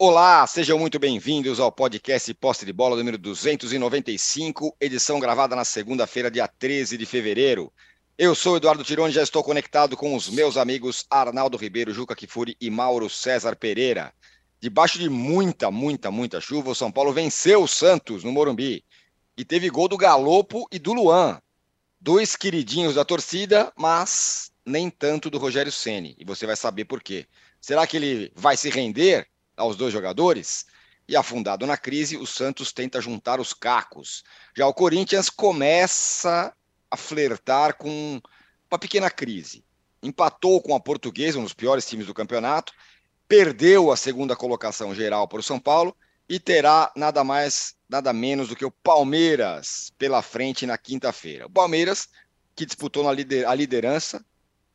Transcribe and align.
Olá, 0.00 0.46
sejam 0.46 0.78
muito 0.78 0.96
bem-vindos 0.96 1.58
ao 1.58 1.72
podcast 1.72 2.32
Posse 2.34 2.64
de 2.64 2.72
Bola 2.72 2.94
número 2.94 3.18
295, 3.18 4.76
edição 4.80 5.18
gravada 5.18 5.56
na 5.56 5.64
segunda-feira, 5.64 6.30
dia 6.30 6.46
13 6.46 6.96
de 6.96 7.04
fevereiro. 7.04 7.72
Eu 8.16 8.32
sou 8.32 8.56
Eduardo 8.56 8.84
Tironi, 8.84 9.12
já 9.12 9.24
estou 9.24 9.42
conectado 9.42 9.96
com 9.96 10.14
os 10.14 10.28
meus 10.28 10.56
amigos 10.56 11.04
Arnaldo 11.10 11.56
Ribeiro, 11.56 11.92
Juca 11.92 12.14
Kifuri 12.14 12.56
e 12.60 12.70
Mauro 12.70 13.10
César 13.10 13.56
Pereira. 13.56 14.14
Debaixo 14.60 15.00
de 15.00 15.08
muita, 15.08 15.68
muita, 15.68 16.12
muita 16.12 16.40
chuva, 16.40 16.70
o 16.70 16.76
São 16.76 16.92
Paulo 16.92 17.12
venceu 17.12 17.64
o 17.64 17.68
Santos 17.68 18.22
no 18.22 18.30
Morumbi 18.30 18.84
e 19.36 19.44
teve 19.44 19.68
gol 19.68 19.88
do 19.88 19.96
Galopo 19.96 20.68
e 20.70 20.78
do 20.78 20.92
Luan. 20.92 21.42
Dois 22.00 22.36
queridinhos 22.36 22.94
da 22.94 23.04
torcida, 23.04 23.72
mas 23.76 24.52
nem 24.64 24.90
tanto 24.90 25.28
do 25.28 25.38
Rogério 25.38 25.72
Ceni. 25.72 26.14
E 26.16 26.24
você 26.24 26.46
vai 26.46 26.54
saber 26.54 26.84
por 26.84 27.02
quê. 27.02 27.26
Será 27.60 27.84
que 27.84 27.96
ele 27.96 28.32
vai 28.36 28.56
se 28.56 28.70
render 28.70 29.26
aos 29.58 29.76
dois 29.76 29.92
jogadores? 29.92 30.66
E 31.08 31.16
afundado 31.16 31.66
na 31.66 31.76
crise, 31.76 32.16
o 32.16 32.26
Santos 32.26 32.72
tenta 32.72 33.00
juntar 33.00 33.40
os 33.40 33.52
cacos. 33.52 34.22
Já 34.56 34.66
o 34.66 34.74
Corinthians 34.74 35.30
começa 35.30 36.54
a 36.90 36.96
flertar 36.96 37.76
com 37.76 38.20
uma 38.70 38.78
pequena 38.78 39.10
crise. 39.10 39.64
Empatou 40.02 40.60
com 40.60 40.74
a 40.74 40.80
Portuguesa, 40.80 41.38
um 41.38 41.42
dos 41.42 41.54
piores 41.54 41.86
times 41.86 42.06
do 42.06 42.14
campeonato, 42.14 42.72
perdeu 43.26 43.90
a 43.90 43.96
segunda 43.96 44.36
colocação 44.36 44.94
geral 44.94 45.26
para 45.26 45.40
o 45.40 45.42
São 45.42 45.58
Paulo 45.58 45.96
e 46.28 46.38
terá 46.38 46.92
nada 46.94 47.24
mais, 47.24 47.74
nada 47.88 48.12
menos 48.12 48.48
do 48.48 48.56
que 48.56 48.64
o 48.64 48.70
Palmeiras 48.70 49.92
pela 49.98 50.22
frente 50.22 50.66
na 50.66 50.76
quinta-feira. 50.76 51.46
O 51.46 51.50
Palmeiras, 51.50 52.08
que 52.54 52.66
disputou 52.66 53.08
a 53.08 53.54
liderança, 53.54 54.24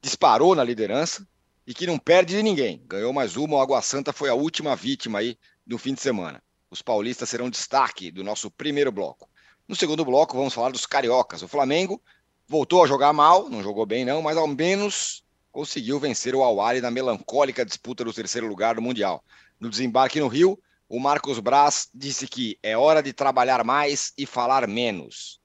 disparou 0.01 0.55
na 0.55 0.63
liderança 0.63 1.27
e 1.65 1.73
que 1.73 1.87
não 1.87 1.97
perde 1.97 2.35
de 2.35 2.43
ninguém. 2.43 2.81
Ganhou 2.85 3.13
mais 3.13 3.35
uma, 3.35 3.57
o 3.57 3.61
Água 3.61 3.81
Santa 3.81 4.11
foi 4.11 4.29
a 4.29 4.33
última 4.33 4.75
vítima 4.75 5.19
aí 5.19 5.37
no 5.65 5.77
fim 5.77 5.93
de 5.93 6.01
semana. 6.01 6.41
Os 6.69 6.81
paulistas 6.81 7.29
serão 7.29 7.49
destaque 7.49 8.11
do 8.11 8.23
nosso 8.23 8.51
primeiro 8.51 8.91
bloco. 8.91 9.29
No 9.67 9.75
segundo 9.75 10.03
bloco, 10.03 10.35
vamos 10.35 10.53
falar 10.53 10.71
dos 10.71 10.85
cariocas. 10.85 11.41
O 11.41 11.47
Flamengo 11.47 12.01
voltou 12.47 12.83
a 12.83 12.87
jogar 12.87 13.13
mal, 13.13 13.49
não 13.49 13.63
jogou 13.63 13.85
bem 13.85 14.03
não, 14.03 14.21
mas 14.21 14.35
ao 14.35 14.47
menos 14.47 15.23
conseguiu 15.51 15.99
vencer 15.99 16.35
o 16.35 16.43
Awali 16.43 16.81
na 16.81 16.91
melancólica 16.91 17.65
disputa 17.65 18.03
do 18.03 18.13
terceiro 18.13 18.47
lugar 18.47 18.75
do 18.75 18.81
Mundial. 18.81 19.23
No 19.59 19.69
desembarque 19.69 20.19
no 20.19 20.27
Rio, 20.27 20.59
o 20.89 20.99
Marcos 20.99 21.39
Braz 21.39 21.89
disse 21.93 22.27
que 22.27 22.57
é 22.61 22.77
hora 22.77 23.01
de 23.01 23.13
trabalhar 23.13 23.63
mais 23.63 24.11
e 24.17 24.25
falar 24.25 24.67
menos. 24.67 25.39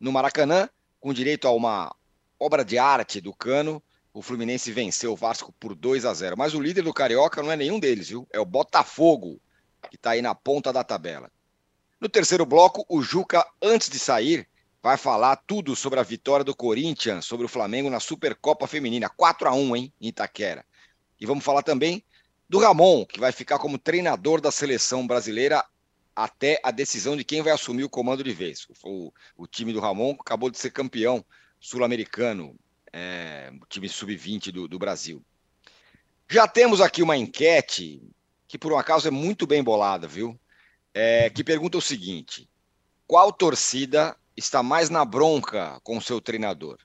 No 0.00 0.12
Maracanã, 0.12 0.68
com 1.00 1.12
direito 1.12 1.46
a 1.46 1.52
uma 1.52 1.94
obra 2.38 2.64
de 2.64 2.78
arte 2.78 3.20
do 3.20 3.34
Cano, 3.34 3.82
o 4.18 4.22
Fluminense 4.22 4.72
venceu 4.72 5.12
o 5.12 5.16
Vasco 5.16 5.54
por 5.60 5.76
2 5.76 6.04
a 6.04 6.12
0. 6.12 6.36
Mas 6.36 6.52
o 6.52 6.60
líder 6.60 6.82
do 6.82 6.92
Carioca 6.92 7.40
não 7.40 7.52
é 7.52 7.56
nenhum 7.56 7.78
deles, 7.78 8.08
viu? 8.08 8.26
É 8.32 8.40
o 8.40 8.44
Botafogo, 8.44 9.40
que 9.88 9.94
está 9.94 10.10
aí 10.10 10.20
na 10.20 10.34
ponta 10.34 10.72
da 10.72 10.82
tabela. 10.82 11.30
No 12.00 12.08
terceiro 12.08 12.44
bloco, 12.44 12.84
o 12.88 13.00
Juca, 13.00 13.46
antes 13.62 13.88
de 13.88 13.96
sair, 13.96 14.48
vai 14.82 14.96
falar 14.96 15.36
tudo 15.36 15.76
sobre 15.76 16.00
a 16.00 16.02
vitória 16.02 16.44
do 16.44 16.52
Corinthians 16.52 17.26
sobre 17.26 17.46
o 17.46 17.48
Flamengo 17.48 17.88
na 17.88 18.00
Supercopa 18.00 18.66
Feminina. 18.66 19.08
4 19.08 19.48
a 19.48 19.54
1 19.54 19.76
hein, 19.76 19.92
em 20.00 20.08
Itaquera. 20.08 20.66
E 21.20 21.24
vamos 21.24 21.44
falar 21.44 21.62
também 21.62 22.04
do 22.48 22.58
Ramon, 22.58 23.06
que 23.06 23.20
vai 23.20 23.30
ficar 23.30 23.60
como 23.60 23.78
treinador 23.78 24.40
da 24.40 24.50
seleção 24.50 25.06
brasileira 25.06 25.64
até 26.16 26.60
a 26.64 26.72
decisão 26.72 27.16
de 27.16 27.22
quem 27.22 27.40
vai 27.40 27.52
assumir 27.52 27.84
o 27.84 27.88
comando 27.88 28.24
de 28.24 28.32
vez. 28.32 28.66
O, 28.82 29.12
o 29.36 29.46
time 29.46 29.72
do 29.72 29.78
Ramon 29.78 30.16
acabou 30.18 30.50
de 30.50 30.58
ser 30.58 30.70
campeão 30.70 31.24
sul-americano, 31.60 32.58
é, 32.92 33.52
time 33.68 33.88
sub-20 33.88 34.50
do, 34.50 34.68
do 34.68 34.78
Brasil. 34.78 35.24
Já 36.28 36.46
temos 36.46 36.80
aqui 36.80 37.02
uma 37.02 37.16
enquete 37.16 38.02
que, 38.46 38.58
por 38.58 38.72
um 38.72 38.78
acaso, 38.78 39.08
é 39.08 39.10
muito 39.10 39.46
bem 39.46 39.62
bolada, 39.62 40.06
viu? 40.06 40.38
é, 40.98 41.30
que 41.30 41.44
pergunta 41.44 41.78
o 41.78 41.82
seguinte: 41.82 42.48
qual 43.06 43.32
torcida 43.32 44.16
está 44.36 44.62
mais 44.62 44.90
na 44.90 45.04
bronca 45.04 45.80
com 45.84 45.96
o 45.96 46.02
seu 46.02 46.20
treinador? 46.20 46.78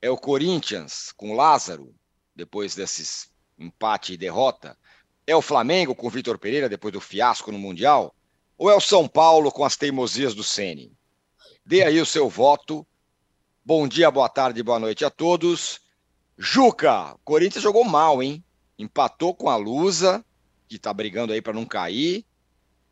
É 0.00 0.10
o 0.10 0.16
Corinthians 0.16 1.12
com 1.12 1.34
Lázaro, 1.34 1.94
depois 2.34 2.74
desses 2.74 3.30
empate 3.58 4.14
e 4.14 4.16
derrota? 4.16 4.78
É 5.26 5.36
o 5.36 5.42
Flamengo 5.42 5.94
com 5.94 6.10
Vitor 6.10 6.38
Pereira, 6.38 6.68
depois 6.68 6.92
do 6.92 7.00
fiasco 7.00 7.52
no 7.52 7.58
Mundial? 7.58 8.14
Ou 8.56 8.70
é 8.70 8.74
o 8.74 8.80
São 8.80 9.06
Paulo 9.08 9.50
com 9.50 9.64
as 9.64 9.76
teimosias 9.76 10.34
do 10.34 10.44
Sene? 10.44 10.92
Dê 11.64 11.82
aí 11.82 12.00
o 12.00 12.06
seu 12.06 12.28
voto. 12.28 12.86
Bom 13.66 13.88
dia, 13.88 14.10
boa 14.10 14.28
tarde, 14.28 14.62
boa 14.62 14.78
noite 14.78 15.06
a 15.06 15.10
todos. 15.10 15.80
Juca, 16.36 17.16
Corinthians 17.24 17.62
jogou 17.62 17.82
mal, 17.82 18.22
hein? 18.22 18.44
Empatou 18.78 19.34
com 19.34 19.48
a 19.48 19.56
Lusa, 19.56 20.22
que 20.68 20.78
tá 20.78 20.92
brigando 20.92 21.32
aí 21.32 21.40
para 21.40 21.54
não 21.54 21.64
cair, 21.64 22.26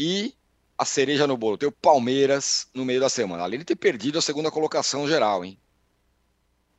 e 0.01 0.35
a 0.79 0.87
cereja 0.87 1.27
no 1.27 1.37
bolo. 1.37 1.59
Tem 1.59 1.69
o 1.69 1.73
Palmeiras 1.73 2.69
no 2.73 2.87
meio 2.87 3.01
da 3.01 3.11
semana. 3.11 3.43
Além 3.43 3.59
de 3.59 3.67
ter 3.67 3.77
perdido 3.77 4.19
a 4.19 4.23
segunda 4.23 4.51
colocação 4.51 5.07
geral, 5.07 5.45
hein? 5.45 5.59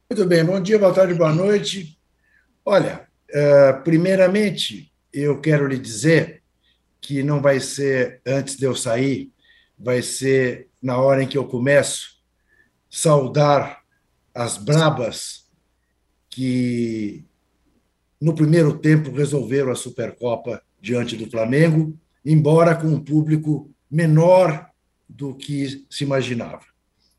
Muito 0.10 0.26
bem, 0.26 0.44
bom 0.44 0.60
dia, 0.60 0.80
boa 0.80 0.92
tarde, 0.92 1.14
boa 1.14 1.32
noite. 1.32 1.96
Olha, 2.66 3.08
uh, 3.30 3.84
primeiramente, 3.84 4.92
eu 5.14 5.40
quero 5.40 5.68
lhe 5.68 5.78
dizer 5.78 6.42
que 7.00 7.22
não 7.22 7.40
vai 7.40 7.60
ser 7.60 8.24
antes 8.26 8.58
de 8.58 8.66
eu 8.66 8.76
sair, 8.76 9.32
vai 9.78 10.02
ser 10.02 10.68
na 10.82 10.98
hora 10.98 11.22
em 11.22 11.28
que 11.28 11.38
eu 11.38 11.46
começo 11.46 12.14
saudar 12.90 13.83
as 14.34 14.58
brabas 14.58 15.44
que 16.30 17.26
no 18.20 18.34
primeiro 18.34 18.80
tempo 18.80 19.12
resolveram 19.12 19.72
a 19.72 19.76
Supercopa 19.76 20.62
diante 20.82 21.16
do 21.16 21.30
Flamengo, 21.30 21.98
embora 22.26 22.76
com 22.76 22.88
um 22.88 23.04
público 23.04 23.70
menor 23.90 24.70
do 25.08 25.36
que 25.36 25.86
se 25.90 26.04
imaginava 26.04 26.66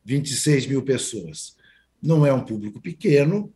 26 0.05 0.67
mil 0.67 0.83
pessoas. 0.83 1.57
Não 2.03 2.27
é 2.27 2.33
um 2.33 2.45
público 2.45 2.81
pequeno, 2.81 3.53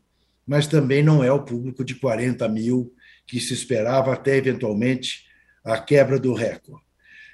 mas 0.47 0.67
também 0.67 1.03
não 1.03 1.23
é 1.23 1.33
o 1.33 1.43
público 1.43 1.85
de 1.85 1.95
40 1.95 2.49
mil 2.49 2.95
que 3.27 3.41
se 3.41 3.53
esperava 3.53 4.13
até 4.13 4.37
eventualmente 4.37 5.27
a 5.65 5.79
quebra 5.79 6.19
do 6.19 6.33
recorde. 6.33 6.83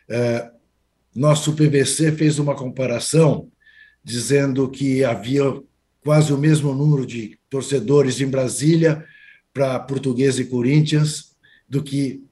É, 0.08 0.50
nosso 1.14 1.54
PVC 1.54 2.12
fez 2.12 2.38
uma 2.38 2.56
comparação 2.56 3.50
dizendo 4.02 4.68
que 4.68 5.04
havia 5.04 5.44
quase 6.04 6.32
o 6.32 6.38
mesmo 6.38 6.74
número 6.74 7.06
de 7.06 7.38
torcedores 7.48 8.20
em 8.20 8.28
Brasília 8.28 9.04
para 9.54 9.80
Português 9.80 10.38
e 10.38 10.44
Corinthians 10.44 11.34
do 11.66 11.82
que 11.82 12.22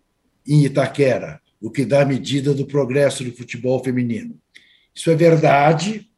em 0.47 0.65
Itaquera 0.65 1.41
o 1.59 1.71
que 1.71 1.84
dá 1.84 2.05
medida 2.05 2.53
do 2.53 2.66
progresso 2.66 3.25
do 3.25 3.32
futebol 3.32 3.82
feminino. 3.82 4.38
Isso 4.94 5.11
é 5.11 5.15
verdade 5.15 6.11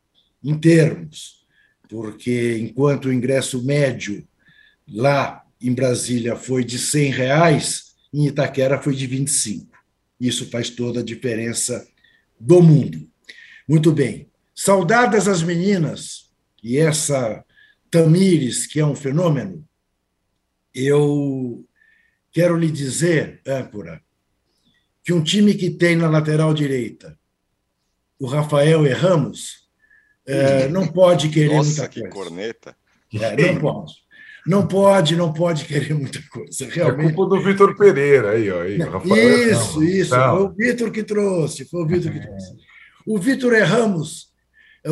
em 0.43 0.59
termos, 0.59 1.45
porque 1.89 2.59
enquanto 2.59 3.07
o 3.07 3.13
ingresso 3.13 3.63
médio 3.63 4.27
lá 4.89 5.45
em 5.61 5.73
Brasília 5.73 6.35
foi 6.35 6.65
de 6.65 6.79
100 6.79 7.11
reais, 7.13 7.95
em 8.13 8.27
Itaquera 8.27 8.83
foi 8.83 8.95
de 8.95 9.07
25. 9.07 9.71
Isso 10.19 10.51
faz 10.51 10.71
toda 10.71 11.01
a 11.01 11.05
diferença 11.05 11.87
do 12.41 12.63
mundo. 12.63 13.09
Muito 13.69 13.93
bem. 13.93 14.29
Saudadas 14.55 15.29
as 15.29 15.43
meninas 15.43 16.24
e 16.65 16.79
essa 16.79 17.45
Tamires, 17.91 18.67
que 18.67 18.81
é 18.81 18.87
um 18.87 18.97
fenômeno, 18.97 19.65
eu 20.75 21.65
quero 22.33 22.57
lhe 22.57 22.71
dizer, 22.71 23.41
âncora, 23.47 24.03
que 25.05 25.13
um 25.13 25.23
time 25.23 25.55
que 25.55 25.71
tem 25.71 25.95
na 25.95 26.09
lateral 26.09 26.53
direita 26.55 27.17
o 28.19 28.27
Rafael 28.27 28.87
e 28.87 28.91
Ramos 28.91 29.69
é, 30.27 30.67
não 30.69 30.87
pode 30.87 31.29
querer 31.29 31.55
Nossa, 31.55 31.83
muita 31.83 31.89
que 31.89 32.01
coisa. 32.01 32.15
corneta. 32.15 32.77
É, 33.13 33.53
não 33.53 33.61
pode. 33.61 33.93
Não 34.47 34.67
pode, 34.67 35.17
não 35.17 35.33
pode 35.33 35.65
querer 35.65 35.95
muita 35.95 36.21
coisa. 36.31 36.67
Realmente. 36.69 37.11
É 37.11 37.13
culpa 37.13 37.37
do 37.37 37.43
Vitor 37.43 37.77
Pereira 37.77 38.31
aí, 38.31 38.51
ó. 38.51 38.63
Aí, 38.63 38.79
Rafael, 38.79 39.51
isso, 39.51 39.81
não, 39.81 39.83
isso. 39.87 40.17
Não. 40.17 40.37
Foi 40.37 40.47
o 40.47 40.55
Vitor 40.55 40.91
que 40.91 41.03
trouxe. 41.03 41.65
Foi 41.67 41.83
o 41.83 41.87
Vitor 41.87 42.13
que 42.13 42.21
trouxe. 42.21 42.57
O 43.07 43.19
Vitor 43.19 43.53
é 43.53 43.63
Ramos, 43.63 44.34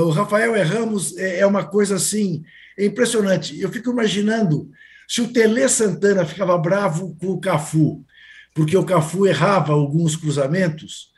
o 0.00 0.10
Rafael 0.10 0.52
Ramos 0.64 1.16
é, 1.16 1.40
é 1.40 1.46
uma 1.46 1.64
coisa 1.64 1.96
assim, 1.96 2.42
é 2.78 2.86
impressionante. 2.86 3.60
Eu 3.60 3.70
fico 3.70 3.90
imaginando 3.90 4.70
se 5.08 5.20
o 5.20 5.32
Tele 5.32 5.68
Santana 5.68 6.24
ficava 6.24 6.56
bravo 6.56 7.16
com 7.20 7.28
o 7.28 7.40
Cafu 7.40 8.04
porque 8.54 8.76
o 8.76 8.84
Cafu 8.84 9.26
errava 9.26 9.72
alguns 9.72 10.16
cruzamentos, 10.16 11.10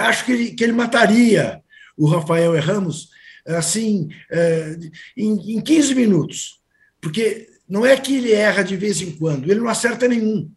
acho 0.00 0.24
que 0.24 0.32
ele, 0.32 0.50
que 0.52 0.64
ele 0.64 0.72
mataria 0.72 1.62
o 1.96 2.06
Rafael 2.06 2.58
Ramos 2.60 3.10
assim, 3.46 4.08
é, 4.30 4.76
em, 5.16 5.56
em 5.56 5.60
15 5.60 5.94
minutos. 5.94 6.60
Porque 7.00 7.48
não 7.66 7.86
é 7.86 7.96
que 7.96 8.16
ele 8.16 8.32
erra 8.32 8.62
de 8.62 8.76
vez 8.76 9.00
em 9.00 9.12
quando, 9.12 9.50
ele 9.50 9.60
não 9.60 9.68
acerta 9.68 10.06
nenhum. 10.06 10.50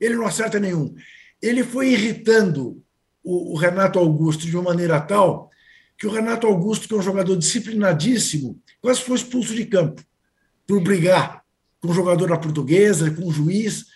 Ele 0.00 0.16
não 0.16 0.26
acerta 0.26 0.58
nenhum. 0.58 0.94
Ele 1.40 1.62
foi 1.62 1.92
irritando 1.92 2.82
o, 3.22 3.52
o 3.52 3.56
Renato 3.56 4.00
Augusto 4.00 4.44
de 4.44 4.56
uma 4.56 4.70
maneira 4.70 5.00
tal 5.00 5.48
que 6.02 6.06
o 6.08 6.10
Renato 6.10 6.48
Augusto, 6.48 6.88
que 6.88 6.94
é 6.94 6.96
um 6.96 7.02
jogador 7.02 7.36
disciplinadíssimo, 7.36 8.60
quase 8.80 9.02
foi 9.02 9.14
expulso 9.14 9.54
de 9.54 9.64
campo 9.64 10.02
por 10.66 10.82
brigar 10.82 11.44
com 11.80 11.90
o 11.90 11.94
jogador 11.94 12.28
da 12.28 12.36
portuguesa, 12.36 13.08
com 13.12 13.28
o 13.28 13.30
juiz 13.30 13.86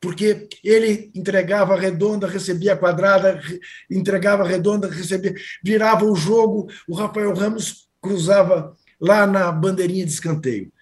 porque 0.00 0.48
ele 0.64 1.12
entregava 1.14 1.78
redonda, 1.78 2.26
recebia 2.26 2.76
quadrada, 2.76 3.40
entregava 3.88 4.42
redonda, 4.42 4.88
recebia, 4.88 5.32
virava 5.62 6.04
o 6.04 6.16
jogo, 6.16 6.68
o 6.88 6.96
Rafael 6.96 7.32
Ramos 7.32 7.88
cruzava 8.00 8.76
lá 9.00 9.24
na 9.24 9.52
bandeirinha 9.52 10.04
de 10.04 10.10
escanteio. 10.10 10.72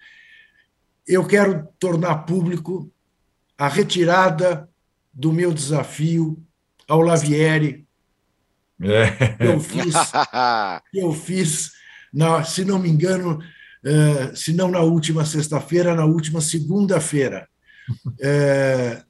Eu 1.07 1.23
quero 1.27 1.67
tornar 1.77 2.25
público 2.25 2.91
a 3.55 3.67
retirada 3.67 4.67
do 5.13 5.31
meu 5.31 5.53
desafio 5.53 6.43
ao 6.87 7.01
Lavieri. 7.01 7.85
É. 8.81 9.37
Eu 9.39 9.59
fiz, 9.59 9.93
eu 10.93 11.13
fiz 11.13 11.71
na, 12.11 12.43
se 12.43 12.65
não 12.65 12.79
me 12.79 12.89
engano, 12.89 13.37
uh, 13.37 14.35
se 14.35 14.53
não 14.53 14.69
na 14.69 14.79
última 14.81 15.25
sexta-feira, 15.25 15.95
na 15.95 16.05
última 16.05 16.41
segunda-feira, 16.41 17.47
uh, 18.07 19.03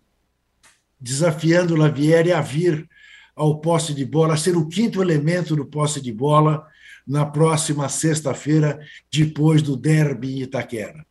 desafiando 1.00 1.74
o 1.74 1.78
Lavieri 1.78 2.32
a 2.32 2.42
vir 2.42 2.88
ao 3.36 3.60
posse 3.60 3.94
de 3.94 4.06
bola, 4.06 4.34
a 4.34 4.38
ser 4.38 4.56
o 4.56 4.68
quinto 4.68 5.02
elemento 5.02 5.56
do 5.56 5.66
posse 5.66 6.02
de 6.02 6.12
bola 6.12 6.68
na 7.08 7.26
próxima 7.26 7.90
sexta-feira, 7.90 8.80
depois 9.12 9.62
do 9.62 9.76
derby 9.76 10.36
em 10.36 10.42
Itaquera. 10.42 11.06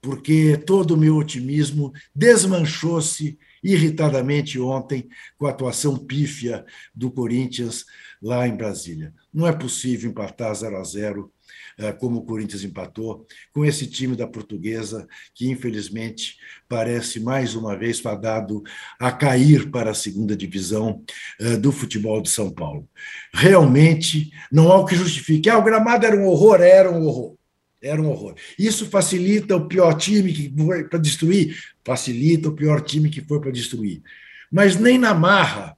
Porque 0.00 0.56
todo 0.56 0.92
o 0.92 0.96
meu 0.96 1.16
otimismo 1.16 1.92
desmanchou-se 2.14 3.38
irritadamente 3.62 4.58
ontem 4.60 5.08
com 5.36 5.46
a 5.46 5.50
atuação 5.50 5.96
pífia 5.96 6.64
do 6.94 7.10
Corinthians 7.10 7.84
lá 8.22 8.46
em 8.46 8.56
Brasília. 8.56 9.12
Não 9.32 9.46
é 9.46 9.52
possível 9.52 10.10
empatar 10.10 10.54
0 10.54 10.76
a 10.76 10.84
0 10.84 11.32
eh, 11.78 11.92
como 11.92 12.18
o 12.18 12.24
Corinthians 12.24 12.64
empatou, 12.64 13.26
com 13.52 13.64
esse 13.64 13.86
time 13.86 14.16
da 14.16 14.26
portuguesa, 14.26 15.06
que 15.34 15.50
infelizmente 15.50 16.36
parece 16.68 17.20
mais 17.20 17.54
uma 17.54 17.76
vez 17.76 18.00
fadado 18.00 18.62
a 18.98 19.12
cair 19.12 19.70
para 19.70 19.90
a 19.90 19.94
segunda 19.94 20.36
divisão 20.36 21.02
eh, 21.38 21.56
do 21.56 21.70
futebol 21.70 22.20
de 22.22 22.30
São 22.30 22.50
Paulo. 22.50 22.88
Realmente 23.32 24.30
não 24.50 24.72
há 24.72 24.78
o 24.78 24.86
que 24.86 24.96
justifique. 24.96 25.50
Ah, 25.50 25.58
o 25.58 25.64
gramado 25.64 26.06
era 26.06 26.16
um 26.16 26.26
horror, 26.26 26.60
era 26.62 26.90
um 26.90 27.04
horror. 27.06 27.36
Era 27.82 28.00
um 28.00 28.08
horror. 28.08 28.34
Isso 28.58 28.86
facilita 28.86 29.54
o 29.54 29.68
pior 29.68 29.94
time 29.94 30.32
que 30.32 30.52
foi 30.56 30.84
para 30.88 30.98
destruir? 30.98 31.56
Facilita 31.84 32.48
o 32.48 32.54
pior 32.54 32.80
time 32.80 33.10
que 33.10 33.20
foi 33.20 33.38
para 33.38 33.52
destruir. 33.52 34.02
Mas 34.50 34.76
nem 34.76 34.98
na 34.98 35.12
marra 35.14 35.76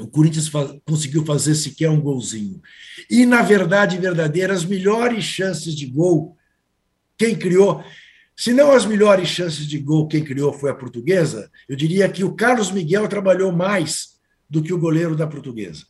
o 0.00 0.06
Corinthians 0.06 0.50
conseguiu 0.86 1.24
fazer 1.24 1.54
sequer 1.54 1.90
um 1.90 2.00
golzinho. 2.00 2.60
E, 3.10 3.26
na 3.26 3.42
verdade 3.42 3.98
verdadeira, 3.98 4.54
as 4.54 4.64
melhores 4.64 5.24
chances 5.24 5.74
de 5.74 5.86
gol, 5.86 6.36
quem 7.16 7.34
criou, 7.34 7.84
se 8.36 8.52
não 8.52 8.70
as 8.70 8.86
melhores 8.86 9.28
chances 9.28 9.66
de 9.66 9.78
gol, 9.78 10.06
quem 10.06 10.22
criou 10.22 10.52
foi 10.52 10.70
a 10.70 10.74
portuguesa, 10.74 11.50
eu 11.68 11.74
diria 11.74 12.08
que 12.08 12.22
o 12.22 12.34
Carlos 12.34 12.70
Miguel 12.70 13.08
trabalhou 13.08 13.50
mais 13.50 14.18
do 14.48 14.62
que 14.62 14.72
o 14.72 14.78
goleiro 14.78 15.16
da 15.16 15.26
portuguesa. 15.26 15.84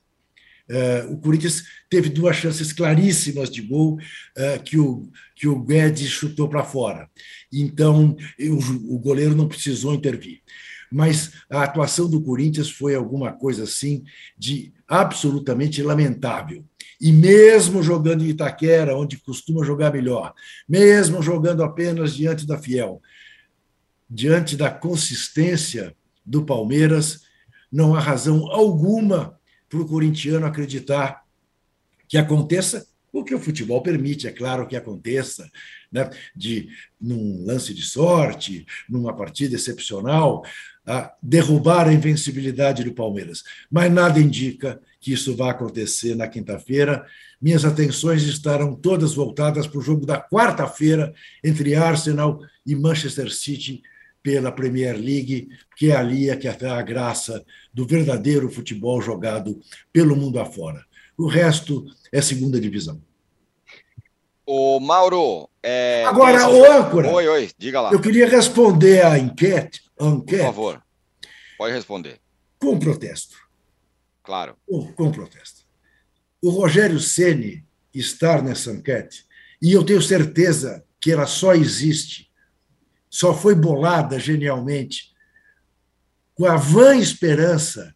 Uh, 0.71 1.15
o 1.15 1.19
Corinthians 1.19 1.65
teve 1.89 2.11
duas 2.11 2.37
chances 2.37 2.75
claríssimas 2.75 3.49
de 3.49 3.63
gol 3.63 3.95
uh, 3.95 4.63
que, 4.63 4.79
o, 4.79 5.09
que 5.35 5.49
o 5.49 5.59
Guedes 5.63 6.11
chutou 6.11 6.47
para 6.47 6.63
fora. 6.63 7.09
Então, 7.51 8.15
eu, 8.39 8.59
o 8.59 8.99
goleiro 8.99 9.35
não 9.35 9.49
precisou 9.49 9.95
intervir 9.95 10.43
mas 10.91 11.33
a 11.51 11.63
atuação 11.63 12.09
do 12.09 12.21
Corinthians 12.21 12.71
foi 12.71 12.95
alguma 12.95 13.33
coisa 13.33 13.65
assim 13.65 14.05
de 14.37 14.73
absolutamente 14.87 15.83
lamentável. 15.83 16.65
E 17.01 17.13
mesmo 17.13 17.83
jogando 17.83 18.25
em 18.25 18.29
Itaquera, 18.29 18.97
onde 18.97 19.19
costuma 19.19 19.65
jogar 19.65 19.93
melhor, 19.93 20.35
mesmo 20.69 21.23
jogando 21.23 21.63
apenas 21.63 22.15
diante 22.15 22.47
da 22.47 22.59
Fiel, 22.59 23.01
diante 24.11 24.57
da 24.57 24.71
consistência 24.71 25.95
do 26.25 26.45
Palmeiras, 26.45 27.23
não 27.71 27.95
há 27.95 28.01
razão 28.01 28.51
alguma 28.51 29.39
para 29.69 29.79
o 29.79 29.87
corintiano 29.87 30.47
acreditar 30.47 31.23
que 32.09 32.17
aconteça 32.17 32.88
o 33.13 33.25
que 33.25 33.35
o 33.35 33.41
futebol 33.41 33.83
permite, 33.83 34.27
é 34.27 34.33
claro 34.33 34.67
que 34.67 34.77
aconteça, 34.77 35.51
né? 35.91 36.09
de 36.35 36.69
num 37.01 37.45
lance 37.45 37.73
de 37.73 37.83
sorte, 37.83 38.67
numa 38.89 39.15
partida 39.15 39.57
excepcional, 39.57 40.45
a 40.87 41.13
derrubar 41.23 41.87
a 41.87 41.93
invencibilidade 41.93 42.83
do 42.83 42.95
Palmeiras. 42.95 43.45
Mas 43.71 43.93
nada 43.93 44.19
indica 44.19 44.81
que 45.01 45.13
isso 45.13 45.37
vá 45.37 45.51
acontecer 45.51 46.15
na 46.15 46.27
quinta-feira. 46.27 47.05
Minhas 47.41 47.65
atenções 47.65 48.23
estarão 48.23 48.75
todas 48.75 49.15
voltadas 49.15 49.67
para 49.67 49.79
o 49.79 49.83
jogo 49.83 50.07
da 50.07 50.21
quarta-feira 50.21 51.13
entre 51.45 51.75
Arsenal 51.75 52.41
e 52.67 52.75
Manchester 52.75 53.31
City 53.31 53.83
pela 54.23 54.51
Premier 54.51 54.97
League, 54.97 55.49
que 55.77 55.91
é 55.91 55.97
ali 55.97 56.29
é 56.29 56.37
que 56.37 56.49
está 56.49 56.79
a 56.79 56.83
graça 56.83 57.45
do 57.73 57.87
verdadeiro 57.87 58.51
futebol 58.51 59.01
jogado 59.01 59.61
pelo 59.93 60.17
mundo 60.17 60.41
afora. 60.41 60.85
O 61.19 61.27
resto 61.27 61.85
é 62.13 62.23
segunda 62.23 62.61
divisão. 62.61 63.03
O 64.47 64.79
Mauro. 64.79 65.51
É... 65.63 66.05
Agora, 66.05 66.49
o 66.49 66.65
âncora. 66.73 67.11
Oi, 67.11 67.29
oi, 67.29 67.51
diga 67.59 67.81
lá. 67.81 67.93
Eu 67.93 68.01
queria 68.01 68.29
responder 68.29 69.05
à 69.05 69.19
enquete 69.19 69.83
enquete. 70.01 70.39
Por 70.39 70.47
favor, 70.47 70.83
pode 71.59 71.75
responder. 71.75 72.21
Com 72.59 72.79
protesto. 72.79 73.37
Claro. 74.23 74.57
Com, 74.67 74.93
com 74.93 75.11
protesto. 75.11 75.67
O 76.41 76.51
Rogério 76.51 77.01
Ceni 77.01 77.67
estar 77.93 78.43
nessa 78.43 78.71
enquete, 78.71 79.27
e 79.61 79.73
eu 79.73 79.85
tenho 79.85 80.01
certeza 80.01 80.85
que 81.01 81.11
ela 81.11 81.27
só 81.27 81.55
existe, 81.55 82.31
só 83.11 83.35
foi 83.35 83.55
bolada 83.55 84.21
genialmente, 84.21 85.13
com 86.35 86.47
a 86.47 86.57
vã 86.57 86.95
esperança 86.97 87.93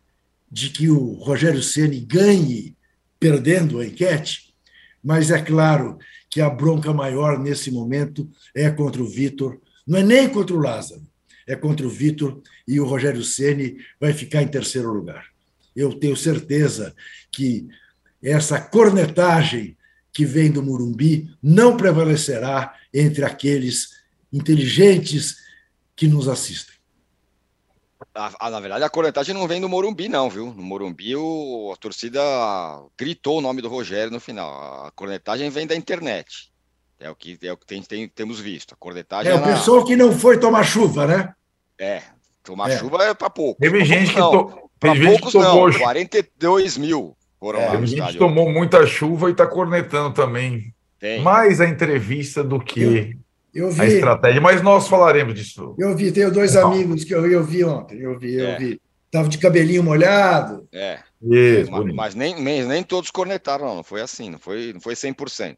de 0.50 0.70
que 0.70 0.90
o 0.90 1.12
Rogério 1.14 1.62
Ceni 1.62 2.00
ganhe 2.00 2.76
perdendo 3.22 3.78
a 3.78 3.86
enquete, 3.86 4.52
mas 5.00 5.30
é 5.30 5.40
claro 5.40 5.96
que 6.28 6.40
a 6.40 6.50
bronca 6.50 6.92
maior 6.92 7.38
nesse 7.38 7.70
momento 7.70 8.28
é 8.52 8.68
contra 8.68 9.00
o 9.00 9.08
Vitor, 9.08 9.60
não 9.86 10.00
é 10.00 10.02
nem 10.02 10.28
contra 10.28 10.56
o 10.56 10.58
Lázaro, 10.58 11.06
é 11.46 11.54
contra 11.54 11.86
o 11.86 11.90
Vitor 11.90 12.42
e 12.66 12.80
o 12.80 12.84
Rogério 12.84 13.22
Ceni 13.22 13.76
vai 14.00 14.12
ficar 14.12 14.42
em 14.42 14.48
terceiro 14.48 14.92
lugar. 14.92 15.26
Eu 15.74 15.94
tenho 15.94 16.16
certeza 16.16 16.92
que 17.30 17.68
essa 18.20 18.60
cornetagem 18.60 19.76
que 20.12 20.24
vem 20.24 20.50
do 20.50 20.60
Murumbi 20.60 21.30
não 21.40 21.76
prevalecerá 21.76 22.74
entre 22.92 23.24
aqueles 23.24 23.90
inteligentes 24.32 25.36
que 25.94 26.08
nos 26.08 26.26
assistem. 26.26 26.74
Ah, 28.14 28.50
na 28.50 28.60
verdade, 28.60 28.84
a 28.84 28.90
cornetagem 28.90 29.34
não 29.34 29.48
vem 29.48 29.60
do 29.60 29.68
Morumbi, 29.68 30.06
não, 30.06 30.28
viu? 30.28 30.52
No 30.52 30.62
Morumbi, 30.62 31.16
o, 31.16 31.72
a 31.72 31.76
torcida 31.76 32.20
gritou 32.98 33.38
o 33.38 33.40
nome 33.40 33.62
do 33.62 33.70
Rogério 33.70 34.12
no 34.12 34.20
final. 34.20 34.84
A 34.86 34.90
cornetagem 34.90 35.48
vem 35.48 35.66
da 35.66 35.74
internet. 35.74 36.52
É 37.00 37.10
o 37.10 37.16
que, 37.16 37.38
é 37.42 37.52
o 37.52 37.56
que 37.56 37.66
tem, 37.66 37.82
tem, 37.82 38.06
temos 38.08 38.38
visto. 38.38 38.74
A 38.74 38.76
cornetagem. 38.76 39.32
É, 39.32 39.34
o 39.34 39.42
pessoal 39.42 39.84
que 39.84 39.96
não 39.96 40.12
foi 40.12 40.38
tomar 40.38 40.62
chuva, 40.62 41.06
né? 41.06 41.34
É, 41.78 42.02
tomar 42.44 42.70
é. 42.70 42.78
chuva 42.78 43.02
é 43.02 43.14
para 43.14 43.30
pouco. 43.30 43.60
Teve 43.60 43.82
gente 43.84 44.12
que, 44.12 44.20
to... 44.20 44.70
Teve 44.78 44.96
gente 44.96 45.20
poucos, 45.20 45.32
que 45.32 45.38
tomou. 45.38 45.70
Não, 45.70 45.78
42 45.78 46.76
mil 46.76 47.16
foram 47.40 47.60
é, 47.60 47.64
lá. 47.64 47.70
Teve 47.72 47.86
gente 47.86 48.12
que 48.12 48.18
tomou 48.18 48.50
muita 48.50 48.86
chuva 48.86 49.30
e 49.30 49.32
está 49.32 49.46
cornetando 49.46 50.12
também. 50.12 50.74
Tem. 51.00 51.22
Mais 51.22 51.60
a 51.60 51.66
entrevista 51.66 52.44
do 52.44 52.60
que 52.60 53.18
vi, 53.52 53.80
a 53.80 53.86
estratégia. 53.86 54.40
Mas 54.40 54.62
nós 54.62 54.88
falaremos 54.88 55.34
disso. 55.34 55.74
Eu 55.78 55.94
vi, 55.94 56.10
tenho 56.10 56.32
dois 56.32 56.54
não. 56.54 56.72
amigos 56.72 57.04
que 57.04 57.14
eu, 57.14 57.30
eu 57.30 57.44
vi 57.44 57.64
ontem. 57.64 57.98
Eu 58.00 58.18
vi, 58.18 58.34
eu 58.34 58.46
é. 58.48 58.58
vi. 58.58 58.80
Tava 59.10 59.28
de 59.28 59.36
cabelinho 59.36 59.82
molhado. 59.82 60.66
É. 60.72 61.00
Isso, 61.22 61.70
mas, 61.70 61.94
mas 61.94 62.14
nem, 62.14 62.40
nem, 62.40 62.64
nem 62.64 62.82
todos 62.82 63.10
cornetaram, 63.10 63.66
não. 63.66 63.76
Não 63.76 63.84
foi 63.84 64.00
assim, 64.00 64.30
não 64.30 64.38
foi, 64.38 64.72
não 64.72 64.80
foi 64.80 64.94
100%. 64.94 65.56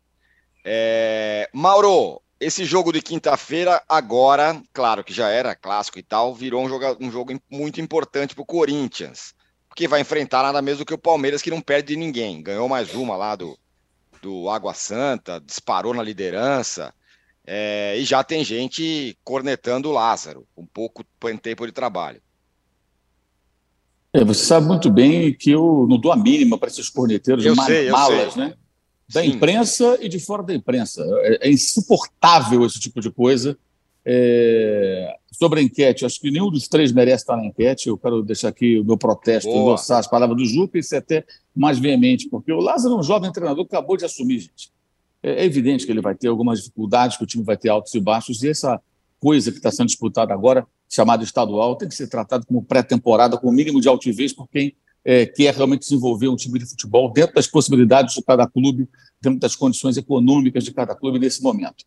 É, 0.65 1.49
Mauro, 1.53 2.21
esse 2.41 2.65
jogo 2.65 2.93
de 2.93 3.01
quinta-feira, 3.01 3.83
agora, 3.89 4.61
claro 4.73 5.05
que 5.05 5.13
já 5.13 5.29
era 5.29 5.55
clássico 5.55 5.99
e 5.99 6.03
tal, 6.03 6.35
virou 6.35 6.65
um 6.65 6.69
jogo, 6.69 6.97
um 7.01 7.11
jogo 7.11 7.39
muito 7.51 7.81
importante 7.81 8.35
para 8.35 8.43
o 8.43 8.47
Corinthians, 8.47 9.35
porque 9.69 9.87
vai 9.87 10.01
enfrentar 10.01 10.43
nada 10.43 10.61
menos 10.61 10.79
do 10.79 10.85
que 10.85 10.95
o 10.95 10.99
Palmeiras, 10.99 11.43
que 11.43 11.51
não 11.51 11.61
perde 11.61 11.95
de 11.95 11.97
ninguém. 11.97 12.43
Ganhou 12.43 12.69
mais 12.69 12.95
uma 12.95 13.17
lá 13.17 13.37
do, 13.37 13.59
do 14.21 14.49
Água 14.49 14.75
Santa, 14.75 15.41
disparou 15.41 15.95
na 15.95 16.03
liderança, 16.03 16.93
é, 17.47 17.99
e 17.99 18.05
já 18.05 18.25
tem 18.25 18.45
gente 18.45 19.17
cornetando 19.23 19.89
o 19.89 19.93
Lázaro, 19.93 20.47
um 20.57 20.65
pouco 20.65 21.05
tempo 21.43 21.67
de 21.67 21.73
trabalho. 21.73 22.21
É, 24.13 24.25
você 24.25 24.45
sabe 24.45 24.67
muito 24.67 24.91
bem 24.91 25.35
que 25.35 25.51
eu 25.51 25.87
não 25.89 25.99
dou 25.99 26.13
a 26.13 26.17
mínima 26.17 26.57
para 26.57 26.69
esses 26.69 26.89
corneteiros 26.89 27.45
eu 27.45 27.55
sei, 27.57 27.91
malas, 27.91 28.37
né? 28.37 28.55
da 29.13 29.23
Sim. 29.23 29.31
imprensa 29.31 29.99
e 30.01 30.09
de 30.09 30.19
fora 30.19 30.43
da 30.43 30.55
imprensa. 30.55 31.05
É, 31.23 31.49
é 31.49 31.51
insuportável 31.51 32.65
esse 32.65 32.81
tipo 32.81 33.01
de 33.01 33.11
coisa. 33.11 33.59
É... 34.05 35.15
Sobre 35.33 35.61
a 35.61 35.63
enquete, 35.63 36.07
acho 36.07 36.21
que 36.21 36.31
nenhum 36.31 36.51
dos 36.51 36.69
três 36.69 36.93
merece 36.93 37.25
estar 37.25 37.37
na 37.37 37.45
enquete. 37.45 37.89
Eu 37.89 37.99
quero 37.99 38.23
deixar 38.23 38.49
aqui 38.49 38.79
o 38.79 38.85
meu 38.85 38.97
protesto, 38.97 39.51
Boa. 39.51 39.73
endossar 39.73 39.99
as 39.99 40.07
palavras 40.07 40.39
do 40.39 40.47
Juca 40.47 40.79
e 40.79 40.83
ser 40.83 40.97
até 40.97 41.25
mais 41.55 41.79
veemente, 41.79 42.29
porque 42.29 42.53
o 42.53 42.61
Lázaro 42.61 42.95
é 42.95 42.99
um 42.99 43.03
jovem 43.03 43.33
treinador 43.33 43.67
que 43.67 43.75
acabou 43.75 43.97
de 43.97 44.05
assumir, 44.05 44.39
gente. 44.39 44.73
É, 45.25 45.43
é 45.43 45.45
evidente 45.47 45.87
que 45.87 45.90
ele 45.90 46.02
vai 46.02 46.14
ter 46.14 46.28
algumas 46.28 46.59
dificuldades, 46.59 47.16
que 47.16 47.25
o 47.25 47.26
time 47.26 47.43
vai 47.43 47.57
ter 47.57 47.71
altos 47.71 47.95
e 47.95 48.00
baixos, 48.00 48.43
e 48.43 48.50
essa 48.50 48.78
coisa 49.19 49.50
que 49.50 49.57
está 49.57 49.71
sendo 49.71 49.87
disputada 49.87 50.35
agora, 50.35 50.66
chamada 50.88 51.25
estadual, 51.25 51.76
tem 51.76 51.88
que 51.88 51.95
ser 51.95 52.09
tratado 52.09 52.45
como 52.47 52.62
pré-temporada, 52.62 53.38
com 53.38 53.49
o 53.49 53.52
mínimo 53.52 53.81
de 53.81 53.88
altivez 53.88 54.35
por 54.35 54.47
quem 54.49 54.76
é, 55.02 55.25
quer 55.25 55.54
realmente 55.54 55.81
desenvolver 55.81 56.28
um 56.28 56.37
time 56.37 56.59
de 56.59 56.66
futebol 56.66 57.11
dentro 57.11 57.35
das 57.35 57.47
possibilidades 57.47 58.14
de 58.14 58.23
cada 58.23 58.47
clube, 58.47 58.87
dentro 59.21 59.40
das 59.40 59.57
condições 59.57 59.97
econômicas 59.97 60.62
de 60.62 60.73
cada 60.73 60.95
clube 60.95 61.19
nesse 61.19 61.43
momento. 61.43 61.85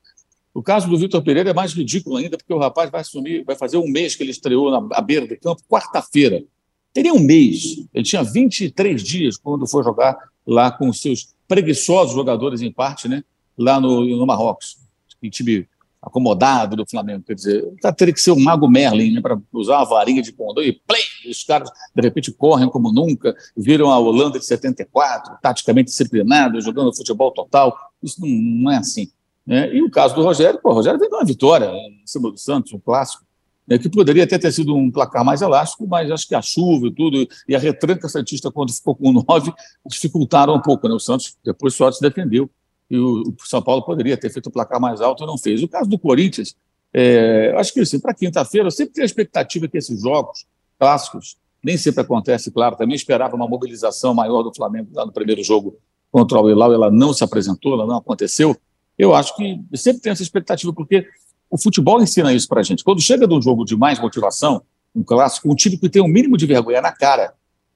O 0.54 0.64
caso 0.64 0.90
do 0.90 0.98
Vitor 0.98 1.24
Pereira 1.24 1.52
é 1.52 1.54
mais 1.54 1.74
ridículo 1.74 2.18
ainda, 2.18 2.38
porque 2.38 2.52
o 2.52 2.58
rapaz 2.58 2.90
vai 2.90 3.02
assumir, 3.02 3.44
vai 3.44 3.56
fazer 3.56 3.78
um 3.78 3.88
mês 3.88 4.16
que 4.16 4.24
ele 4.24 4.32
estreou 4.32 4.72
na 4.72 5.02
beira 5.02 5.28
do 5.28 5.38
campo, 5.40 5.62
quarta-feira. 5.70 6.44
Teria 6.92 7.14
um 7.14 7.20
mês. 7.20 7.86
Ele 7.94 8.04
tinha 8.04 8.24
23 8.24 9.04
dias 9.04 9.38
quando 9.38 9.68
foi 9.68 9.84
jogar 9.84 10.18
lá 10.48 10.72
com 10.72 10.90
os 10.90 11.02
seus 11.02 11.36
preguiçosos 11.48 12.16
jogadores, 12.16 12.62
em 12.62 12.72
parte, 12.72 13.08
né? 13.08 13.24
lá 13.58 13.80
no, 13.80 14.06
no 14.06 14.26
Marrocos. 14.26 14.78
Em 15.22 15.30
time 15.30 15.68
acomodado 16.02 16.76
do 16.76 16.86
Flamengo. 16.88 17.24
Quer 17.26 17.34
dizer, 17.34 17.74
tá, 17.82 17.92
teria 17.92 18.14
que 18.14 18.22
ser 18.22 18.32
um 18.32 18.40
mago 18.40 18.68
Merlin 18.70 19.16
né, 19.16 19.22
para 19.22 19.38
usar 19.52 19.78
uma 19.78 19.86
varinha 19.86 20.22
de 20.22 20.32
condor 20.32 20.64
e 20.64 20.72
play, 20.72 21.02
os 21.30 21.44
caras 21.44 21.70
de 21.94 22.02
repente 22.02 22.32
correm 22.32 22.70
como 22.70 22.92
nunca, 22.94 23.36
viram 23.56 23.92
a 23.92 23.98
Holanda 23.98 24.40
de 24.40 24.46
74, 24.46 25.38
taticamente 25.42 25.88
disciplinados, 25.88 26.64
jogando 26.64 26.96
futebol 26.96 27.32
total. 27.32 27.76
Isso 28.02 28.22
não, 28.22 28.30
não 28.30 28.72
é 28.72 28.78
assim. 28.78 29.10
Né? 29.46 29.74
E 29.76 29.82
o 29.82 29.90
caso 29.90 30.16
do 30.16 30.24
Rogério, 30.24 30.60
pô, 30.62 30.70
o 30.70 30.74
Rogério 30.74 31.00
veio 31.00 31.12
uma 31.12 31.26
vitória 31.26 31.66
em 31.66 32.04
cima 32.06 32.32
do 32.32 32.38
Santos, 32.38 32.72
um 32.74 32.80
clássico, 32.80 33.26
né, 33.68 33.78
que 33.78 33.90
poderia 33.90 34.24
até 34.24 34.38
ter 34.38 34.52
sido 34.52 34.76
um 34.76 34.90
placar 34.90 35.26
mais 35.26 35.42
elástico, 35.42 35.86
mas 35.88 36.10
acho 36.10 36.28
que 36.28 36.34
a 36.34 36.42
chuva 36.42 36.88
e 36.88 36.92
tudo, 36.92 37.28
e 37.48 37.56
a 37.56 37.60
retranca 37.60 38.08
Santista, 38.08 38.50
quando 38.50 38.72
ficou 38.72 38.96
com 38.96 39.12
nove, 39.12 39.54
dificultaram 39.86 40.56
um 40.56 40.62
pouco. 40.62 40.88
Né? 40.88 40.96
O 40.96 41.00
Santos 41.00 41.38
depois 41.44 41.74
só 41.74 41.92
se 41.92 42.02
defendeu 42.02 42.50
e 42.90 42.98
o, 42.98 43.36
São 43.44 43.62
Paulo 43.62 43.84
poderia 43.84 44.16
ter 44.16 44.30
feito 44.30 44.48
o 44.48 44.52
placar 44.52 44.80
mais 44.80 45.02
alto 45.02 45.24
e 45.24 45.28
não 45.28 45.38
fez. 45.38 45.62
O 45.62 45.68
caso 45.68 45.90
do 45.90 46.00
Corinthians, 46.00 46.56
é, 46.94 47.54
acho 47.58 47.74
que 47.74 47.82
assim, 47.82 48.00
para 48.00 48.14
quinta-feira, 48.14 48.68
eu 48.68 48.72
sempre 48.72 48.94
tenho 48.94 49.04
a 49.04 49.06
expectativa 49.06 49.68
que 49.68 49.78
esses 49.78 50.02
jogos 50.02 50.46
clássicos, 50.80 51.38
nem 51.62 51.76
sempre 51.76 52.02
acontece, 52.02 52.52
claro, 52.52 52.78
também 52.78 52.96
esperava 52.96 53.36
uma 53.36 53.48
mobilização 53.48 54.14
maior 54.14 54.44
do 54.44 54.54
Flamengo 54.56 54.90
lá 54.94 55.06
no 55.06 55.12
primeiro 55.12 55.44
jogo 55.44 55.78
contra 56.10 56.40
o 56.40 56.50
Hilal, 56.50 56.74
ela 56.74 56.90
não 56.90 57.12
se 57.12 57.24
apresentou, 57.24 57.74
ela 57.74 57.86
não 57.86 57.98
aconteceu. 57.98 58.56
Eu 58.98 59.14
acho 59.14 59.36
que 59.36 59.60
sempre 59.76 60.02
tenho 60.02 60.14
essa 60.14 60.24
expectativa, 60.24 60.72
porque 60.74 61.06
o 61.50 61.58
futebol 61.58 62.02
ensina 62.02 62.34
isso 62.34 62.48
para 62.48 62.62
a 62.62 62.64
gente. 62.64 62.84
Quando 62.84 63.02
chega 63.02 63.28
de 63.28 63.34
um 63.34 63.42
jogo 63.42 63.66
de 63.66 63.76
mais 63.76 64.00
motivação, 64.00 64.62
um 64.96 65.04
clássico, 65.04 65.52
um 65.52 65.56
time 65.56 65.78
que 65.78 65.90
tem 65.90 66.02
um 66.02 66.08
mínimo 66.08 66.38
de 66.38 66.46
vergonha 66.46 66.82
na 66.82 66.92
cara, 66.92 67.34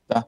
tá? 0.08 0.26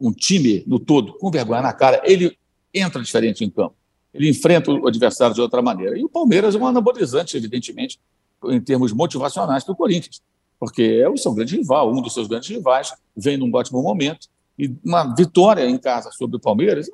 um 0.00 0.12
time 0.12 0.64
no 0.66 0.78
todo 0.78 1.14
com 1.14 1.30
vergonha 1.30 1.62
na 1.62 1.72
cara, 1.72 2.00
ele 2.04 2.36
entra 2.72 3.02
diferente 3.02 3.44
em 3.44 3.50
campo 3.50 3.74
ele 4.16 4.30
enfrenta 4.30 4.72
o 4.72 4.88
adversário 4.88 5.34
de 5.34 5.40
outra 5.40 5.60
maneira. 5.60 5.98
E 5.98 6.04
o 6.04 6.08
Palmeiras 6.08 6.54
é 6.54 6.58
um 6.58 6.66
anabolizante, 6.66 7.36
evidentemente, 7.36 8.00
em 8.46 8.60
termos 8.60 8.92
motivacionais 8.92 9.62
para 9.62 9.72
o 9.72 9.76
Corinthians, 9.76 10.22
porque 10.58 10.82
é 10.82 11.08
o 11.08 11.16
seu 11.16 11.32
grande 11.34 11.56
rival, 11.56 11.92
um 11.92 12.00
dos 12.00 12.14
seus 12.14 12.26
grandes 12.26 12.48
rivais, 12.48 12.92
vem 13.14 13.36
num 13.36 13.54
ótimo 13.54 13.82
momento, 13.82 14.28
e 14.58 14.74
uma 14.82 15.14
vitória 15.14 15.68
em 15.68 15.76
casa 15.76 16.10
sobre 16.12 16.38
o 16.38 16.40
Palmeiras 16.40 16.90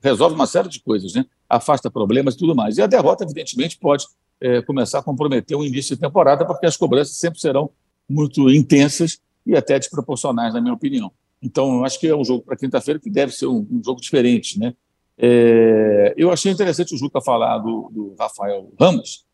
resolve 0.00 0.36
uma 0.36 0.46
série 0.46 0.68
de 0.68 0.80
coisas, 0.80 1.14
né? 1.14 1.26
afasta 1.48 1.90
problemas 1.90 2.34
e 2.34 2.38
tudo 2.38 2.54
mais. 2.54 2.78
E 2.78 2.82
a 2.82 2.86
derrota, 2.86 3.24
evidentemente, 3.24 3.76
pode 3.76 4.06
é, 4.42 4.60
começar 4.62 4.98
a 4.98 5.02
comprometer 5.02 5.56
o 5.56 5.64
início 5.64 5.94
de 5.94 6.00
temporada, 6.00 6.44
porque 6.44 6.66
as 6.66 6.76
cobranças 6.76 7.16
sempre 7.16 7.40
serão 7.40 7.70
muito 8.08 8.50
intensas 8.50 9.20
e 9.46 9.56
até 9.56 9.78
desproporcionais, 9.78 10.52
na 10.52 10.60
minha 10.60 10.74
opinião. 10.74 11.12
Então, 11.40 11.84
acho 11.84 11.98
que 11.98 12.08
é 12.08 12.16
um 12.16 12.24
jogo 12.24 12.44
para 12.44 12.56
quinta-feira 12.56 13.00
que 13.00 13.08
deve 13.08 13.32
ser 13.32 13.46
um, 13.46 13.66
um 13.70 13.82
jogo 13.84 14.00
diferente, 14.00 14.58
né? 14.58 14.74
É, 15.16 16.14
eu 16.16 16.32
achei 16.32 16.50
interessante 16.50 16.94
o 16.94 16.98
Juca 16.98 17.20
falar 17.20 17.58
do, 17.58 17.90
do 17.92 18.14
Rafael 18.18 18.72
Ramos, 18.80 19.24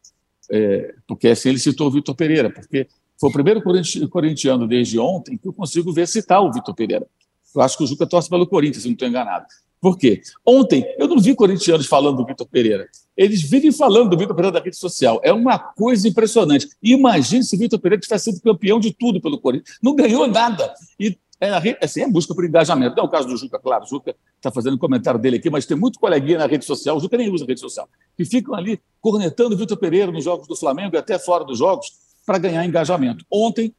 é, 0.51 0.95
porque 1.07 1.29
assim, 1.29 1.51
ele 1.51 1.59
citou 1.59 1.87
o 1.87 1.91
Vitor 1.91 2.15
Pereira, 2.15 2.51
porque 2.51 2.89
foi 3.19 3.31
o 3.31 3.33
primeiro 3.33 3.63
corintiano 4.11 4.67
desde 4.67 4.99
ontem 4.99 5.37
que 5.39 5.49
eu 5.49 5.53
consigo 5.53 5.93
ver 5.93 6.07
citar 6.07 6.43
o 6.43 6.53
Vitor 6.53 6.75
Pereira. 6.75 7.07
Eu 7.55 7.63
acho 7.63 7.77
que 7.77 7.85
o 7.85 7.87
Juca 7.87 8.07
torce 8.07 8.29
pelo 8.29 8.47
Corinthians, 8.47 8.83
se 8.83 8.89
não 8.89 8.93
estou 8.93 9.09
enganado. 9.09 9.47
Por 9.81 9.97
quê? 9.97 10.21
Ontem, 10.45 10.85
eu 10.99 11.07
não 11.07 11.19
vi 11.19 11.35
corintianos 11.35 11.87
falando 11.87 12.17
do 12.17 12.27
Vitor 12.27 12.47
Pereira. 12.47 12.89
Eles 13.17 13.43
vivem 13.43 13.73
falando 13.73 14.11
do 14.11 14.19
Vitor 14.19 14.35
Pereira 14.35 14.59
da 14.59 14.65
rede 14.65 14.77
social. 14.77 15.21
É 15.23 15.33
uma 15.33 15.59
coisa 15.59 16.09
impressionante. 16.09 16.69
Imagine 16.83 17.45
se 17.45 17.55
o 17.57 17.59
Vitor 17.59 17.79
Pereira 17.79 18.01
tivesse 18.01 18.33
sido 18.33 18.43
campeão 18.43 18.81
de 18.81 18.93
tudo 18.93 19.21
pelo 19.21 19.39
Corinthians. 19.39 19.79
Não 19.83 19.95
ganhou 19.95 20.27
nada. 20.27 20.73
E 20.99 21.17
é, 21.41 21.85
assim, 21.85 22.03
é 22.03 22.09
busca 22.09 22.35
por 22.35 22.45
engajamento. 22.45 22.97
Não 22.97 23.05
é 23.05 23.07
o 23.07 23.11
caso 23.11 23.29
do 23.29 23.37
Juca, 23.37 23.59
claro. 23.59 23.85
O 23.85 23.87
Juca 23.87 24.15
está 24.37 24.51
fazendo 24.51 24.75
um 24.75 24.79
comentário 24.79 25.21
dele 25.21 25.37
aqui, 25.37 25.49
mas 25.49 25.67
tem 25.67 25.77
muito 25.77 25.99
coleguinha 25.99 26.39
na 26.39 26.47
rede 26.47 26.65
social, 26.65 26.97
o 26.97 27.01
Juca 27.01 27.17
nem 27.17 27.31
usa 27.31 27.45
rede 27.47 27.61
social, 27.61 27.89
que 28.17 28.25
ficam 28.25 28.55
ali 28.55 28.81
cornetando 29.01 29.55
o 29.55 29.59
Vitor 29.59 29.77
Pereira 29.77 30.11
nos 30.11 30.25
jogos 30.25 30.49
do 30.49 30.57
Flamengo 30.57 30.97
e 30.97 30.99
até 30.99 31.19
fora 31.19 31.45
dos 31.45 31.59
jogos 31.59 31.93
para 32.27 32.39
ganhar 32.39 32.65
engajamento. 32.65 33.25
Ontem 33.31 33.73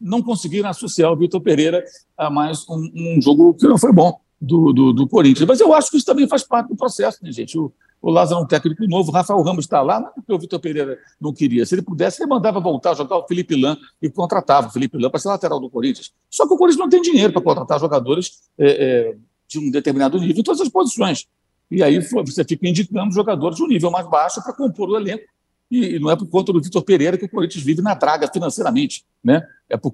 não 0.00 0.20
conseguiram 0.20 0.68
associar 0.68 1.12
o 1.12 1.16
Vitor 1.16 1.40
Pereira 1.40 1.84
a 2.18 2.28
mais 2.28 2.68
um, 2.68 2.90
um, 2.94 3.22
jogo 3.22 3.54
que 3.54 3.66
não 3.66 3.78
foi 3.78 3.92
bom 3.92 4.20
do, 4.40 4.72
do, 4.72 4.92
do, 4.92 5.08
Corinthians. 5.08 5.46
Mas 5.46 5.60
eu 5.60 5.72
acho 5.72 5.90
que 5.90 5.96
isso 5.96 6.06
também 6.06 6.28
faz 6.28 6.42
parte 6.42 6.68
do 6.68 6.76
processo, 6.76 7.18
né, 7.22 7.32
gente? 7.32 7.58
O, 7.58 7.72
o 8.00 8.10
Lázaro 8.10 8.40
é 8.40 8.44
um 8.44 8.46
técnico 8.46 8.86
novo, 8.86 9.10
o 9.10 9.14
Rafael 9.14 9.40
Ramos 9.40 9.64
está 9.64 9.80
lá, 9.80 9.98
não 9.98 10.08
é 10.08 10.12
porque 10.12 10.32
o 10.32 10.38
Vitor 10.38 10.60
Pereira 10.60 10.98
não 11.18 11.32
queria. 11.32 11.64
Se 11.64 11.74
ele 11.74 11.82
pudesse, 11.82 12.22
ele 12.22 12.28
mandava 12.28 12.60
voltar 12.60 12.94
jogar 12.94 13.16
o 13.16 13.26
Felipe 13.26 13.58
Lan 13.58 13.78
e 14.02 14.10
contratava 14.10 14.68
o 14.68 14.70
Felipe 14.70 14.98
Lan 14.98 15.08
para 15.08 15.18
ser 15.18 15.28
lateral 15.28 15.58
do 15.58 15.70
Corinthians. 15.70 16.12
Só 16.28 16.46
que 16.46 16.52
o 16.52 16.58
Corinthians 16.58 16.80
não 16.80 16.88
tem 16.90 17.00
dinheiro 17.00 17.32
para 17.32 17.40
contratar 17.40 17.80
jogadores 17.80 18.42
é, 18.58 18.66
é, 18.68 19.16
de 19.48 19.58
um 19.58 19.70
determinado 19.70 20.18
nível 20.18 20.40
em 20.40 20.42
todas 20.42 20.60
as 20.60 20.68
posições. 20.68 21.26
E 21.70 21.82
aí 21.82 21.98
você 21.98 22.44
fica 22.44 22.68
indicando 22.68 23.14
jogadores 23.14 23.56
de 23.56 23.62
um 23.62 23.66
nível 23.66 23.90
mais 23.90 24.06
baixo 24.08 24.42
para 24.42 24.52
compor 24.52 24.90
o 24.90 24.96
elenco. 24.96 25.24
E 25.70 25.98
não 25.98 26.10
é 26.10 26.16
por 26.16 26.28
conta 26.28 26.52
do 26.52 26.60
Vitor 26.60 26.82
Pereira 26.82 27.16
que 27.16 27.24
o 27.24 27.28
Corinthians 27.28 27.64
vive 27.64 27.80
na 27.80 27.94
draga 27.94 28.30
financeiramente. 28.30 29.04
Né? 29.24 29.42
É 29.68 29.76
por 29.76 29.92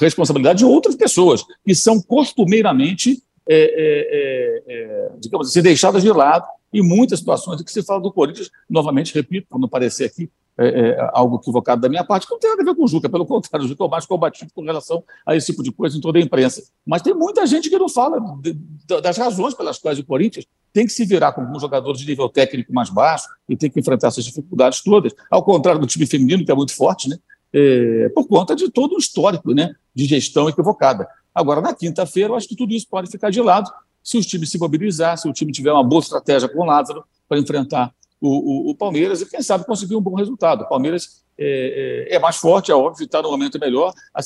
responsabilidade 0.00 0.58
de 0.58 0.64
outras 0.64 0.96
pessoas, 0.96 1.44
que 1.64 1.74
são 1.74 2.02
costumeiramente, 2.02 3.22
é, 3.48 3.56
é, 3.56 4.62
é, 4.68 4.74
é 4.74 5.12
digamos 5.18 5.48
assim, 5.48 5.62
deixadas 5.62 6.02
de 6.02 6.10
lado 6.10 6.46
e 6.72 6.82
muitas 6.82 7.18
situações 7.18 7.60
em 7.60 7.64
que 7.64 7.72
se 7.72 7.82
fala 7.82 8.00
do 8.00 8.12
Corinthians, 8.12 8.50
novamente, 8.68 9.14
repito, 9.14 9.46
para 9.48 9.58
não 9.58 9.68
parecer 9.68 10.04
aqui 10.04 10.30
é, 10.58 11.10
algo 11.12 11.36
equivocado 11.36 11.80
da 11.80 11.88
minha 11.88 12.04
parte, 12.04 12.26
que 12.26 12.32
não 12.32 12.38
tem 12.38 12.50
nada 12.50 12.62
a 12.62 12.64
ver 12.64 12.74
com 12.74 12.84
o 12.84 12.88
Juca, 12.88 13.08
pelo 13.08 13.24
contrário, 13.26 13.64
o 13.64 13.68
Juca 13.68 13.82
é 13.82 13.86
o 13.86 13.90
mais 13.90 14.06
combativo 14.06 14.50
com 14.54 14.62
relação 14.62 15.02
a 15.26 15.34
esse 15.34 15.46
tipo 15.46 15.62
de 15.62 15.72
coisa 15.72 15.96
em 15.96 16.00
toda 16.00 16.18
a 16.18 16.22
imprensa. 16.22 16.62
Mas 16.86 17.02
tem 17.02 17.14
muita 17.14 17.46
gente 17.46 17.70
que 17.70 17.78
não 17.78 17.88
fala 17.88 18.20
de, 18.40 18.54
das 19.00 19.16
razões 19.16 19.54
pelas 19.54 19.78
quais 19.78 19.98
o 19.98 20.04
Corinthians 20.04 20.46
tem 20.72 20.86
que 20.86 20.92
se 20.92 21.04
virar 21.04 21.32
com 21.32 21.42
alguns 21.42 21.60
jogadores 21.60 22.00
de 22.00 22.06
nível 22.06 22.28
técnico 22.28 22.72
mais 22.72 22.90
baixo 22.90 23.28
e 23.48 23.56
tem 23.56 23.70
que 23.70 23.78
enfrentar 23.78 24.08
essas 24.08 24.24
dificuldades 24.24 24.82
todas, 24.82 25.14
ao 25.30 25.42
contrário 25.42 25.80
do 25.80 25.86
time 25.86 26.06
feminino, 26.06 26.44
que 26.44 26.50
é 26.50 26.54
muito 26.54 26.74
forte, 26.74 27.08
né? 27.08 27.16
É, 27.54 28.08
por 28.14 28.26
conta 28.26 28.56
de 28.56 28.70
todo 28.70 28.94
um 28.94 28.98
histórico 28.98 29.52
né, 29.52 29.74
de 29.94 30.06
gestão 30.06 30.48
equivocada. 30.48 31.06
Agora, 31.34 31.60
na 31.60 31.74
quinta-feira, 31.74 32.30
eu 32.30 32.36
acho 32.36 32.48
que 32.48 32.56
tudo 32.56 32.72
isso 32.72 32.86
pode 32.88 33.10
ficar 33.10 33.30
de 33.30 33.40
lado 33.40 33.70
se 34.02 34.18
o 34.18 34.20
time 34.20 34.46
se 34.46 34.58
mobilizar, 34.58 35.16
se 35.16 35.28
o 35.28 35.32
time 35.32 35.52
tiver 35.52 35.72
uma 35.72 35.84
boa 35.84 36.00
estratégia 36.00 36.48
com 36.48 36.60
o 36.60 36.64
Lázaro 36.64 37.04
para 37.28 37.38
enfrentar 37.38 37.94
o, 38.20 38.28
o, 38.28 38.70
o, 38.70 38.74
Palmeiras 38.74 39.20
e, 39.20 39.26
quem 39.26 39.42
sabe, 39.42 39.64
conseguir 39.64 39.96
um 39.96 40.00
bom 40.00 40.14
resultado. 40.14 40.62
O 40.62 40.68
Palmeiras 40.68 41.24
é, 41.38 42.06
é, 42.10 42.16
é 42.16 42.18
mais 42.18 42.36
forte, 42.36 42.70
é 42.70 42.74
óbvio, 42.74 43.04
está 43.04 43.22
no 43.22 43.30
momento 43.30 43.58
melhor. 43.58 43.92
A, 44.14 44.20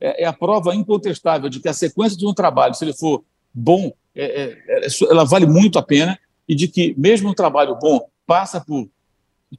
é, 0.00 0.24
é, 0.24 0.26
a 0.26 0.32
prova 0.32 0.74
incontestável 0.74 1.48
de 1.48 1.60
que 1.60 1.68
a 1.68 1.72
sequência 1.72 2.18
de 2.18 2.26
um 2.26 2.34
trabalho, 2.34 2.74
se 2.74 2.84
ele 2.84 2.92
for 2.92 3.22
bom, 3.52 3.92
é, 4.14 4.42
é, 4.42 4.86
é 4.86 4.88
ela 5.10 5.24
vale 5.24 5.46
muito 5.46 5.78
a 5.78 5.82
pena 5.82 6.18
e 6.48 6.54
de 6.54 6.68
que, 6.68 6.94
mesmo 6.98 7.30
um 7.30 7.34
trabalho 7.34 7.78
bom, 7.80 8.08
passa 8.26 8.60
por 8.60 8.88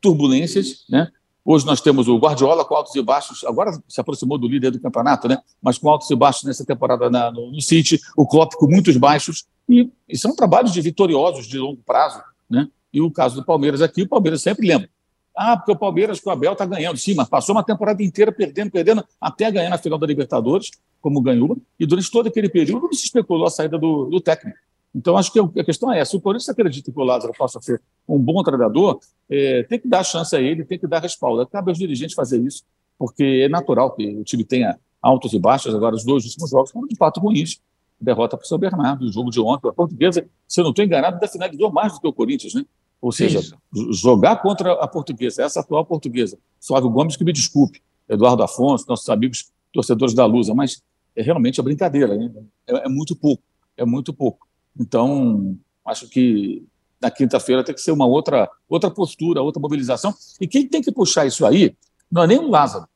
turbulências, 0.01 0.85
né? 0.89 1.09
Hoje 1.43 1.65
nós 1.65 1.81
temos 1.81 2.07
o 2.07 2.17
Guardiola 2.17 2.65
com 2.65 2.75
altos 2.75 2.93
e 2.95 3.01
baixos, 3.01 3.43
agora 3.43 3.71
se 3.87 3.99
aproximou 3.99 4.37
do 4.37 4.47
líder 4.47 4.71
do 4.71 4.79
campeonato, 4.79 5.27
né? 5.27 5.39
mas 5.61 5.77
com 5.77 5.89
altos 5.89 6.09
e 6.11 6.15
baixos 6.15 6.43
nessa 6.43 6.65
temporada 6.65 7.09
na, 7.09 7.31
no, 7.31 7.51
no, 7.51 7.61
City, 7.61 7.99
o 8.15 8.27
Klopp 8.27 8.53
com 8.55 8.67
muitos 8.67 8.97
baixos, 8.97 9.45
e, 9.67 9.89
e, 10.07 10.17
são 10.17 10.35
trabalhos 10.35 10.73
de 10.73 10.81
vitoriosos 10.81 11.47
de 11.47 11.57
longo 11.57 11.81
prazo. 11.85 12.21
Né? 12.49 12.67
E 12.91 13.01
o 13.01 13.09
caso 13.09 13.35
do 13.35 13.45
Palmeiras 13.45 13.81
aqui, 13.81 14.01
o 14.01 14.07
Palmeiras 14.07 14.41
sempre 14.41 14.67
lembra. 14.67 14.89
Ah, 15.35 15.55
porque 15.55 15.71
o 15.71 15.75
Palmeiras 15.75 16.19
com 16.19 16.29
o 16.29 16.33
Abel 16.33 16.51
está 16.51 16.65
ganhando. 16.65 16.97
Sim, 16.97 17.13
mas 17.15 17.29
passou 17.29 17.55
uma 17.55 17.63
temporada 17.63 18.03
inteira 18.03 18.31
perdendo, 18.31 18.71
perdendo, 18.71 19.05
até 19.21 19.49
ganhar 19.49 19.69
na 19.69 19.77
final 19.77 19.97
da 19.97 20.05
Libertadores, 20.05 20.69
como 20.99 21.21
ganhou, 21.21 21.57
e 21.79 21.85
durante 21.85 22.11
todo 22.11 22.27
aquele 22.27 22.49
período 22.49 22.87
não 22.87 22.93
se 22.93 23.05
especulou 23.05 23.47
a 23.47 23.49
saída 23.49 23.77
do, 23.77 24.05
do 24.05 24.19
técnico. 24.19 24.57
Então, 24.93 25.17
acho 25.17 25.31
que 25.31 25.39
a 25.39 25.63
questão 25.63 25.91
é 25.91 25.99
essa. 25.99 26.17
O 26.17 26.21
Corinthians 26.21 26.49
acredita 26.49 26.91
que 26.91 26.99
o 26.99 27.03
Lázaro 27.03 27.33
possa 27.37 27.61
ser 27.61 27.81
um 28.07 28.17
bom 28.17 28.41
treinador, 28.43 28.99
é, 29.29 29.63
tem 29.63 29.79
que 29.79 29.87
dar 29.87 30.03
chance 30.03 30.35
a 30.35 30.41
ele, 30.41 30.65
tem 30.65 30.79
que 30.79 30.87
dar 30.87 30.99
respaldo. 30.99 31.45
Cabe 31.47 31.69
aos 31.69 31.77
dirigentes 31.77 32.15
fazer 32.15 32.39
isso, 32.39 32.63
porque 32.97 33.43
é 33.45 33.49
natural 33.49 33.91
que 33.91 34.15
o 34.15 34.23
time 34.23 34.43
tenha 34.43 34.79
altos 35.01 35.33
e 35.33 35.39
baixos. 35.39 35.75
Agora, 35.75 35.95
os 35.95 36.03
dois 36.03 36.25
últimos 36.25 36.49
jogos 36.49 36.71
foram 36.71 36.87
de 36.87 36.95
fato 36.95 37.19
ruins. 37.19 37.61
Derrota 38.01 38.37
para 38.37 38.45
o 38.45 38.47
São 38.47 38.57
Bernardo, 38.57 39.05
o 39.05 39.11
jogo 39.11 39.29
de 39.29 39.41
ontem, 39.41 39.67
a 39.67 39.73
portuguesa, 39.73 40.25
se 40.47 40.61
eu 40.61 40.63
não 40.63 40.71
estou 40.71 40.85
enganado, 40.85 41.15
ainda 41.15 41.27
finalizou 41.27 41.69
mais 41.69 41.93
do 41.93 41.99
que 41.99 42.07
o 42.07 42.13
Corinthians, 42.13 42.53
né? 42.53 42.65
Ou 43.01 43.11
seja, 43.11 43.39
isso. 43.39 43.57
jogar 43.91 44.37
contra 44.37 44.71
a 44.73 44.87
portuguesa, 44.87 45.43
essa 45.43 45.59
atual 45.59 45.85
portuguesa. 45.85 46.37
Flávio 46.65 46.89
Gomes, 46.89 47.17
que 47.17 47.25
me 47.25 47.33
desculpe, 47.33 47.81
Eduardo 48.07 48.41
Afonso, 48.41 48.85
nossos 48.87 49.07
amigos 49.09 49.51
torcedores 49.73 50.13
da 50.13 50.25
Lusa, 50.25 50.53
mas 50.53 50.81
é 51.15 51.21
realmente 51.21 51.59
a 51.59 51.63
brincadeira, 51.63 52.15
né? 52.15 52.31
é, 52.67 52.85
é 52.85 52.89
muito 52.89 53.15
pouco, 53.15 53.43
é 53.75 53.85
muito 53.85 54.13
pouco. 54.13 54.47
Então, 54.77 55.57
acho 55.85 56.09
que 56.09 56.65
na 57.01 57.09
quinta-feira 57.09 57.63
tem 57.63 57.73
que 57.73 57.81
ser 57.81 57.91
uma 57.91 58.05
outra, 58.05 58.49
outra 58.67 58.91
postura, 58.91 59.41
outra 59.41 59.61
mobilização. 59.61 60.13
E 60.39 60.47
quem 60.47 60.67
tem 60.67 60.81
que 60.81 60.91
puxar 60.91 61.25
isso 61.25 61.45
aí 61.45 61.75
não 62.11 62.23
é 62.23 62.27
nem 62.27 62.39
o 62.39 62.49
Lázaro. 62.49 62.87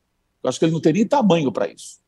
Eu 0.44 0.50
acho 0.50 0.60
que 0.60 0.66
ele 0.66 0.74
não 0.74 0.82
teria 0.82 1.08
tamanho 1.08 1.52
para 1.52 1.68
isso. 1.72 2.00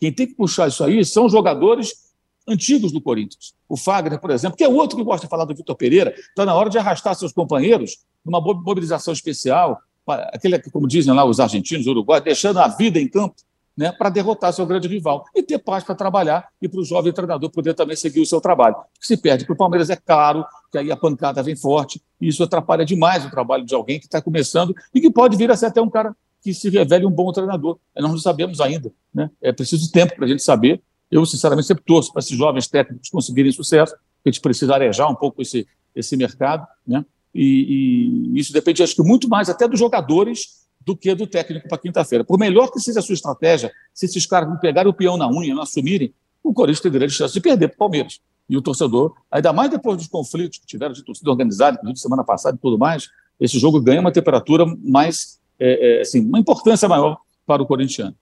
Quem 0.00 0.12
tem 0.12 0.26
que 0.26 0.34
puxar 0.34 0.68
isso 0.68 0.82
aí 0.82 1.04
são 1.04 1.28
jogadores 1.28 2.12
antigos 2.48 2.90
do 2.90 3.00
Corinthians. 3.00 3.54
O 3.68 3.76
Fagner, 3.76 4.20
por 4.20 4.30
exemplo, 4.30 4.56
que 4.56 4.64
é 4.64 4.68
outro 4.68 4.96
que 4.96 5.04
gosta 5.04 5.26
de 5.26 5.30
falar 5.30 5.44
do 5.44 5.54
Vitor 5.54 5.76
Pereira, 5.76 6.14
está 6.14 6.44
na 6.44 6.54
hora 6.54 6.70
de 6.70 6.78
arrastar 6.78 7.14
seus 7.14 7.32
companheiros 7.32 7.98
numa 8.24 8.40
mobilização 8.40 9.12
especial, 9.12 9.80
aquele, 10.06 10.58
como 10.70 10.88
dizem 10.88 11.14
lá 11.14 11.24
os 11.24 11.38
argentinos, 11.38 11.86
Uruguai, 11.86 12.20
deixando 12.20 12.58
a 12.58 12.68
vida 12.68 12.98
em 12.98 13.08
campo 13.08 13.36
né, 13.76 13.92
para 13.92 14.10
derrotar 14.10 14.52
seu 14.52 14.66
grande 14.66 14.88
rival 14.88 15.24
e 15.34 15.42
ter 15.42 15.58
paz 15.58 15.82
para 15.82 15.94
trabalhar 15.94 16.48
e 16.60 16.68
para 16.68 16.80
o 16.80 16.84
jovem 16.84 17.12
treinador 17.12 17.50
poder 17.50 17.74
também 17.74 17.96
seguir 17.96 18.20
o 18.20 18.26
seu 18.26 18.40
trabalho. 18.40 18.76
se 19.00 19.16
perde 19.16 19.44
para 19.44 19.54
o 19.54 19.56
Palmeiras 19.56 19.90
é 19.90 19.96
caro, 19.96 20.44
que 20.70 20.78
aí 20.78 20.90
a 20.90 20.96
pancada 20.96 21.42
vem 21.42 21.56
forte, 21.56 22.02
e 22.20 22.28
isso 22.28 22.42
atrapalha 22.42 22.84
demais 22.84 23.24
o 23.24 23.30
trabalho 23.30 23.64
de 23.64 23.74
alguém 23.74 23.98
que 23.98 24.06
está 24.06 24.20
começando 24.20 24.74
e 24.94 25.00
que 25.00 25.10
pode 25.10 25.36
vir 25.36 25.50
a 25.50 25.56
ser 25.56 25.66
até 25.66 25.80
um 25.80 25.90
cara 25.90 26.14
que 26.42 26.52
se 26.52 26.68
revele 26.68 27.06
um 27.06 27.10
bom 27.10 27.30
treinador. 27.32 27.78
Nós 27.96 28.10
não 28.10 28.18
sabemos 28.18 28.60
ainda. 28.60 28.92
Né? 29.14 29.30
É 29.40 29.52
preciso 29.52 29.90
tempo 29.92 30.16
para 30.16 30.24
a 30.24 30.28
gente 30.28 30.42
saber. 30.42 30.82
Eu, 31.10 31.24
sinceramente, 31.24 31.68
sempre 31.68 31.84
torço 31.84 32.12
para 32.12 32.20
esses 32.20 32.36
jovens 32.36 32.66
técnicos 32.66 33.08
conseguirem 33.10 33.52
sucesso, 33.52 33.94
a 33.94 34.28
gente 34.28 34.40
precisa 34.40 34.74
arejar 34.74 35.08
um 35.08 35.14
pouco 35.14 35.42
esse, 35.42 35.66
esse 35.94 36.16
mercado, 36.16 36.66
né? 36.86 37.04
E, 37.34 38.30
e, 38.34 38.38
isso 38.40 38.52
depende, 38.52 38.82
acho 38.82 38.94
que, 38.94 39.02
muito 39.02 39.28
mais 39.28 39.48
até 39.48 39.66
dos 39.66 39.78
jogadores 39.78 40.61
do 40.84 40.96
que 40.96 41.14
do 41.14 41.26
técnico 41.26 41.68
para 41.68 41.78
quinta-feira. 41.78 42.24
Por 42.24 42.38
melhor 42.38 42.70
que 42.70 42.80
seja 42.80 43.00
a 43.00 43.02
sua 43.02 43.14
estratégia, 43.14 43.72
se 43.92 44.06
esses 44.06 44.26
caras 44.26 44.48
não 44.48 44.56
pegarem 44.56 44.90
o 44.90 44.94
peão 44.94 45.16
na 45.16 45.28
unha, 45.28 45.54
não 45.54 45.62
assumirem, 45.62 46.14
o 46.42 46.52
Corinthians 46.52 46.80
tem 46.80 46.92
grande 46.92 47.12
chance 47.12 47.32
de 47.32 47.40
perder 47.40 47.68
para 47.68 47.74
o 47.76 47.78
Palmeiras. 47.78 48.20
E 48.48 48.56
o 48.56 48.62
torcedor, 48.62 49.14
ainda 49.30 49.52
mais 49.52 49.70
depois 49.70 49.96
dos 49.96 50.08
conflitos 50.08 50.58
que 50.58 50.66
tiveram 50.66 50.92
de 50.92 51.04
torcida 51.04 51.30
organizada, 51.30 51.76
inclusive 51.78 52.00
semana 52.00 52.24
passada 52.24 52.56
e 52.56 52.60
tudo 52.60 52.76
mais, 52.76 53.08
esse 53.38 53.58
jogo 53.58 53.80
ganha 53.80 54.00
uma 54.00 54.12
temperatura 54.12 54.66
mais, 54.82 55.40
é, 55.58 55.98
é, 55.98 56.00
assim, 56.02 56.20
uma 56.20 56.38
importância 56.38 56.88
maior 56.88 57.18
para 57.46 57.62
o 57.62 57.66
corintiano. 57.66 58.14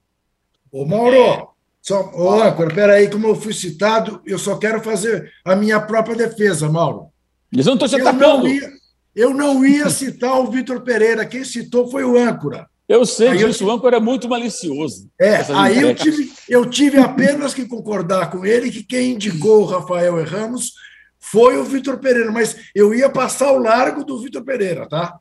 Ô, 0.71 0.85
Mauro, 0.85 1.49
só, 1.81 2.11
ô, 2.13 2.41
âncora, 2.41 2.73
peraí, 2.73 3.09
como 3.09 3.27
eu 3.27 3.35
fui 3.35 3.53
citado, 3.53 4.21
eu 4.25 4.37
só 4.37 4.55
quero 4.57 4.81
fazer 4.81 5.31
a 5.43 5.55
minha 5.55 5.79
própria 5.81 6.15
defesa, 6.15 6.69
Mauro. 6.69 7.07
Mas 7.51 7.65
eu 7.65 7.75
não 7.75 7.85
estou 7.85 7.89
te 7.89 8.01
atacando. 8.01 8.47
Não 8.47 8.80
eu 9.15 9.33
não 9.33 9.65
ia 9.65 9.89
citar 9.89 10.39
o 10.39 10.49
Vitor 10.49 10.81
Pereira, 10.81 11.25
quem 11.25 11.43
citou 11.43 11.89
foi 11.89 12.03
o 12.03 12.17
âncora. 12.17 12.69
Eu 12.87 13.05
sei 13.05 13.29
aí 13.29 13.37
disso, 13.37 13.63
eu... 13.63 13.67
o 13.67 13.71
âncora 13.71 13.97
é 13.97 13.99
muito 13.99 14.27
malicioso. 14.27 15.09
É, 15.19 15.37
aí 15.55 15.81
eu 15.81 15.95
tive, 15.95 16.31
eu 16.49 16.69
tive 16.69 16.97
apenas 16.97 17.53
que 17.53 17.65
concordar 17.65 18.29
com 18.29 18.45
ele 18.45 18.69
que 18.69 18.83
quem 18.83 19.13
indicou 19.13 19.61
o 19.61 19.65
Rafael 19.65 20.21
Ramos 20.25 20.73
foi 21.17 21.57
o 21.57 21.63
Vitor 21.63 21.99
Pereira, 21.99 22.31
mas 22.31 22.57
eu 22.75 22.93
ia 22.93 23.09
passar 23.09 23.51
o 23.51 23.59
largo 23.59 24.03
do 24.03 24.19
Vitor 24.21 24.43
Pereira, 24.43 24.89
tá? 24.89 25.17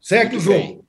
Segue 0.00 0.36
o 0.36 0.40
jogo. 0.40 0.58
Bem. 0.58 0.86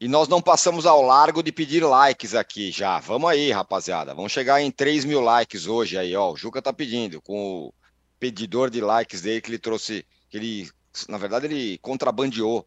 E 0.00 0.08
nós 0.08 0.26
não 0.26 0.42
passamos 0.42 0.86
ao 0.86 1.00
largo 1.00 1.42
de 1.42 1.52
pedir 1.52 1.84
likes 1.84 2.34
aqui 2.34 2.70
já. 2.72 2.98
Vamos 2.98 3.30
aí, 3.30 3.52
rapaziada. 3.52 4.14
Vamos 4.14 4.32
chegar 4.32 4.60
em 4.60 4.70
3 4.70 5.04
mil 5.04 5.20
likes 5.20 5.66
hoje 5.66 5.96
aí, 5.96 6.16
ó. 6.16 6.32
O 6.32 6.36
Juca 6.36 6.60
tá 6.60 6.72
pedindo, 6.72 7.22
com 7.22 7.66
o 7.66 7.74
pedidor 8.18 8.68
de 8.68 8.80
likes 8.80 9.22
dele 9.22 9.40
que 9.40 9.50
ele 9.50 9.58
trouxe, 9.58 10.04
que 10.28 10.36
ele 10.36 10.68
na 11.08 11.18
verdade, 11.18 11.46
ele 11.46 11.78
contrabandeou 11.78 12.66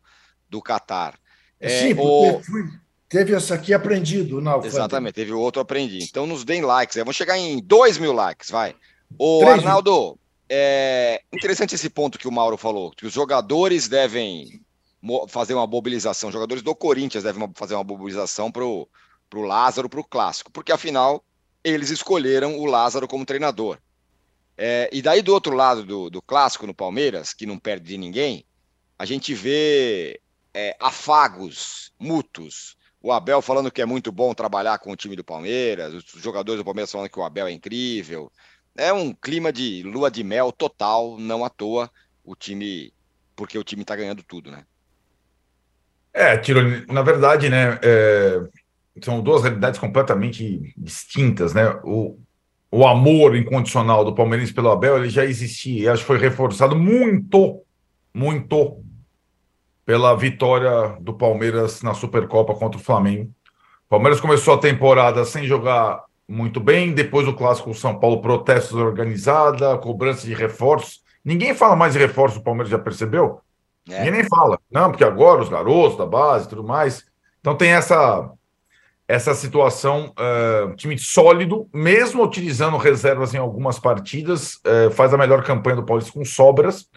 do 0.49 0.61
Qatar. 0.61 1.19
É, 1.59 1.69
Sim, 1.69 1.95
o... 1.97 2.41
teve 3.09 3.33
essa 3.33 3.55
aqui 3.55 3.73
aprendido 3.73 4.39
na 4.39 4.57
Exatamente, 4.57 5.15
teve 5.15 5.31
outro 5.31 5.61
aprendi. 5.61 6.03
Então 6.03 6.27
nos 6.27 6.43
deem 6.43 6.61
likes, 6.61 6.97
vamos 6.97 7.15
chegar 7.15 7.37
em 7.37 7.59
2 7.59 7.97
mil 7.97 8.13
likes, 8.13 8.49
vai. 8.49 8.75
O 9.17 9.45
Arnaldo, 9.45 10.19
é 10.49 11.21
interessante 11.31 11.75
esse 11.75 11.89
ponto 11.89 12.17
que 12.17 12.27
o 12.27 12.31
Mauro 12.31 12.57
falou, 12.57 12.91
que 12.91 13.05
os 13.05 13.13
jogadores 13.13 13.87
devem 13.87 14.61
fazer 15.27 15.53
uma 15.53 15.67
mobilização, 15.67 16.29
os 16.29 16.33
jogadores 16.33 16.63
do 16.63 16.75
Corinthians 16.75 17.23
devem 17.23 17.49
fazer 17.53 17.75
uma 17.75 17.83
mobilização 17.83 18.51
para 18.51 18.63
o 18.63 18.87
Lázaro, 19.33 19.89
para 19.89 19.99
o 19.99 20.03
Clássico, 20.03 20.51
porque 20.51 20.71
afinal 20.71 21.23
eles 21.63 21.89
escolheram 21.89 22.57
o 22.59 22.65
Lázaro 22.65 23.07
como 23.07 23.25
treinador. 23.25 23.77
É, 24.57 24.89
e 24.91 25.01
daí 25.01 25.21
do 25.21 25.33
outro 25.33 25.55
lado 25.55 25.83
do, 25.85 26.09
do 26.09 26.21
clássico 26.21 26.65
no 26.65 26.73
Palmeiras, 26.73 27.33
que 27.33 27.45
não 27.45 27.59
perde 27.59 27.85
de 27.85 27.97
ninguém, 27.97 28.43
a 28.97 29.05
gente 29.05 29.33
vê 29.33 30.19
é, 30.53 30.75
afagos 30.79 31.93
mútuos. 31.99 32.75
O 32.99 33.11
Abel 33.11 33.41
falando 33.41 33.71
que 33.71 33.81
é 33.81 33.85
muito 33.85 34.11
bom 34.11 34.33
trabalhar 34.33 34.79
com 34.79 34.91
o 34.91 34.95
time 34.95 35.15
do 35.15 35.23
Palmeiras, 35.23 35.93
os 35.93 36.21
jogadores 36.21 36.59
do 36.59 36.65
Palmeiras 36.65 36.91
falando 36.91 37.09
que 37.09 37.19
o 37.19 37.23
Abel 37.23 37.45
é 37.45 37.51
incrível. 37.51 38.31
É 38.75 38.91
um 38.91 39.13
clima 39.13 39.53
de 39.53 39.83
lua 39.83 40.09
de 40.09 40.23
mel 40.23 40.51
total, 40.51 41.17
não 41.19 41.45
à 41.45 41.49
toa, 41.49 41.89
o 42.23 42.35
time, 42.35 42.91
porque 43.35 43.57
o 43.57 43.63
time 43.63 43.83
está 43.83 43.95
ganhando 43.95 44.23
tudo, 44.23 44.49
né? 44.51 44.65
É, 46.11 46.35
Tiro, 46.37 46.61
na 46.91 47.03
verdade, 47.03 47.47
né, 47.47 47.79
é, 47.83 48.39
são 49.03 49.21
duas 49.21 49.43
realidades 49.43 49.79
completamente 49.79 50.73
distintas, 50.75 51.53
né? 51.53 51.69
O, 51.83 52.19
o 52.71 52.85
amor 52.85 53.35
incondicional 53.35 54.03
do 54.03 54.13
palmeirense 54.13 54.53
pelo 54.53 54.71
Abel 54.71 54.97
ele 54.97 55.09
já 55.09 55.23
existia 55.23 55.83
e 55.83 55.87
acho 55.87 56.01
que 56.01 56.07
foi 56.07 56.17
reforçado 56.17 56.75
muito, 56.75 57.61
muito 58.13 58.81
pela 59.85 60.15
vitória 60.15 60.97
do 60.99 61.13
Palmeiras 61.13 61.81
na 61.81 61.93
Supercopa 61.93 62.53
contra 62.53 62.77
o 62.79 62.83
Flamengo. 62.83 63.31
O 63.85 63.89
Palmeiras 63.89 64.19
começou 64.19 64.53
a 64.53 64.57
temporada 64.57 65.23
sem 65.23 65.45
jogar 65.45 66.03
muito 66.27 66.59
bem, 66.59 66.93
depois 66.93 67.25
do 67.25 67.33
clássico 67.33 67.73
São 67.73 67.97
Paulo, 67.97 68.21
protestos 68.21 68.77
organizada, 68.77 69.77
cobrança 69.77 70.27
de 70.27 70.33
reforços. 70.33 71.01
Ninguém 71.23 71.55
fala 71.55 71.75
mais 71.75 71.93
de 71.93 71.99
reforço, 71.99 72.39
o 72.39 72.43
Palmeiras 72.43 72.69
já 72.69 72.77
percebeu? 72.77 73.39
É. 73.89 73.99
Ninguém 73.99 74.11
nem 74.11 74.23
fala. 74.25 74.59
Não, 74.69 74.91
porque 74.91 75.05
agora 75.05 75.41
os 75.41 75.47
garotos 75.47 75.97
da 75.97 76.05
base 76.05 76.45
e 76.45 76.49
tudo 76.49 76.65
mais. 76.65 77.05
Então 77.39 77.55
tem 77.55 77.71
essa 77.71 78.29
essa 79.07 79.33
situação, 79.33 80.13
uh, 80.19 80.75
time 80.75 80.97
sólido, 80.97 81.69
mesmo 81.73 82.23
utilizando 82.23 82.75
reservas 82.75 83.33
em 83.33 83.37
algumas 83.37 83.79
partidas, 83.79 84.55
uh, 84.55 84.91
faz 84.91 85.13
a 85.13 85.17
melhor 85.17 85.43
campanha 85.43 85.77
do 85.77 85.85
Paulista 85.85 86.11
com 86.11 86.25
sobras. 86.25 86.89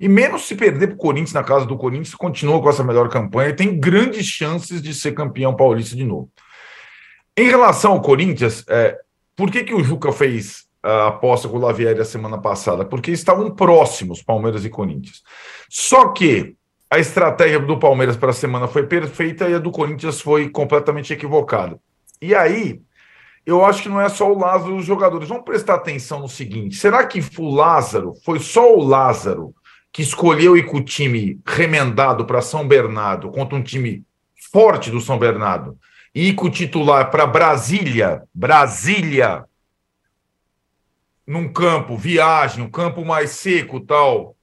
E 0.00 0.08
menos 0.08 0.42
se 0.48 0.56
perder 0.56 0.88
para 0.88 0.94
o 0.96 0.98
Corinthians 0.98 1.32
na 1.32 1.44
casa 1.44 1.64
do 1.64 1.76
Corinthians, 1.76 2.14
continua 2.16 2.60
com 2.60 2.68
essa 2.68 2.82
melhor 2.82 3.08
campanha 3.08 3.50
e 3.50 3.54
tem 3.54 3.78
grandes 3.78 4.26
chances 4.26 4.82
de 4.82 4.92
ser 4.92 5.12
campeão 5.12 5.54
paulista 5.54 5.94
de 5.94 6.04
novo. 6.04 6.28
Em 7.36 7.48
relação 7.48 7.92
ao 7.92 8.02
Corinthians, 8.02 8.64
é, 8.68 8.98
por 9.36 9.48
que, 9.48 9.62
que 9.62 9.72
o 9.72 9.84
Juca 9.84 10.10
fez 10.10 10.64
a 10.82 11.06
aposta 11.06 11.48
com 11.48 11.56
o 11.56 11.60
Lavieri 11.60 12.00
a 12.00 12.04
semana 12.04 12.36
passada? 12.36 12.84
Porque 12.84 13.12
estavam 13.12 13.54
próximos, 13.54 14.20
Palmeiras 14.20 14.64
e 14.64 14.68
Corinthians. 14.68 15.22
Só 15.70 16.08
que 16.08 16.56
a 16.92 16.98
estratégia 16.98 17.58
do 17.58 17.78
Palmeiras 17.78 18.18
para 18.18 18.32
a 18.32 18.34
semana 18.34 18.68
foi 18.68 18.86
perfeita 18.86 19.48
e 19.48 19.54
a 19.54 19.58
do 19.58 19.70
Corinthians 19.70 20.20
foi 20.20 20.50
completamente 20.50 21.10
equivocada. 21.10 21.80
E 22.20 22.34
aí, 22.34 22.82
eu 23.46 23.64
acho 23.64 23.82
que 23.82 23.88
não 23.88 23.98
é 23.98 24.10
só 24.10 24.30
o 24.30 24.38
Lázaro 24.38 24.76
os 24.76 24.84
jogadores. 24.84 25.26
Vamos 25.26 25.46
prestar 25.46 25.76
atenção 25.76 26.20
no 26.20 26.28
seguinte: 26.28 26.76
será 26.76 27.06
que 27.06 27.18
o 27.38 27.48
Lázaro 27.48 28.12
foi 28.26 28.38
só 28.40 28.76
o 28.76 28.84
Lázaro 28.84 29.54
que 29.90 30.02
escolheu 30.02 30.54
ir 30.54 30.66
com 30.66 30.76
o 30.76 30.84
time 30.84 31.40
remendado 31.46 32.26
para 32.26 32.42
São 32.42 32.68
Bernardo 32.68 33.30
contra 33.30 33.56
um 33.56 33.62
time 33.62 34.04
forte 34.52 34.90
do 34.90 35.00
São 35.00 35.18
Bernardo 35.18 35.78
e 36.14 36.28
ir 36.28 36.34
com 36.34 36.44
o 36.44 36.50
titular 36.50 37.10
para 37.10 37.26
Brasília, 37.26 38.22
Brasília, 38.34 39.46
num 41.26 41.50
campo, 41.50 41.96
viagem, 41.96 42.62
um 42.62 42.70
campo 42.70 43.02
mais 43.02 43.30
seco 43.30 43.80
tal, 43.80 44.36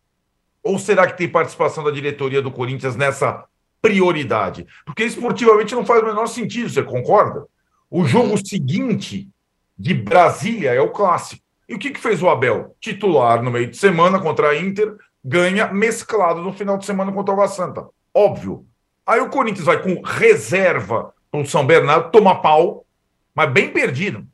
ou 0.63 0.77
será 0.77 1.07
que 1.07 1.17
tem 1.17 1.27
participação 1.27 1.83
da 1.83 1.91
diretoria 1.91 2.41
do 2.41 2.51
Corinthians 2.51 2.95
nessa 2.95 3.45
prioridade? 3.81 4.67
Porque 4.85 5.03
esportivamente 5.03 5.73
não 5.73 5.85
faz 5.85 6.01
o 6.01 6.05
menor 6.05 6.27
sentido, 6.27 6.69
você 6.69 6.83
concorda? 6.83 7.45
O 7.89 8.05
jogo 8.05 8.37
seguinte 8.45 9.29
de 9.77 9.93
Brasília 9.93 10.73
é 10.73 10.81
o 10.81 10.91
clássico. 10.91 11.41
E 11.67 11.75
o 11.75 11.79
que, 11.79 11.91
que 11.91 11.99
fez 11.99 12.21
o 12.21 12.29
Abel? 12.29 12.75
Titular 12.79 13.41
no 13.41 13.51
meio 13.51 13.69
de 13.69 13.77
semana 13.77 14.19
contra 14.19 14.49
a 14.49 14.57
Inter, 14.57 14.95
ganha 15.23 15.71
mesclado 15.71 16.41
no 16.41 16.53
final 16.53 16.77
de 16.77 16.85
semana 16.85 17.11
contra 17.11 17.31
o 17.31 17.35
Água 17.35 17.47
Santa. 17.47 17.87
Óbvio. 18.13 18.65
Aí 19.05 19.19
o 19.19 19.29
Corinthians 19.29 19.65
vai 19.65 19.81
com 19.81 20.01
reserva 20.01 21.13
para 21.31 21.41
o 21.41 21.45
São 21.45 21.65
Bernardo, 21.65 22.11
toma 22.11 22.41
pau, 22.41 22.85
mas 23.33 23.51
bem 23.51 23.71
perdido. 23.71 24.25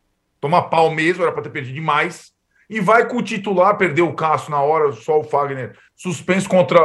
Toma 0.41 0.69
pau 0.69 0.91
mesmo, 0.91 1.23
era 1.23 1.31
para 1.31 1.43
ter 1.43 1.49
perdido 1.49 1.75
demais 1.75 2.34
e 2.69 2.79
vai 2.79 3.07
com 3.07 3.17
o 3.17 3.23
titular, 3.23 3.77
perdeu 3.77 4.07
o 4.07 4.13
Cássio 4.13 4.51
na 4.51 4.61
hora, 4.61 4.91
só 4.91 5.19
o 5.19 5.23
Fagner 5.23 5.77
suspenso 5.95 6.49
contra 6.49 6.79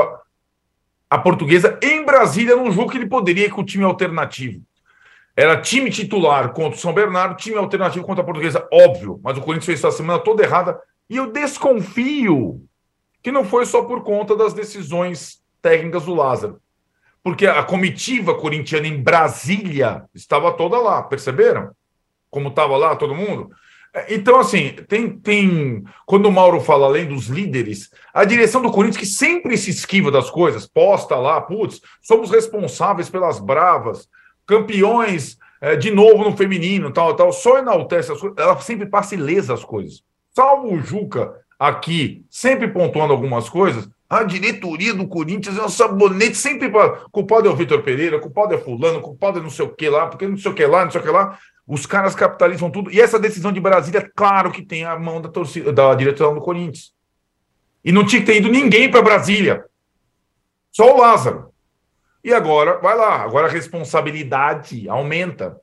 a 1.08 1.18
portuguesa 1.18 1.78
em 1.82 2.04
Brasília, 2.04 2.56
num 2.56 2.70
jogo 2.70 2.90
que 2.90 2.98
ele 2.98 3.08
poderia 3.08 3.46
ir 3.46 3.50
com 3.50 3.62
o 3.62 3.64
time 3.64 3.84
alternativo. 3.84 4.62
Era 5.36 5.60
time 5.60 5.90
titular 5.90 6.52
contra 6.52 6.76
o 6.76 6.80
São 6.80 6.92
Bernardo, 6.92 7.36
time 7.36 7.56
alternativo 7.56 8.04
contra 8.04 8.22
a 8.22 8.24
portuguesa, 8.24 8.68
óbvio, 8.72 9.20
mas 9.22 9.36
o 9.38 9.40
Corinthians 9.40 9.66
fez 9.66 9.78
essa 9.78 9.90
semana 9.90 10.18
toda 10.18 10.42
errada. 10.42 10.78
E 11.08 11.16
eu 11.16 11.32
desconfio 11.32 12.62
que 13.22 13.32
não 13.32 13.44
foi 13.44 13.66
só 13.66 13.82
por 13.82 14.02
conta 14.02 14.36
das 14.36 14.52
decisões 14.52 15.42
técnicas 15.60 16.04
do 16.04 16.14
Lázaro. 16.14 16.60
Porque 17.22 17.46
a 17.46 17.62
comitiva 17.62 18.34
corintiana 18.34 18.86
em 18.86 19.02
Brasília 19.02 20.04
estava 20.14 20.52
toda 20.52 20.78
lá, 20.78 21.02
perceberam? 21.02 21.70
Como 22.30 22.48
estava 22.48 22.76
lá 22.76 22.96
todo 22.96 23.14
mundo? 23.14 23.50
Então, 24.08 24.38
assim, 24.38 24.76
tem, 24.88 25.10
tem. 25.10 25.84
Quando 26.06 26.26
o 26.26 26.32
Mauro 26.32 26.60
fala 26.60 26.86
além 26.86 27.06
dos 27.06 27.26
líderes, 27.26 27.90
a 28.14 28.24
direção 28.24 28.62
do 28.62 28.70
Corinthians, 28.70 29.00
que 29.00 29.06
sempre 29.06 29.58
se 29.58 29.70
esquiva 29.70 30.10
das 30.10 30.30
coisas, 30.30 30.66
posta 30.66 31.16
lá, 31.16 31.40
putz, 31.40 31.80
somos 32.00 32.30
responsáveis 32.30 33.10
pelas 33.10 33.40
bravas. 33.40 34.08
campeões 34.46 35.38
é, 35.60 35.76
de 35.76 35.90
novo 35.90 36.24
no 36.24 36.36
feminino, 36.36 36.90
tal, 36.90 37.14
tal, 37.14 37.32
só 37.32 37.58
enaltece 37.58 38.10
as 38.10 38.18
coisas, 38.18 38.38
ela 38.38 38.58
sempre 38.60 38.86
passa 38.86 39.14
ilesa 39.14 39.52
as 39.52 39.62
coisas. 39.62 40.02
Salvo 40.34 40.72
o 40.72 40.80
Juca 40.80 41.34
aqui, 41.58 42.24
sempre 42.30 42.68
pontuando 42.68 43.12
algumas 43.12 43.48
coisas, 43.48 43.88
a 44.08 44.24
diretoria 44.24 44.94
do 44.94 45.06
Corinthians 45.06 45.58
é 45.58 45.62
um 45.62 45.68
sabonete, 45.68 46.36
sempre 46.36 46.72
culpado 47.12 47.46
é 47.46 47.50
o 47.50 47.54
Vitor 47.54 47.82
Pereira, 47.82 48.18
culpado 48.18 48.54
é 48.54 48.58
fulano, 48.58 49.00
culpado 49.00 49.38
é 49.38 49.42
não 49.42 49.50
sei 49.50 49.66
o 49.66 49.68
que 49.68 49.88
lá, 49.88 50.06
porque 50.06 50.26
não 50.26 50.36
sei 50.36 50.50
o 50.50 50.54
que 50.54 50.66
lá, 50.66 50.84
não 50.84 50.90
sei 50.90 51.00
o 51.00 51.04
que 51.04 51.10
lá. 51.10 51.38
Os 51.70 51.86
caras 51.86 52.16
capitalizam 52.16 52.68
tudo. 52.68 52.90
E 52.90 53.00
essa 53.00 53.16
decisão 53.16 53.52
de 53.52 53.60
Brasília, 53.60 54.10
claro 54.16 54.50
que 54.50 54.60
tem 54.60 54.84
a 54.84 54.98
mão 54.98 55.20
da 55.20 55.28
torcida, 55.28 55.72
da 55.72 55.94
direção 55.94 56.34
do 56.34 56.40
Corinthians. 56.40 56.92
E 57.84 57.92
não 57.92 58.04
tinha 58.04 58.20
que 58.20 58.26
ter 58.26 58.38
ido 58.38 58.48
ninguém 58.48 58.90
para 58.90 59.00
Brasília. 59.00 59.64
Só 60.72 60.92
o 60.92 61.00
Lázaro. 61.00 61.54
E 62.24 62.34
agora, 62.34 62.80
vai 62.80 62.96
lá, 62.96 63.22
agora 63.22 63.46
a 63.46 63.50
responsabilidade 63.50 64.88
aumenta 64.88 65.60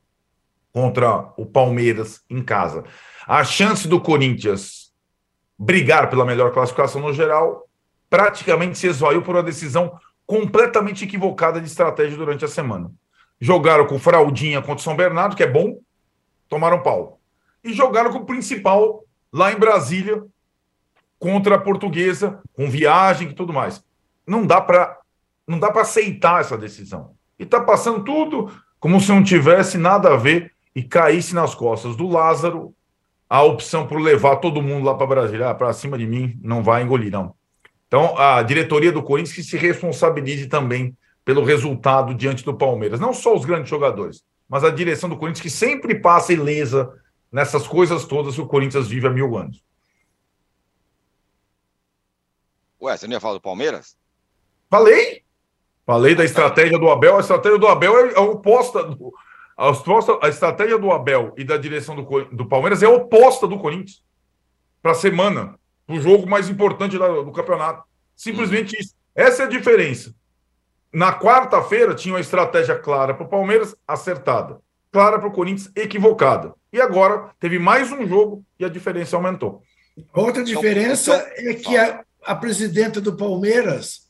contra 0.72 1.34
o 1.36 1.46
Palmeiras 1.46 2.22
em 2.30 2.42
casa. 2.42 2.86
A 3.28 3.44
chance 3.44 3.86
do 3.86 4.00
Corinthians 4.00 4.94
brigar 5.60 6.10
pela 6.10 6.24
melhor 6.24 6.54
classificação 6.54 7.02
no 7.02 7.12
geral 7.12 7.68
praticamente 8.10 8.78
se 8.78 8.88
esvaiu 8.88 9.22
por 9.22 9.36
uma 9.36 9.44
decisão 9.44 10.00
completamente 10.26 11.04
equivocada 11.04 11.60
de 11.60 11.68
estratégia 11.68 12.18
durante 12.18 12.46
a 12.46 12.48
semana. 12.48 12.90
Jogaram 13.42 13.86
com 13.86 14.00
fraldinha 14.00 14.62
contra 14.62 14.80
o 14.80 14.80
São 14.80 14.96
Bernardo, 14.96 15.36
que 15.36 15.44
é 15.44 15.52
bom, 15.52 15.78
tomaram 16.48 16.82
pau. 16.82 17.20
E 17.64 17.74
jogaram 17.74 18.12
com 18.12 18.20
o 18.20 18.26
principal 18.26 19.04
lá 19.32 19.52
em 19.52 19.58
Brasília 19.58 20.24
contra 21.20 21.56
a 21.56 21.60
Portuguesa, 21.60 22.40
com 22.54 22.70
viagem 22.70 23.30
e 23.30 23.34
tudo 23.34 23.54
mais. 23.54 23.84
Não 24.26 24.46
dá 24.46 24.62
para 24.62 24.98
não 25.48 25.58
dá 25.58 25.72
para 25.72 25.84
aceitar 25.84 26.42
essa 26.42 26.58
decisão. 26.58 27.16
E 27.40 27.44
está 27.44 27.62
passando 27.62 28.04
tudo 28.04 28.52
como 28.80 29.00
se 29.00 29.10
não 29.10 29.24
tivesse 29.24 29.78
nada 29.78 30.14
a 30.14 30.18
ver 30.18 30.52
e 30.76 30.84
caísse 30.84 31.34
nas 31.34 31.56
costas 31.56 31.96
do 31.96 32.06
Lázaro 32.06 32.74
a 33.30 33.42
opção 33.44 33.88
por 33.88 34.00
levar 34.00 34.38
todo 34.38 34.62
mundo 34.62 34.86
lá 34.86 34.96
para 34.96 35.08
Brasília, 35.08 35.50
ah, 35.50 35.56
para 35.56 35.74
cima 35.74 35.98
de 35.98 36.06
mim, 36.06 36.38
não 36.42 36.64
vai 36.64 36.84
engolir, 36.84 37.12
não. 37.12 37.34
Então, 37.88 38.18
a 38.18 38.42
diretoria 38.44 38.92
do 38.92 39.02
Corinthians 39.02 39.36
que 39.36 39.44
se 39.44 39.58
responsabilize 39.58 40.48
também 40.48 40.96
pelo 41.24 41.44
resultado 41.44 42.14
diante 42.14 42.44
do 42.44 42.54
Palmeiras. 42.54 43.00
Não 43.00 43.14
só 43.14 43.36
os 43.36 43.44
grandes 43.44 43.70
jogadores, 43.70 44.24
mas 44.48 44.64
a 44.64 44.70
direção 44.70 45.10
do 45.10 45.18
Corinthians 45.18 45.42
que 45.42 45.50
sempre 45.50 46.00
passa 46.00 46.34
ilesa 46.34 46.94
nessas 47.32 47.68
coisas 47.68 48.06
todas 48.06 48.36
que 48.36 48.42
o 48.42 48.48
Corinthians 48.48 48.88
vive 48.88 49.08
há 49.08 49.10
mil 49.10 49.38
anos. 49.38 49.64
Ué, 52.82 52.96
você 52.96 53.08
não 53.08 53.14
ia 53.14 53.20
falar 53.20 53.34
do 53.34 53.42
Palmeiras? 53.42 53.98
Falei! 54.70 55.24
Falei 55.86 56.16
da 56.16 56.26
estratégia 56.26 56.78
do 56.78 56.90
Abel. 56.90 57.16
A 57.16 57.22
estratégia 57.22 57.58
do 57.58 57.68
Abel 57.68 57.98
é, 57.98 58.14
é 58.14 58.20
oposta 58.20 58.84
do. 58.84 59.14
A, 59.58 59.72
a 60.22 60.30
estratégia 60.30 60.78
do 60.78 60.92
Abel 60.92 61.34
e 61.38 61.44
da 61.44 61.58
direção 61.58 61.96
do, 61.96 62.26
do 62.26 62.46
Palmeiras 62.46 62.84
é 62.84 62.88
oposta 62.88 63.48
do 63.48 63.58
Corinthians 63.58 64.04
para 64.82 64.92
a 64.92 64.96
semana, 64.96 65.58
para 65.86 65.96
o 65.96 66.00
jogo 66.02 66.30
mais 66.30 66.50
importante 66.50 66.98
do, 66.98 67.32
campeonato. 67.32 67.84
Simplesmente 68.16 68.76
hum. 68.76 68.80
isso. 68.80 68.96
Essa 69.16 69.44
é 69.44 69.46
a 69.46 69.50
diferença. 69.50 70.14
Na 70.94 71.18
quarta-feira 71.18 71.94
tinha 71.94 72.14
uma 72.14 72.22
estratégia 72.22 72.78
clara 72.78 73.14
para 73.14 73.26
o 73.26 73.30
Palmeiras, 73.30 73.76
acertada. 73.88 74.60
Clara 74.92 75.20
para 75.20 75.28
o 75.28 75.32
Corinthians, 75.32 75.72
equivocada. 75.76 76.54
E 76.72 76.82
agora 76.82 77.32
teve 77.40 77.60
mais 77.60 77.92
um 77.92 78.06
jogo 78.08 78.44
e 78.60 78.66
a 78.66 78.70
diferença 78.70 79.16
aumentou. 79.16 79.62
Outra 80.14 80.42
então, 80.42 80.44
diferença 80.44 81.16
então, 81.38 81.52
é 81.52 81.54
que 81.54 81.78
a, 81.78 82.04
a 82.24 82.36
presidenta 82.36 83.02
do 83.02 83.16
Palmeiras 83.16 84.08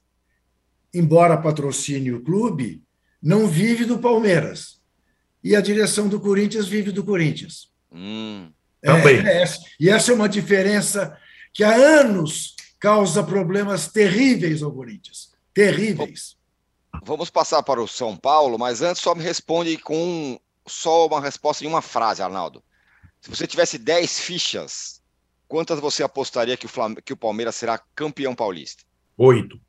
embora 0.93 1.37
patrocine 1.37 2.11
o 2.11 2.21
clube, 2.21 2.81
não 3.21 3.47
vive 3.47 3.85
do 3.85 3.99
Palmeiras. 3.99 4.81
E 5.43 5.55
a 5.55 5.61
direção 5.61 6.07
do 6.07 6.19
Corinthians 6.19 6.67
vive 6.67 6.91
do 6.91 7.03
Corinthians. 7.03 7.69
Hum, 7.91 8.51
é, 8.81 8.87
também. 8.87 9.25
É 9.25 9.41
essa. 9.41 9.59
E 9.79 9.89
essa 9.89 10.11
é 10.11 10.15
uma 10.15 10.29
diferença 10.29 11.17
que 11.53 11.63
há 11.63 11.75
anos 11.75 12.55
causa 12.79 13.23
problemas 13.23 13.87
terríveis 13.87 14.61
ao 14.61 14.71
Corinthians. 14.71 15.31
Terríveis. 15.53 16.36
Vamos 17.03 17.29
passar 17.29 17.63
para 17.63 17.81
o 17.81 17.87
São 17.87 18.15
Paulo, 18.15 18.57
mas 18.57 18.81
antes 18.81 19.01
só 19.01 19.15
me 19.15 19.23
responde 19.23 19.77
com 19.77 20.39
só 20.65 21.07
uma 21.07 21.21
resposta 21.21 21.63
em 21.63 21.67
uma 21.67 21.81
frase, 21.81 22.21
Arnaldo. 22.21 22.63
Se 23.21 23.29
você 23.29 23.47
tivesse 23.47 23.77
10 23.77 24.19
fichas, 24.19 25.01
quantas 25.47 25.79
você 25.79 26.03
apostaria 26.03 26.57
que 26.57 26.65
o, 26.65 26.69
Flam... 26.69 26.95
que 26.95 27.13
o 27.13 27.17
Palmeiras 27.17 27.55
será 27.55 27.77
campeão 27.95 28.35
paulista? 28.35 28.83
Oito. 29.17 29.59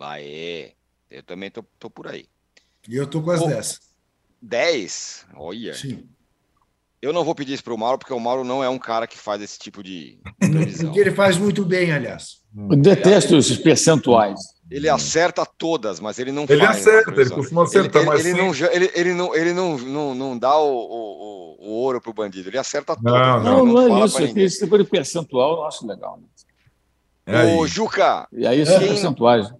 Aê, 0.00 0.72
eu 1.10 1.22
também 1.22 1.50
tô, 1.50 1.62
tô 1.78 1.90
por 1.90 2.08
aí. 2.08 2.26
E 2.88 2.96
eu 2.96 3.06
tô 3.06 3.22
com 3.22 3.30
as 3.30 3.44
10. 3.44 3.80
10? 4.40 5.26
Olha. 5.34 5.74
Sim. 5.74 6.08
Eu 7.00 7.12
não 7.12 7.24
vou 7.24 7.34
pedir 7.34 7.54
isso 7.54 7.64
para 7.64 7.74
o 7.74 7.78
Mauro, 7.78 7.98
porque 7.98 8.12
o 8.12 8.20
Mauro 8.20 8.44
não 8.44 8.62
é 8.62 8.68
um 8.68 8.78
cara 8.78 9.06
que 9.06 9.18
faz 9.18 9.42
esse 9.42 9.58
tipo 9.58 9.82
de 9.82 10.18
previsão. 10.38 10.86
Porque 10.86 11.00
ele 11.00 11.10
faz 11.10 11.36
muito 11.36 11.64
bem, 11.64 11.92
aliás. 11.92 12.42
Eu 12.56 12.76
detesto 12.76 13.36
esses 13.36 13.58
percentuais. 13.58 14.40
Ele 14.72 14.88
acerta 14.88 15.44
todas, 15.44 16.00
mas 16.00 16.18
ele 16.18 16.32
não 16.32 16.44
ele 16.48 16.64
faz. 16.64 16.86
Ele 16.86 16.96
acerta, 16.96 17.20
ele 17.20 17.30
costuma 17.30 17.62
acertar, 17.64 18.02
ele, 18.02 18.10
mas. 18.10 18.24
Ele, 18.24 18.42
não, 18.42 18.54
ele, 18.54 18.90
ele, 18.94 19.12
não, 19.12 19.34
ele 19.34 19.52
não, 19.52 19.78
não, 19.78 20.14
não 20.14 20.38
dá 20.38 20.56
o, 20.58 20.66
o, 20.66 21.56
o 21.60 21.70
ouro 21.70 22.00
para 22.00 22.10
o 22.10 22.14
bandido, 22.14 22.48
ele 22.48 22.58
acerta 22.58 22.96
todas. 22.96 23.12
Não, 23.12 23.42
não, 23.42 23.66
não, 23.66 23.88
não 23.88 24.02
é 24.02 24.04
isso. 24.06 24.22
Esse 24.38 24.60
tipo 24.60 24.78
de 24.78 24.84
percentual 24.84 25.58
eu 25.58 25.64
acho 25.64 25.86
legal. 25.86 26.18
Né? 27.26 27.52
É 27.52 27.54
Ô, 27.54 27.66
Juca. 27.66 28.26
E 28.32 28.46
aí 28.46 28.64
são 28.64 28.78
percentuais. 28.78 29.52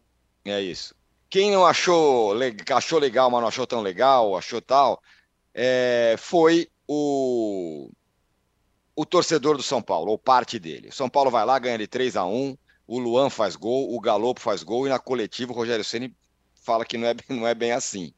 É 0.45 0.61
isso. 0.61 0.95
Quem 1.29 1.51
não 1.51 1.65
achou, 1.65 2.35
achou 2.75 2.99
legal, 2.99 3.31
mas 3.31 3.41
não 3.41 3.49
achou 3.49 3.67
tão 3.67 3.81
legal, 3.81 4.37
achou 4.37 4.61
tal, 4.61 5.01
é, 5.55 6.15
foi 6.19 6.69
o, 6.87 7.91
o 8.95 9.07
torcedor 9.07 9.57
do 9.57 9.63
São 9.63 9.81
Paulo, 9.81 10.11
ou 10.11 10.19
parte 10.19 10.59
dele. 10.59 10.89
O 10.89 10.93
São 10.93 11.09
Paulo 11.09 11.31
vai 11.31 11.45
lá, 11.47 11.59
ganha 11.59 11.79
de 11.79 11.87
3 11.87 12.17
a 12.17 12.25
1 12.25 12.57
o 12.87 12.99
Luan 12.99 13.31
faz 13.31 13.57
gol, 13.57 13.95
o 13.95 14.01
Galopo 14.01 14.41
faz 14.41 14.63
gol, 14.63 14.87
e 14.87 14.91
na 14.91 14.99
coletiva 14.99 15.53
o 15.53 15.55
Rogério 15.55 15.85
Ceni 15.85 16.15
fala 16.63 16.85
que 16.85 16.97
não 16.97 17.09
é, 17.09 17.15
não 17.29 17.47
é 17.47 17.55
bem 17.55 17.73
assim. 17.73 18.13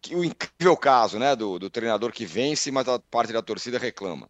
Que 0.00 0.14
o 0.14 0.24
incrível 0.24 0.76
caso 0.76 1.18
né, 1.18 1.34
do, 1.34 1.58
do 1.58 1.70
treinador 1.70 2.12
que 2.12 2.24
vence, 2.24 2.70
mas 2.70 2.88
a 2.88 2.98
parte 2.98 3.32
da 3.32 3.42
torcida 3.42 3.78
reclama. 3.78 4.28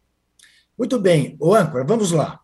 Muito 0.76 0.98
bem, 0.98 1.36
o 1.40 1.54
âncora, 1.54 1.84
vamos 1.84 2.12
lá. 2.12 2.40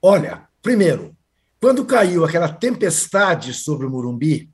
Olha, 0.00 0.48
primeiro, 0.62 1.16
quando 1.60 1.84
caiu 1.84 2.24
aquela 2.24 2.52
tempestade 2.52 3.52
sobre 3.52 3.86
o 3.86 3.90
Murumbi. 3.90 4.50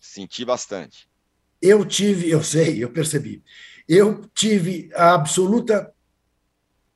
Senti 0.00 0.44
bastante. 0.44 1.08
Eu 1.60 1.84
tive, 1.84 2.30
eu 2.30 2.42
sei, 2.42 2.82
eu 2.82 2.90
percebi. 2.90 3.42
Eu 3.88 4.28
tive 4.34 4.90
a 4.94 5.14
absoluta 5.14 5.92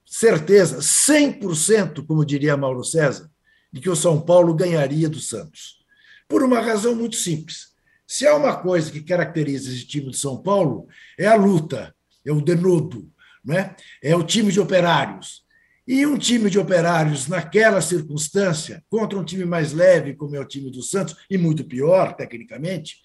certeza, 0.04 0.78
100%, 0.78 2.04
como 2.04 2.24
diria 2.24 2.56
Mauro 2.56 2.82
César, 2.82 3.29
de 3.72 3.80
que 3.80 3.90
o 3.90 3.96
São 3.96 4.20
Paulo 4.20 4.54
ganharia 4.54 5.08
do 5.08 5.20
Santos. 5.20 5.84
Por 6.28 6.42
uma 6.42 6.60
razão 6.60 6.94
muito 6.94 7.16
simples. 7.16 7.70
Se 8.06 8.26
há 8.26 8.34
uma 8.34 8.56
coisa 8.56 8.90
que 8.90 9.02
caracteriza 9.02 9.70
esse 9.70 9.86
time 9.86 10.10
de 10.10 10.16
São 10.16 10.42
Paulo, 10.42 10.88
é 11.18 11.26
a 11.26 11.34
luta, 11.34 11.94
é 12.24 12.32
o 12.32 12.40
denodo, 12.40 13.10
né? 13.44 13.74
é 14.02 14.14
o 14.16 14.24
time 14.24 14.50
de 14.50 14.60
operários. 14.60 15.44
E 15.86 16.06
um 16.06 16.16
time 16.16 16.48
de 16.48 16.58
operários, 16.58 17.26
naquela 17.26 17.80
circunstância, 17.80 18.84
contra 18.88 19.18
um 19.18 19.24
time 19.24 19.44
mais 19.44 19.72
leve, 19.72 20.14
como 20.14 20.36
é 20.36 20.40
o 20.40 20.44
time 20.44 20.70
do 20.70 20.82
Santos, 20.82 21.16
e 21.28 21.36
muito 21.36 21.64
pior, 21.64 22.14
tecnicamente, 22.14 22.98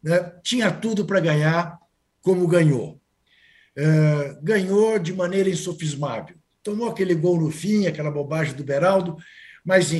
né, 0.00 0.32
tinha 0.42 0.70
tudo 0.70 1.04
para 1.04 1.18
ganhar 1.18 1.78
como 2.22 2.46
ganhou. 2.46 3.00
É, 3.76 4.38
ganhou 4.42 4.98
de 4.98 5.12
maneira 5.12 5.48
insofismável. 5.48 6.36
Tomou 6.62 6.88
aquele 6.88 7.14
gol 7.14 7.40
no 7.40 7.50
fim, 7.50 7.86
aquela 7.86 8.10
bobagem 8.10 8.54
do 8.54 8.64
Beraldo, 8.64 9.16
mas 9.68 9.92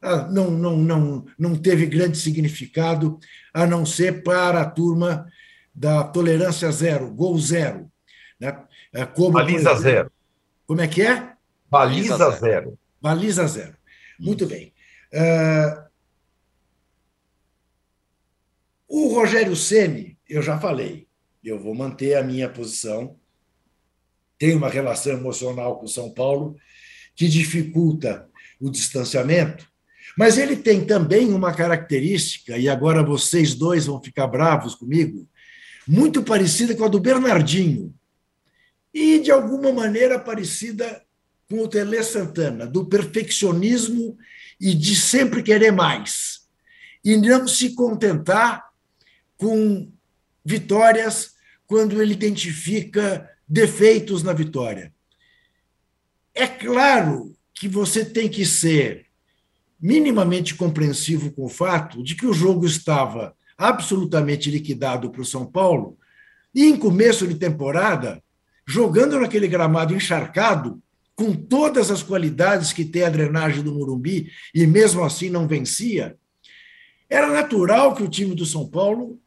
ah, 0.00 0.26
não, 0.28 0.50
não, 0.50 0.78
não, 0.78 1.26
não 1.38 1.54
teve 1.54 1.84
grande 1.84 2.16
significado, 2.16 3.20
a 3.52 3.66
não 3.66 3.84
ser 3.84 4.22
para 4.22 4.62
a 4.62 4.70
turma 4.70 5.30
da 5.74 6.02
tolerância 6.02 6.72
zero, 6.72 7.12
gol 7.12 7.38
zero. 7.38 7.92
Né? 8.40 8.58
É, 8.90 9.04
como, 9.04 9.32
Baliza 9.32 9.74
zero. 9.74 10.10
Como 10.66 10.80
é 10.80 10.88
que 10.88 11.02
é? 11.02 11.34
Baliza, 11.70 12.16
zero. 12.16 12.40
zero. 12.40 12.78
Baliza 13.02 13.46
zero. 13.46 13.76
Muito 14.18 14.46
bem. 14.46 14.72
Uh, 15.12 15.84
o 18.88 19.14
Rogério 19.14 19.54
Ceni, 19.54 20.18
eu 20.26 20.40
já 20.40 20.58
falei, 20.58 21.06
eu 21.44 21.60
vou 21.60 21.74
manter 21.74 22.14
a 22.14 22.22
minha 22.22 22.48
posição. 22.48 23.18
Tem 24.38 24.56
uma 24.56 24.70
relação 24.70 25.12
emocional 25.12 25.78
com 25.78 25.86
São 25.86 26.10
Paulo 26.14 26.56
que 27.14 27.28
dificulta 27.28 28.31
o 28.62 28.70
distanciamento, 28.70 29.66
mas 30.16 30.38
ele 30.38 30.56
tem 30.56 30.84
também 30.84 31.32
uma 31.32 31.52
característica, 31.52 32.56
e 32.56 32.68
agora 32.68 33.02
vocês 33.02 33.54
dois 33.54 33.86
vão 33.86 34.00
ficar 34.00 34.28
bravos 34.28 34.74
comigo, 34.74 35.28
muito 35.86 36.22
parecida 36.22 36.74
com 36.76 36.84
a 36.84 36.88
do 36.88 37.00
Bernardinho, 37.00 37.92
e 38.94 39.18
de 39.18 39.32
alguma 39.32 39.72
maneira 39.72 40.18
parecida 40.18 41.02
com 41.50 41.60
o 41.60 41.68
Tele 41.68 42.02
Santana, 42.04 42.66
do 42.66 42.86
perfeccionismo 42.86 44.16
e 44.60 44.74
de 44.74 44.94
sempre 44.94 45.42
querer 45.42 45.72
mais, 45.72 46.42
e 47.04 47.16
não 47.16 47.48
se 47.48 47.74
contentar 47.74 48.64
com 49.36 49.90
vitórias, 50.44 51.32
quando 51.66 52.00
ele 52.00 52.12
identifica 52.12 53.28
defeitos 53.48 54.22
na 54.22 54.32
vitória. 54.32 54.92
É 56.34 56.46
claro 56.46 57.34
que 57.62 57.68
você 57.68 58.04
tem 58.04 58.28
que 58.28 58.44
ser 58.44 59.06
minimamente 59.80 60.52
compreensivo 60.56 61.30
com 61.30 61.44
o 61.44 61.48
fato 61.48 62.02
de 62.02 62.16
que 62.16 62.26
o 62.26 62.32
jogo 62.32 62.66
estava 62.66 63.36
absolutamente 63.56 64.50
liquidado 64.50 65.12
para 65.12 65.20
o 65.20 65.24
São 65.24 65.46
Paulo 65.46 65.96
e, 66.52 66.64
em 66.64 66.76
começo 66.76 67.24
de 67.24 67.36
temporada, 67.36 68.20
jogando 68.66 69.20
naquele 69.20 69.46
gramado 69.46 69.94
encharcado, 69.94 70.82
com 71.14 71.32
todas 71.32 71.88
as 71.88 72.02
qualidades 72.02 72.72
que 72.72 72.84
tem 72.84 73.04
a 73.04 73.10
drenagem 73.10 73.62
do 73.62 73.72
Morumbi, 73.72 74.28
e 74.52 74.66
mesmo 74.66 75.04
assim 75.04 75.30
não 75.30 75.46
vencia, 75.46 76.16
era 77.08 77.28
natural 77.28 77.94
que 77.94 78.02
o 78.02 78.10
time 78.10 78.34
do 78.34 78.44
São 78.44 78.68
Paulo 78.68 79.20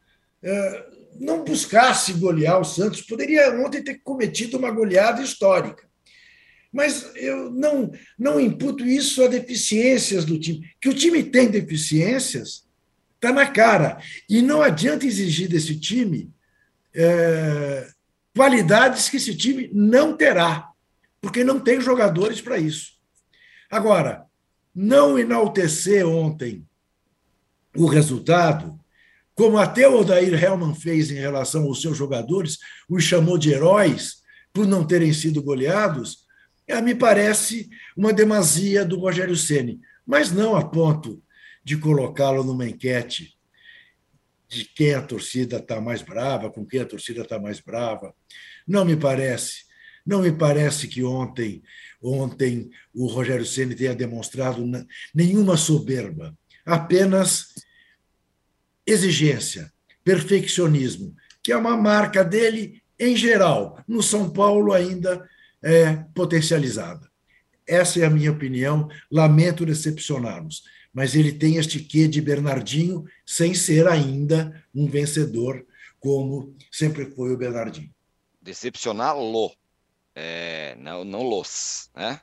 eh, 0.43 0.85
não 1.21 1.45
buscasse 1.45 2.11
golear 2.11 2.59
o 2.59 2.65
Santos. 2.65 3.01
Poderia 3.01 3.49
ontem 3.65 3.81
ter 3.81 4.01
cometido 4.03 4.57
uma 4.57 4.71
goleada 4.71 5.21
histórica. 5.21 5.85
Mas 6.75 7.09
eu 7.15 7.49
não, 7.51 7.89
não 8.19 8.37
imputo 8.37 8.85
isso 8.85 9.23
a 9.23 9.29
deficiências 9.29 10.25
do 10.25 10.37
time. 10.37 10.69
Que 10.81 10.89
o 10.89 10.93
time 10.93 11.23
tem 11.23 11.49
deficiências, 11.49 12.67
está 13.15 13.31
na 13.31 13.47
cara. 13.47 13.97
E 14.29 14.41
não 14.41 14.61
adianta 14.61 15.05
exigir 15.05 15.47
desse 15.47 15.79
time 15.79 16.29
é, 16.93 17.87
qualidades 18.35 19.07
que 19.07 19.15
esse 19.15 19.33
time 19.33 19.69
não 19.71 20.17
terá, 20.17 20.67
porque 21.21 21.45
não 21.45 21.61
tem 21.61 21.79
jogadores 21.79 22.41
para 22.41 22.57
isso. 22.57 22.95
Agora, 23.71 24.25
não 24.75 25.17
enaltecer 25.17 26.05
ontem 26.05 26.67
o 27.73 27.85
resultado, 27.85 28.77
como 29.33 29.57
até 29.57 29.87
o 29.87 30.01
Odair 30.01 30.43
Helman 30.43 30.75
fez 30.75 31.09
em 31.09 31.15
relação 31.15 31.63
aos 31.63 31.81
seus 31.81 31.95
jogadores, 31.95 32.57
os 32.89 33.01
chamou 33.01 33.37
de 33.37 33.53
heróis 33.53 34.17
por 34.51 34.67
não 34.67 34.85
terem 34.85 35.13
sido 35.13 35.41
goleados, 35.41 36.24
me 36.81 36.95
parece 36.95 37.69
uma 37.95 38.11
demasia 38.11 38.83
do 38.83 38.99
Rogério 38.99 39.35
Ceni, 39.35 39.79
mas 40.05 40.31
não 40.31 40.55
a 40.55 40.67
ponto 40.67 41.21
de 41.63 41.77
colocá-lo 41.77 42.43
numa 42.43 42.67
enquete 42.67 43.35
de 44.47 44.65
quem 44.65 44.93
a 44.93 45.01
torcida 45.01 45.57
está 45.57 45.81
mais 45.81 46.01
brava, 46.01 46.49
com 46.49 46.65
quem 46.65 46.81
a 46.81 46.85
torcida 46.85 47.21
está 47.21 47.39
mais 47.39 47.59
brava. 47.59 48.13
Não 48.67 48.85
me 48.85 48.95
parece. 48.95 49.65
Não 50.05 50.21
me 50.21 50.31
parece 50.31 50.87
que 50.87 51.03
ontem, 51.03 51.63
ontem 52.01 52.69
o 52.93 53.07
Rogério 53.07 53.45
Ceni 53.45 53.73
tenha 53.73 53.95
demonstrado 53.95 54.63
nenhuma 55.13 55.57
soberba, 55.57 56.37
apenas 56.63 57.55
exigência, 58.85 59.73
perfeccionismo, 60.03 61.15
que 61.41 61.51
é 61.51 61.57
uma 61.57 61.75
marca 61.75 62.23
dele 62.23 62.83
em 62.99 63.15
geral. 63.15 63.83
No 63.87 64.03
São 64.03 64.29
Paulo 64.29 64.73
ainda 64.73 65.27
é 65.65 65.95
potencializada. 66.13 67.09
Essa 67.67 67.99
é 67.99 68.05
a 68.05 68.09
minha 68.09 68.31
opinião. 68.31 68.87
Lamento 69.11 69.65
decepcioná-los, 69.65 70.63
mas 70.93 71.15
ele 71.15 71.31
tem 71.31 71.57
este 71.57 71.79
quê 71.79 72.07
de 72.07 72.21
Bernardinho, 72.21 73.03
sem 73.25 73.55
ser 73.55 73.87
ainda 73.87 74.63
um 74.73 74.85
vencedor, 74.85 75.65
como 75.99 76.55
sempre 76.71 77.07
foi 77.07 77.33
o 77.33 77.37
Bernardinho. 77.37 77.89
Decepcioná-lo, 78.39 79.51
é, 80.13 80.75
não, 80.79 81.03
não 81.03 81.23
los, 81.23 81.89
né? 81.95 82.21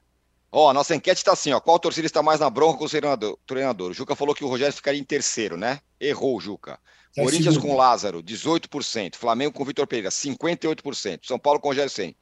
Ó, 0.55 0.70
a 0.70 0.74
nossa 0.74 0.94
enquete 0.94 1.18
está 1.18 1.33
assim, 1.33 1.52
ó. 1.52 1.59
Qual 1.59 1.78
torcida 1.78 2.07
está 2.07 2.22
mais 2.22 2.38
na 2.38 2.48
bronca 2.48 2.78
com 2.78 2.85
o 2.85 2.88
treinador? 2.88 3.38
treinador? 3.46 3.90
O 3.90 3.94
Juca 3.94 4.14
falou 4.14 4.35
que 4.35 4.44
o 4.44 4.48
Rogério 4.48 4.72
ficaria 4.72 5.00
em 5.00 5.05
terceiro, 5.05 5.57
né? 5.57 5.81
Errou, 5.98 6.38
Juca. 6.40 6.78
É 7.16 7.22
Corinthians 7.22 7.57
com 7.57 7.74
Lázaro, 7.74 8.22
18%. 8.22 9.16
Flamengo 9.16 9.52
com 9.52 9.64
Vitor 9.64 9.87
Pereira, 9.87 10.11
58%. 10.11 11.20
São 11.24 11.38
Paulo 11.38 11.59
com 11.59 11.68
Rogério 11.68 11.90
Senna, 11.90 12.14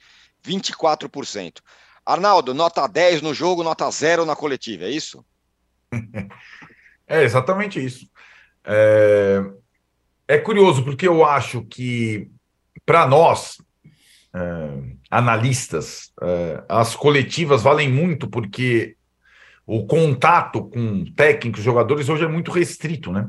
24%. 0.44 1.60
Arnaldo, 2.04 2.54
nota 2.54 2.86
10 2.86 3.22
no 3.22 3.34
jogo, 3.34 3.62
nota 3.62 3.90
0 3.90 4.24
na 4.24 4.34
coletiva, 4.34 4.84
é 4.84 4.90
isso? 4.90 5.24
É 7.12 7.24
exatamente 7.24 7.84
isso. 7.84 8.08
É, 8.64 9.42
é 10.28 10.38
curioso, 10.38 10.84
porque 10.84 11.08
eu 11.08 11.24
acho 11.24 11.64
que, 11.64 12.30
para 12.86 13.04
nós, 13.04 13.56
é, 14.32 14.40
analistas, 15.10 16.12
é, 16.22 16.62
as 16.68 16.94
coletivas 16.94 17.62
valem 17.62 17.90
muito 17.90 18.30
porque 18.30 18.96
o 19.66 19.86
contato 19.86 20.70
com 20.70 21.04
técnicos, 21.16 21.64
jogadores 21.64 22.08
hoje 22.08 22.24
é 22.24 22.28
muito 22.28 22.52
restrito, 22.52 23.10
né? 23.10 23.28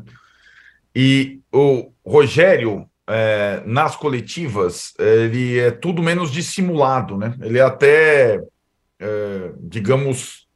E 0.96 1.40
o 1.52 1.92
Rogério, 2.06 2.88
é, 3.08 3.62
nas 3.66 3.96
coletivas, 3.96 4.94
ele 4.98 5.60
é 5.60 5.72
tudo 5.72 6.02
menos 6.02 6.32
dissimulado, 6.32 7.18
né? 7.18 7.36
Ele 7.42 7.58
é 7.60 7.62
até, 7.62 8.42
é, 9.00 9.54
digamos, 9.60 10.48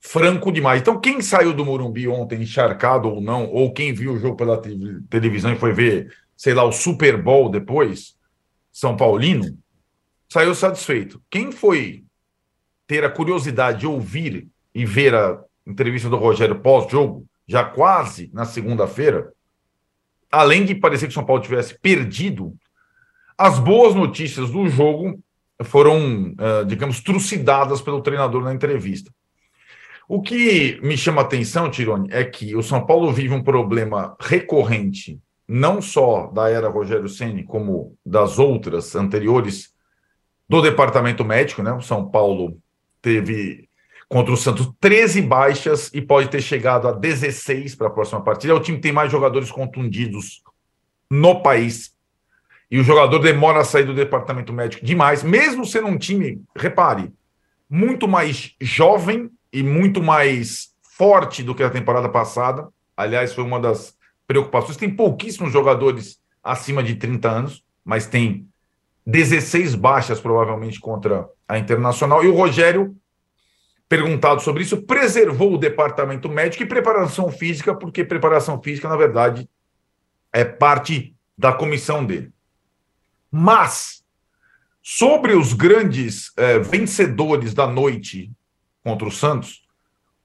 franco 0.00 0.50
demais. 0.50 0.80
Então, 0.80 1.00
quem 1.00 1.20
saiu 1.20 1.52
do 1.52 1.64
Morumbi 1.64 2.08
ontem 2.08 2.42
encharcado 2.42 3.08
ou 3.08 3.20
não, 3.20 3.46
ou 3.46 3.72
quem 3.72 3.92
viu 3.92 4.14
o 4.14 4.18
jogo 4.18 4.36
pela 4.36 4.60
televisão 5.08 5.52
e 5.52 5.58
foi 5.58 5.72
ver, 5.72 6.12
sei 6.36 6.54
lá, 6.54 6.64
o 6.64 6.72
Super 6.72 7.20
Bowl 7.22 7.50
depois, 7.50 8.16
São 8.72 8.96
Paulino, 8.96 9.56
saiu 10.28 10.54
satisfeito. 10.54 11.22
Quem 11.30 11.52
foi 11.52 12.04
ter 12.86 13.04
a 13.04 13.10
curiosidade 13.10 13.80
de 13.80 13.86
ouvir 13.86 14.48
e 14.74 14.84
ver 14.84 15.14
a 15.14 15.38
entrevista 15.66 16.08
do 16.08 16.16
Rogério 16.16 16.60
pós-jogo, 16.60 17.26
já 17.46 17.64
quase 17.64 18.30
na 18.32 18.44
segunda-feira, 18.44 19.32
além 20.30 20.64
de 20.64 20.74
parecer 20.74 21.06
que 21.06 21.12
o 21.12 21.14
São 21.14 21.24
Paulo 21.24 21.42
tivesse 21.42 21.78
perdido, 21.78 22.54
as 23.36 23.58
boas 23.58 23.94
notícias 23.94 24.50
do 24.50 24.68
jogo 24.68 25.18
foram, 25.64 26.32
uh, 26.32 26.64
digamos, 26.66 27.00
trucidadas 27.00 27.80
pelo 27.80 28.02
treinador 28.02 28.42
na 28.42 28.52
entrevista. 28.52 29.10
O 30.08 30.20
que 30.20 30.80
me 30.82 30.96
chama 30.96 31.22
atenção, 31.22 31.70
Tirone, 31.70 32.08
é 32.10 32.24
que 32.24 32.56
o 32.56 32.62
São 32.62 32.84
Paulo 32.84 33.12
vive 33.12 33.32
um 33.32 33.42
problema 33.42 34.16
recorrente, 34.20 35.20
não 35.46 35.80
só 35.80 36.26
da 36.26 36.50
era 36.50 36.68
Rogério 36.68 37.08
Ceni, 37.08 37.44
como 37.44 37.96
das 38.04 38.38
outras 38.38 38.94
anteriores, 38.96 39.72
do 40.48 40.60
departamento 40.60 41.24
médico, 41.24 41.62
né? 41.62 41.72
O 41.72 41.80
São 41.80 42.10
Paulo 42.10 42.58
teve 43.00 43.69
contra 44.10 44.34
o 44.34 44.36
Santos 44.36 44.68
13 44.80 45.22
baixas 45.22 45.88
e 45.94 46.02
pode 46.02 46.28
ter 46.28 46.42
chegado 46.42 46.88
a 46.88 46.92
16 46.92 47.76
para 47.76 47.86
a 47.86 47.90
próxima 47.90 48.20
partida. 48.20 48.52
É 48.52 48.56
o 48.56 48.60
time 48.60 48.76
que 48.76 48.82
tem 48.82 48.92
mais 48.92 49.10
jogadores 49.10 49.52
contundidos 49.52 50.42
no 51.08 51.40
país. 51.42 51.94
E 52.68 52.80
o 52.80 52.82
jogador 52.82 53.20
demora 53.20 53.60
a 53.60 53.64
sair 53.64 53.84
do 53.84 53.94
departamento 53.94 54.52
médico 54.52 54.84
demais, 54.84 55.22
mesmo 55.22 55.64
sendo 55.64 55.86
um 55.86 55.96
time, 55.96 56.42
repare, 56.56 57.12
muito 57.68 58.08
mais 58.08 58.56
jovem 58.60 59.30
e 59.52 59.62
muito 59.62 60.02
mais 60.02 60.74
forte 60.82 61.44
do 61.44 61.54
que 61.54 61.62
a 61.62 61.70
temporada 61.70 62.08
passada. 62.08 62.68
Aliás, 62.96 63.32
foi 63.32 63.44
uma 63.44 63.60
das 63.60 63.96
preocupações. 64.26 64.76
Tem 64.76 64.90
pouquíssimos 64.90 65.52
jogadores 65.52 66.18
acima 66.42 66.82
de 66.82 66.96
30 66.96 67.30
anos, 67.30 67.64
mas 67.84 68.06
tem 68.06 68.44
16 69.06 69.76
baixas, 69.76 70.20
provavelmente, 70.20 70.80
contra 70.80 71.28
a 71.46 71.58
Internacional. 71.58 72.24
E 72.24 72.28
o 72.28 72.34
Rogério, 72.34 72.96
perguntado 73.90 74.40
sobre 74.40 74.62
isso, 74.62 74.82
preservou 74.82 75.54
o 75.54 75.58
departamento 75.58 76.28
médico 76.28 76.62
e 76.62 76.66
preparação 76.66 77.28
física, 77.28 77.74
porque 77.74 78.04
preparação 78.04 78.62
física, 78.62 78.88
na 78.88 78.96
verdade, 78.96 79.50
é 80.32 80.44
parte 80.44 81.12
da 81.36 81.52
comissão 81.52 82.06
dele. 82.06 82.32
Mas, 83.32 84.04
sobre 84.80 85.34
os 85.34 85.52
grandes 85.52 86.32
é, 86.36 86.60
vencedores 86.60 87.52
da 87.52 87.66
noite 87.66 88.30
contra 88.84 89.08
o 89.08 89.10
Santos, 89.10 89.64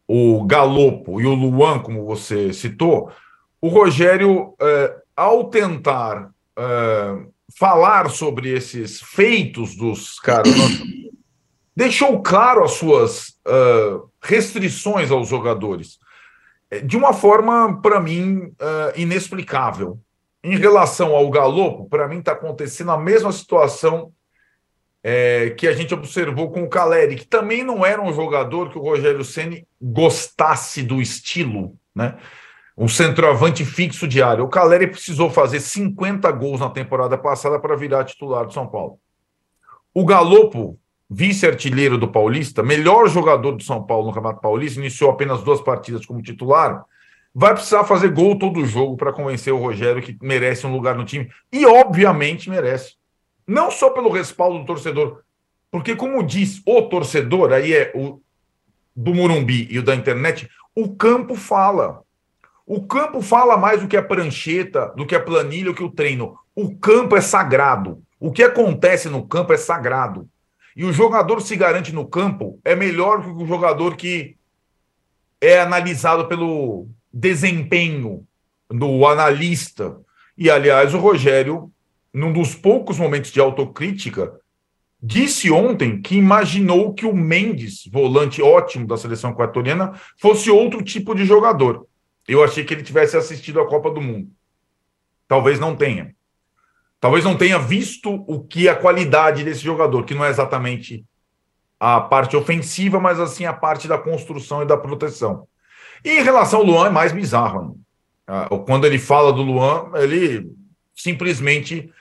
o 0.07 0.45
Galopo 0.45 1.19
e 1.19 1.25
o 1.25 1.33
Luan, 1.33 1.79
como 1.79 2.05
você 2.05 2.53
citou, 2.53 3.11
o 3.59 3.67
Rogério, 3.67 4.53
é, 4.61 4.95
ao 5.15 5.49
tentar 5.49 6.29
é, 6.55 7.25
falar 7.57 8.11
sobre 8.11 8.53
esses 8.53 9.01
feitos 9.01 9.75
dos 9.75 10.19
caras, 10.19 10.53
deixou 11.75 12.21
claro 12.21 12.63
as 12.63 12.73
suas 12.73 13.34
restrições 14.21 15.11
aos 15.11 15.27
jogadores, 15.27 15.99
eh, 16.71 16.79
de 16.79 16.97
uma 16.97 17.13
forma, 17.13 17.81
para 17.81 17.99
mim, 17.99 18.37
uh, 18.37 18.91
inexplicável. 18.95 19.99
Em 20.43 20.57
relação 20.57 21.15
ao 21.15 21.29
Galopo, 21.29 21.89
para 21.89 22.07
mim 22.07 22.19
está 22.19 22.33
acontecendo 22.33 22.91
a 22.91 22.97
mesma 22.97 23.31
situação 23.31 24.11
é, 25.07 25.51
que 25.51 25.67
a 25.67 25.73
gente 25.73 25.93
observou 25.93 26.51
com 26.51 26.63
o 26.63 26.69
Caleri, 26.69 27.15
que 27.15 27.27
também 27.27 27.63
não 27.63 27.85
era 27.85 28.01
um 28.01 28.11
jogador 28.11 28.71
que 28.71 28.77
o 28.77 28.81
Rogério 28.81 29.23
Ceni 29.23 29.67
gostasse 29.79 30.81
do 30.81 30.99
estilo, 30.99 31.75
né? 31.93 32.17
um 32.75 32.87
centroavante 32.87 33.63
fixo 33.63 34.07
de 34.07 34.21
área. 34.21 34.43
O 34.43 34.49
Caleri 34.49 34.87
precisou 34.87 35.29
fazer 35.29 35.59
50 35.59 36.31
gols 36.31 36.59
na 36.59 36.69
temporada 36.69 37.17
passada 37.17 37.59
para 37.59 37.75
virar 37.75 38.03
titular 38.03 38.45
do 38.45 38.53
São 38.53 38.67
Paulo. 38.67 38.99
O 39.93 40.03
Galopo, 40.05 40.79
vice-artilheiro 41.09 41.97
do 41.97 42.07
Paulista, 42.07 42.63
melhor 42.63 43.07
jogador 43.07 43.51
do 43.51 43.63
São 43.63 43.83
Paulo 43.83 44.07
no 44.07 44.13
Campeonato 44.13 44.41
Paulista, 44.41 44.79
iniciou 44.79 45.11
apenas 45.11 45.43
duas 45.43 45.61
partidas 45.61 46.05
como 46.05 46.21
titular, 46.21 46.83
vai 47.33 47.53
precisar 47.53 47.83
fazer 47.83 48.09
gol 48.09 48.39
todo 48.39 48.65
jogo 48.65 48.95
para 48.95 49.13
convencer 49.13 49.53
o 49.53 49.59
Rogério 49.59 50.01
que 50.01 50.17
merece 50.21 50.65
um 50.65 50.71
lugar 50.71 50.95
no 50.95 51.05
time. 51.05 51.29
E, 51.51 51.65
obviamente, 51.65 52.49
merece. 52.49 52.95
Não 53.45 53.69
só 53.69 53.89
pelo 53.89 54.09
respaldo 54.09 54.59
do 54.59 54.65
torcedor, 54.65 55.21
porque, 55.69 55.95
como 55.95 56.23
diz 56.23 56.61
o 56.65 56.81
torcedor, 56.83 57.51
aí 57.51 57.73
é 57.73 57.91
o 57.93 58.21
do 58.95 59.13
Morumbi 59.13 59.67
e 59.69 59.77
o 59.77 59.83
da 59.83 59.93
internet, 59.93 60.49
o 60.73 60.95
campo 60.95 61.35
fala. 61.35 62.01
O 62.65 62.87
campo 62.87 63.21
fala 63.21 63.57
mais 63.57 63.81
do 63.81 63.87
que 63.87 63.97
a 63.97 64.01
prancheta, 64.01 64.93
do 64.95 65.05
que 65.05 65.13
a 65.13 65.19
planilha, 65.19 65.65
do 65.65 65.75
que 65.75 65.83
o 65.83 65.91
treino. 65.91 66.37
O 66.55 66.75
campo 66.75 67.15
é 67.15 67.21
sagrado. 67.21 68.01
O 68.19 68.31
que 68.31 68.41
acontece 68.41 69.09
no 69.09 69.27
campo 69.27 69.53
é 69.53 69.57
sagrado. 69.57 70.27
E 70.75 70.83
o 70.83 70.91
jogador 70.91 71.41
se 71.41 71.55
garante 71.55 71.93
no 71.93 72.05
campo 72.05 72.59
é 72.63 72.75
melhor 72.75 73.23
que 73.23 73.29
o 73.29 73.47
jogador 73.47 73.95
que 73.95 74.35
é 75.39 75.59
analisado 75.59 76.27
pelo 76.27 76.87
desempenho 77.13 78.27
do 78.69 79.05
analista. 79.07 79.97
E, 80.37 80.49
aliás, 80.49 80.93
o 80.93 80.99
Rogério, 80.99 81.71
num 82.13 82.33
dos 82.33 82.53
poucos 82.55 82.97
momentos 82.97 83.31
de 83.31 83.39
autocrítica, 83.39 84.37
disse 85.01 85.51
ontem 85.51 86.01
que 86.01 86.15
imaginou 86.15 86.93
que 86.93 87.05
o 87.05 87.15
Mendes, 87.15 87.87
volante 87.91 88.41
ótimo 88.41 88.87
da 88.87 88.97
seleção 88.97 89.31
equatoriana, 89.31 89.93
fosse 90.17 90.49
outro 90.49 90.81
tipo 90.81 91.13
de 91.13 91.25
jogador. 91.25 91.87
Eu 92.27 92.43
achei 92.43 92.65
que 92.65 92.73
ele 92.73 92.83
tivesse 92.83 93.15
assistido 93.15 93.61
a 93.61 93.67
Copa 93.67 93.91
do 93.91 94.01
Mundo. 94.01 94.29
Talvez 95.27 95.59
não 95.59 95.75
tenha. 95.75 96.14
Talvez 96.99 97.23
não 97.23 97.37
tenha 97.37 97.59
visto 97.59 98.23
o 98.27 98.43
que 98.43 98.67
a 98.67 98.75
qualidade 98.75 99.43
desse 99.43 99.61
jogador, 99.61 100.03
que 100.03 100.15
não 100.15 100.25
é 100.25 100.29
exatamente 100.29 101.05
a 101.79 101.99
parte 101.99 102.35
ofensiva, 102.35 102.99
mas 102.99 103.19
assim 103.19 103.45
a 103.45 103.53
parte 103.53 103.87
da 103.87 103.97
construção 103.97 104.63
e 104.63 104.65
da 104.65 104.77
proteção. 104.77 105.47
E 106.03 106.19
em 106.19 106.23
relação 106.23 106.59
ao 106.59 106.65
Luan, 106.65 106.87
é 106.87 106.89
mais 106.89 107.11
bizarro. 107.11 107.77
Ah, 108.27 108.47
quando 108.65 108.85
ele 108.85 108.97
fala 108.97 109.31
do 109.31 109.41
Luan, 109.41 109.91
ele 109.95 110.49
simplesmente. 110.95 111.91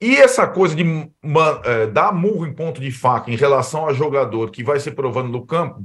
E 0.00 0.16
essa 0.16 0.46
coisa 0.46 0.74
de 0.74 0.84
é, 1.64 1.86
dar 1.86 2.12
murro 2.12 2.46
em 2.46 2.52
ponto 2.52 2.80
de 2.80 2.90
faca 2.90 3.30
em 3.30 3.36
relação 3.36 3.88
a 3.88 3.94
jogador 3.94 4.50
que 4.50 4.62
vai 4.62 4.78
se 4.78 4.90
provando 4.90 5.30
no 5.30 5.46
campo, 5.46 5.82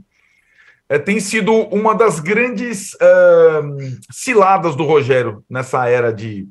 é, 0.90 1.00
tem 1.00 1.20
sido 1.22 1.54
uma 1.54 1.96
das 1.96 2.20
grandes 2.20 2.94
uh, 2.96 4.02
ciladas 4.12 4.76
do 4.76 4.84
Rogério 4.84 5.42
nessa 5.50 5.88
era 5.88 6.12
de, 6.12 6.46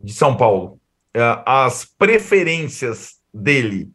de 0.00 0.12
São 0.12 0.36
Paulo. 0.36 0.78
Uh, 1.14 1.42
as 1.44 1.84
preferências 1.84 3.16
dele 3.32 3.90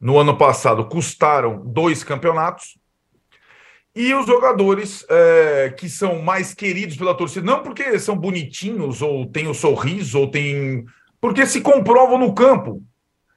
no 0.00 0.18
ano 0.18 0.36
passado 0.36 0.84
custaram 0.88 1.64
dois 1.64 2.02
campeonatos. 2.02 2.76
E 3.94 4.12
os 4.14 4.26
jogadores 4.26 5.04
é, 5.08 5.70
que 5.78 5.88
são 5.88 6.22
mais 6.22 6.54
queridos 6.54 6.96
pela 6.96 7.14
torcida, 7.14 7.44
não 7.44 7.62
porque 7.62 7.98
são 7.98 8.16
bonitinhos, 8.16 9.02
ou 9.02 9.26
têm 9.26 9.46
o 9.48 9.54
sorriso, 9.54 10.18
ou 10.18 10.28
têm. 10.28 10.84
Porque 11.20 11.46
se 11.46 11.60
comprovam 11.60 12.18
no 12.18 12.34
campo, 12.34 12.82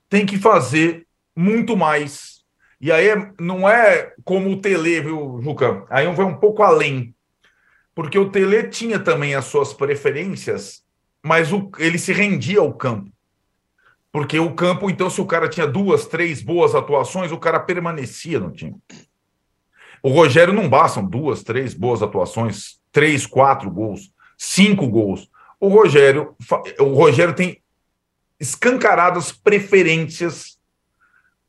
tem 0.09 0.25
que 0.25 0.37
fazer 0.37 1.05
muito 1.35 1.75
mais. 1.75 2.43
E 2.79 2.91
aí 2.91 3.09
não 3.39 3.69
é 3.69 4.13
como 4.23 4.49
o 4.49 4.61
Tele, 4.61 5.01
viu, 5.01 5.39
Juca? 5.43 5.85
Aí 5.89 6.11
vai 6.13 6.25
um 6.25 6.37
pouco 6.37 6.63
além. 6.63 7.13
Porque 7.93 8.17
o 8.17 8.29
Tele 8.29 8.69
tinha 8.69 8.99
também 8.99 9.35
as 9.35 9.45
suas 9.45 9.73
preferências, 9.73 10.83
mas 11.21 11.51
o, 11.51 11.69
ele 11.77 11.97
se 11.97 12.11
rendia 12.11 12.59
ao 12.59 12.73
campo. 12.73 13.11
Porque 14.15 14.39
o 14.39 14.53
campo, 14.53 14.89
então, 14.89 15.09
se 15.09 15.19
o 15.19 15.25
cara 15.25 15.49
tinha 15.49 15.67
duas, 15.67 16.05
três 16.05 16.41
boas 16.41 16.73
atuações, 16.73 17.33
o 17.33 17.37
cara 17.37 17.59
permanecia 17.59 18.39
no 18.39 18.49
time. 18.49 18.77
O 20.01 20.07
Rogério 20.07 20.53
não 20.53 20.69
bastam 20.69 21.03
duas, 21.03 21.43
três 21.43 21.73
boas 21.73 22.01
atuações, 22.01 22.79
três, 22.93 23.25
quatro 23.25 23.69
gols, 23.69 24.13
cinco 24.37 24.87
gols. 24.87 25.29
O 25.59 25.67
Rogério, 25.67 26.33
o 26.79 26.93
Rogério 26.93 27.33
tem 27.33 27.61
escancaradas 28.39 29.33
preferências 29.33 30.57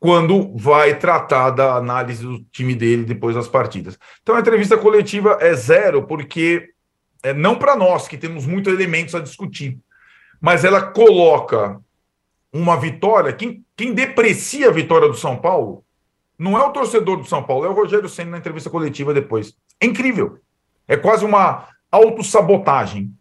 quando 0.00 0.52
vai 0.56 0.98
tratar 0.98 1.50
da 1.50 1.76
análise 1.76 2.24
do 2.24 2.40
time 2.50 2.74
dele 2.74 3.04
depois 3.04 3.36
das 3.36 3.46
partidas. 3.46 3.96
Então 4.24 4.34
a 4.34 4.40
entrevista 4.40 4.76
coletiva 4.76 5.38
é 5.40 5.54
zero, 5.54 6.04
porque 6.04 6.70
é 7.22 7.32
não 7.32 7.54
para 7.54 7.76
nós 7.76 8.08
que 8.08 8.18
temos 8.18 8.44
muitos 8.44 8.74
elementos 8.74 9.14
a 9.14 9.20
discutir, 9.20 9.78
mas 10.40 10.64
ela 10.64 10.82
coloca 10.82 11.80
uma 12.56 12.76
vitória, 12.76 13.32
quem, 13.32 13.64
quem 13.76 13.92
deprecia 13.92 14.68
a 14.68 14.72
vitória 14.72 15.08
do 15.08 15.14
São 15.14 15.36
Paulo 15.36 15.84
não 16.38 16.58
é 16.58 16.62
o 16.62 16.70
torcedor 16.70 17.16
do 17.16 17.24
São 17.24 17.42
Paulo, 17.42 17.64
é 17.64 17.68
o 17.68 17.74
Rogério 17.74 18.08
Senna 18.08 18.32
na 18.32 18.38
entrevista 18.38 18.68
coletiva 18.68 19.14
depois. 19.14 19.54
É 19.80 19.86
incrível. 19.86 20.38
É 20.86 20.96
quase 20.96 21.24
uma 21.24 21.68
autossabotagem. 21.90 23.12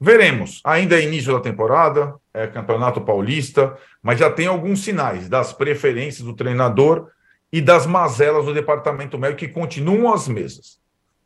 Veremos. 0.00 0.60
Ainda 0.64 0.96
é 0.96 1.02
início 1.02 1.32
da 1.32 1.40
temporada, 1.40 2.14
é 2.32 2.46
campeonato 2.46 3.00
paulista, 3.00 3.76
mas 4.00 4.20
já 4.20 4.30
tem 4.30 4.46
alguns 4.46 4.84
sinais 4.84 5.28
das 5.28 5.52
preferências 5.52 6.24
do 6.24 6.34
treinador 6.34 7.08
e 7.52 7.60
das 7.60 7.86
mazelas 7.86 8.44
do 8.44 8.54
departamento 8.54 9.18
médico 9.18 9.40
que 9.40 9.48
continuam 9.48 10.12
as 10.14 10.28
mesmas. 10.28 10.78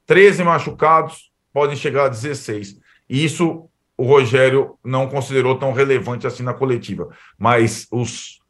13 0.07 0.45
machucados, 0.45 1.31
podem 1.53 1.77
chegar 1.77 2.07
a 2.07 2.09
16. 2.09 2.79
E 3.09 3.25
isso 3.25 3.69
o 3.97 4.05
Rogério 4.05 4.79
não 4.85 5.09
considerou 5.09 5.59
tão 5.59 5.73
relevante 5.73 6.27
assim 6.27 6.43
na 6.43 6.55
coletiva. 6.55 7.09
Mas 7.39 7.87
os 7.91 8.41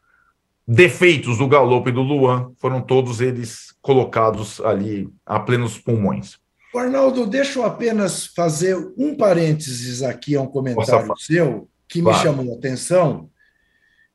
defeitos 0.67 1.39
do 1.39 1.49
Galopo 1.49 1.89
e 1.89 1.93
do 1.93 2.03
Luan 2.03 2.53
foram 2.59 2.81
todos 2.81 3.21
eles 3.21 3.75
colocados 3.81 4.61
ali 4.61 5.09
a 5.27 5.41
plenos 5.41 5.79
pulmões. 5.79 6.39
Arnaldo, 6.75 7.27
deixa 7.27 7.59
eu 7.59 7.65
apenas 7.65 8.27
fazer 8.27 8.77
um 8.97 9.15
parênteses 9.15 10.03
aqui 10.03 10.35
a 10.35 10.41
um 10.41 10.47
comentário 10.47 11.07
Nossa, 11.07 11.25
seu 11.25 11.69
que 11.87 12.01
claro. 12.01 12.17
me 12.17 12.23
chamou 12.23 12.55
a 12.55 12.57
atenção 12.57 13.29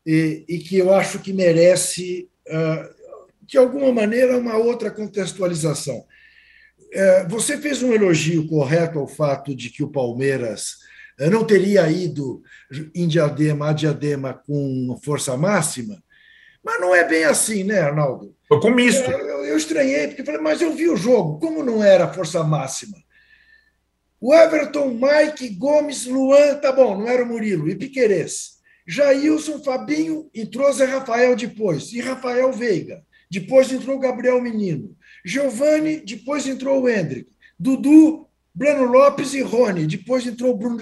e, 0.05 0.43
e, 0.49 0.57
que 0.57 0.77
eu 0.77 0.91
acho 0.93 1.19
que 1.19 1.33
merece, 1.33 2.29
uh, 2.47 2.95
de 3.43 3.57
alguma 3.57 3.91
maneira, 3.91 4.37
uma 4.37 4.55
outra 4.55 4.89
contextualização. 4.89 5.97
Uh, 5.97 7.29
você 7.29 7.57
fez 7.57 7.83
um 7.83 7.93
elogio 7.93 8.47
correto 8.47 8.97
ao 8.97 9.07
fato 9.07 9.53
de 9.53 9.69
que 9.69 9.83
o 9.83 9.91
Palmeiras 9.91 10.77
eu 11.17 11.31
não 11.31 11.43
teria 11.43 11.89
ido 11.89 12.41
em 12.93 13.07
Diadema 13.07 13.69
a 13.69 13.73
Diadema 13.73 14.33
com 14.45 14.99
força 15.03 15.35
máxima, 15.35 16.01
mas 16.63 16.79
não 16.79 16.93
é 16.93 17.07
bem 17.07 17.23
assim, 17.23 17.63
né, 17.63 17.79
Arnaldo? 17.79 18.35
Foi 18.47 18.59
com 18.59 18.69
misto. 18.69 19.09
Eu, 19.09 19.19
eu, 19.19 19.45
eu 19.45 19.57
estranhei, 19.57 20.07
porque 20.07 20.23
falei, 20.23 20.41
mas 20.41 20.61
eu 20.61 20.73
vi 20.73 20.89
o 20.89 20.97
jogo, 20.97 21.39
como 21.39 21.63
não 21.63 21.83
era 21.83 22.11
força 22.11 22.43
máxima? 22.43 22.97
O 24.19 24.33
Everton, 24.33 24.89
Mike, 24.89 25.49
Gomes, 25.55 26.05
Luan, 26.05 26.55
tá 26.55 26.71
bom, 26.71 26.97
não 26.97 27.07
era 27.07 27.23
o 27.23 27.27
Murilo, 27.27 27.69
e 27.69 27.75
Piquerez. 27.75 28.57
Jailson, 28.87 29.59
Fabinho, 29.63 30.29
entrou 30.33 30.71
Zé 30.71 30.85
Rafael 30.85 31.35
depois, 31.35 31.91
e 31.93 31.99
Rafael 31.99 32.51
Veiga. 32.51 33.03
Depois 33.29 33.71
entrou 33.71 33.97
o 33.97 33.99
Gabriel 33.99 34.41
Menino. 34.41 34.95
Giovanni, 35.25 35.97
depois 35.97 36.47
entrou 36.47 36.81
o 36.81 36.89
Hendrick. 36.89 37.29
Dudu, 37.59 38.26
Breno 38.57 38.85
Lopes 38.85 39.35
e 39.35 39.41
Rony. 39.43 39.85
Depois 39.85 40.25
entrou 40.25 40.51
o 40.51 40.57
Bruno. 40.57 40.81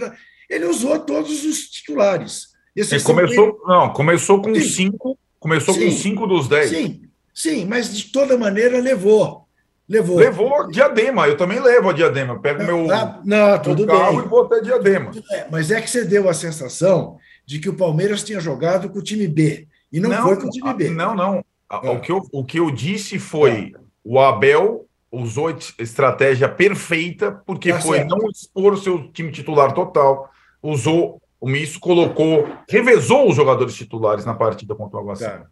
Ele 0.50 0.66
usou 0.66 0.98
todos 1.00 1.44
os 1.44 1.70
titulares. 1.70 2.48
Esse 2.74 3.02
começou, 3.02 3.62
não, 3.68 3.92
começou 3.92 4.42
com 4.42 4.56
sim. 4.56 4.62
cinco, 4.62 5.18
começou 5.40 5.74
sim. 5.74 5.86
com 5.86 5.92
cinco 5.92 6.28
dos 6.28 6.48
dez. 6.48 6.70
Sim, 6.70 7.02
sim, 7.34 7.66
mas 7.66 7.94
de 7.94 8.12
toda 8.12 8.38
maneira 8.38 8.80
levou. 8.80 9.46
Levou. 9.88 10.18
Levou 10.18 10.68
diadema, 10.70 11.28
eu 11.28 11.38
também 11.38 11.60
levo 11.60 11.90
a 11.90 11.94
diadema. 11.94 12.40
Pego 12.40 12.64
não, 12.64 12.86
meu, 12.86 12.92
ah, 12.92 13.22
não, 13.24 13.62
tudo 13.62 13.86
carro 13.86 14.18
bem. 14.18 14.26
e 14.26 14.30
vou 14.30 14.44
até 14.44 14.62
diadema. 14.62 15.12
É, 15.32 15.48
mas 15.52 15.70
é 15.70 15.80
que 15.80 15.90
você 15.90 16.04
deu 16.04 16.28
a 16.28 16.34
sensação 16.34 17.18
de 17.46 17.60
que 17.60 17.70
o 17.70 17.76
Palmeiras 17.76 18.24
tinha 18.24 18.40
jogado 18.40 18.90
com 18.90 19.00
o 19.00 19.04
time 19.04 19.28
B. 19.28 19.68
E 19.92 20.00
não, 20.00 20.10
não 20.10 20.24
foi 20.24 20.38
com 20.38 20.48
o 20.48 20.50
time 20.50 20.74
B. 20.74 20.90
Não, 20.90 21.16
não. 21.16 21.46
Ah. 21.70 21.92
O, 21.92 22.00
que 22.00 22.12
eu, 22.12 22.22
o 22.32 22.44
que 22.44 22.60
eu 22.60 22.72
disse 22.72 23.20
foi: 23.20 23.74
ah. 23.76 23.80
o 24.04 24.20
Abel 24.20 24.86
usou 25.16 25.48
a 25.48 25.58
estratégia 25.82 26.50
perfeita, 26.50 27.32
porque 27.46 27.72
tá 27.72 27.82
foi 27.82 27.98
certo. 28.00 28.16
não 28.16 28.30
expor 28.30 28.74
o 28.74 28.78
seu 28.78 29.12
time 29.12 29.32
titular 29.32 29.74
total, 29.74 30.30
usou 30.62 31.22
o 31.40 31.48
misto, 31.48 31.80
colocou, 31.80 32.48
revezou 32.70 33.30
os 33.30 33.36
jogadores 33.36 33.76
titulares 33.76 34.26
na 34.26 34.34
partida 34.34 34.76
contra 34.76 34.98
o 34.98 35.00
Água 35.02 35.16
tá. 35.16 35.46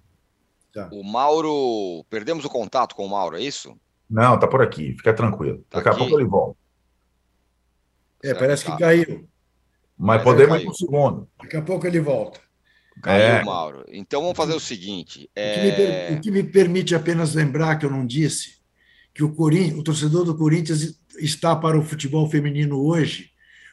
tá. 0.74 0.90
O 0.92 1.04
Mauro, 1.04 2.06
perdemos 2.10 2.46
o 2.46 2.50
contato 2.50 2.96
com 2.96 3.06
o 3.06 3.10
Mauro, 3.10 3.38
é 3.38 3.42
isso? 3.42 3.76
Não, 4.10 4.40
tá 4.40 4.48
por 4.48 4.62
aqui, 4.62 4.94
fica 4.98 5.14
tranquilo. 5.14 5.64
Tá 5.70 5.78
Daqui 5.78 5.90
aqui? 5.90 5.98
a 5.98 6.00
pouco 6.00 6.20
ele 6.20 6.28
volta. 6.28 6.58
É, 8.24 8.34
parece 8.34 8.66
que 8.66 8.72
tá. 8.72 8.78
caiu. 8.78 9.28
Mas, 9.98 10.18
Mas 10.18 10.24
podemos 10.24 10.58
ir 10.58 10.64
para 10.64 10.72
o 10.72 10.76
segundo. 10.76 11.30
Daqui 11.42 11.58
a 11.58 11.62
pouco 11.62 11.86
ele 11.86 12.00
volta. 12.00 12.40
Caiu, 13.02 13.24
é. 13.24 13.44
Mauro. 13.44 13.86
Então 13.90 14.22
vamos 14.22 14.38
fazer 14.38 14.54
o 14.54 14.60
seguinte. 14.60 15.30
É... 15.36 15.52
O, 15.52 15.76
que 15.76 15.82
é... 15.82 16.18
o, 16.18 16.22
que 16.22 16.32
me 16.32 16.44
permite 16.44 16.96
apenas 16.96 17.34
lembrar 17.34 17.78
que 17.78 17.86
eu 17.86 17.90
não 17.90 18.06
disse 18.06 18.63
que 19.14 19.24
o, 19.24 19.30
o 19.30 19.84
torcedor 19.84 20.26
do 20.26 20.36
Corinthians 20.36 21.00
está 21.18 21.56
para 21.56 21.78
o 21.78 21.84
futebol 21.84 22.30
feminino 22.30 22.84
hoje, 22.84 23.32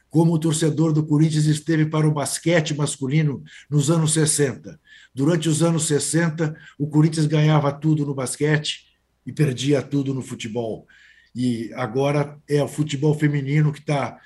como 0.09 0.33
o 0.33 0.39
torcedor 0.39 0.91
do 0.93 1.05
Corinthians 1.05 1.45
esteve 1.45 1.85
para 1.85 2.07
o 2.07 2.11
basquete 2.11 2.75
masculino 2.75 3.43
nos 3.69 3.89
anos 3.89 4.13
60. 4.13 4.79
Durante 5.15 5.49
os 5.49 5.63
anos 5.63 5.87
60, 5.87 6.55
o 6.77 6.87
Corinthians 6.87 7.25
ganhava 7.25 7.71
tudo 7.71 8.05
no 8.05 8.13
basquete 8.13 8.91
e 9.25 9.31
perdia 9.31 9.81
tudo 9.81 10.13
no 10.13 10.21
futebol. 10.21 10.85
E 11.33 11.71
agora 11.75 12.37
é 12.47 12.61
o 12.61 12.67
futebol 12.67 13.17
feminino 13.17 13.71
que 13.71 13.79
está 13.79 14.19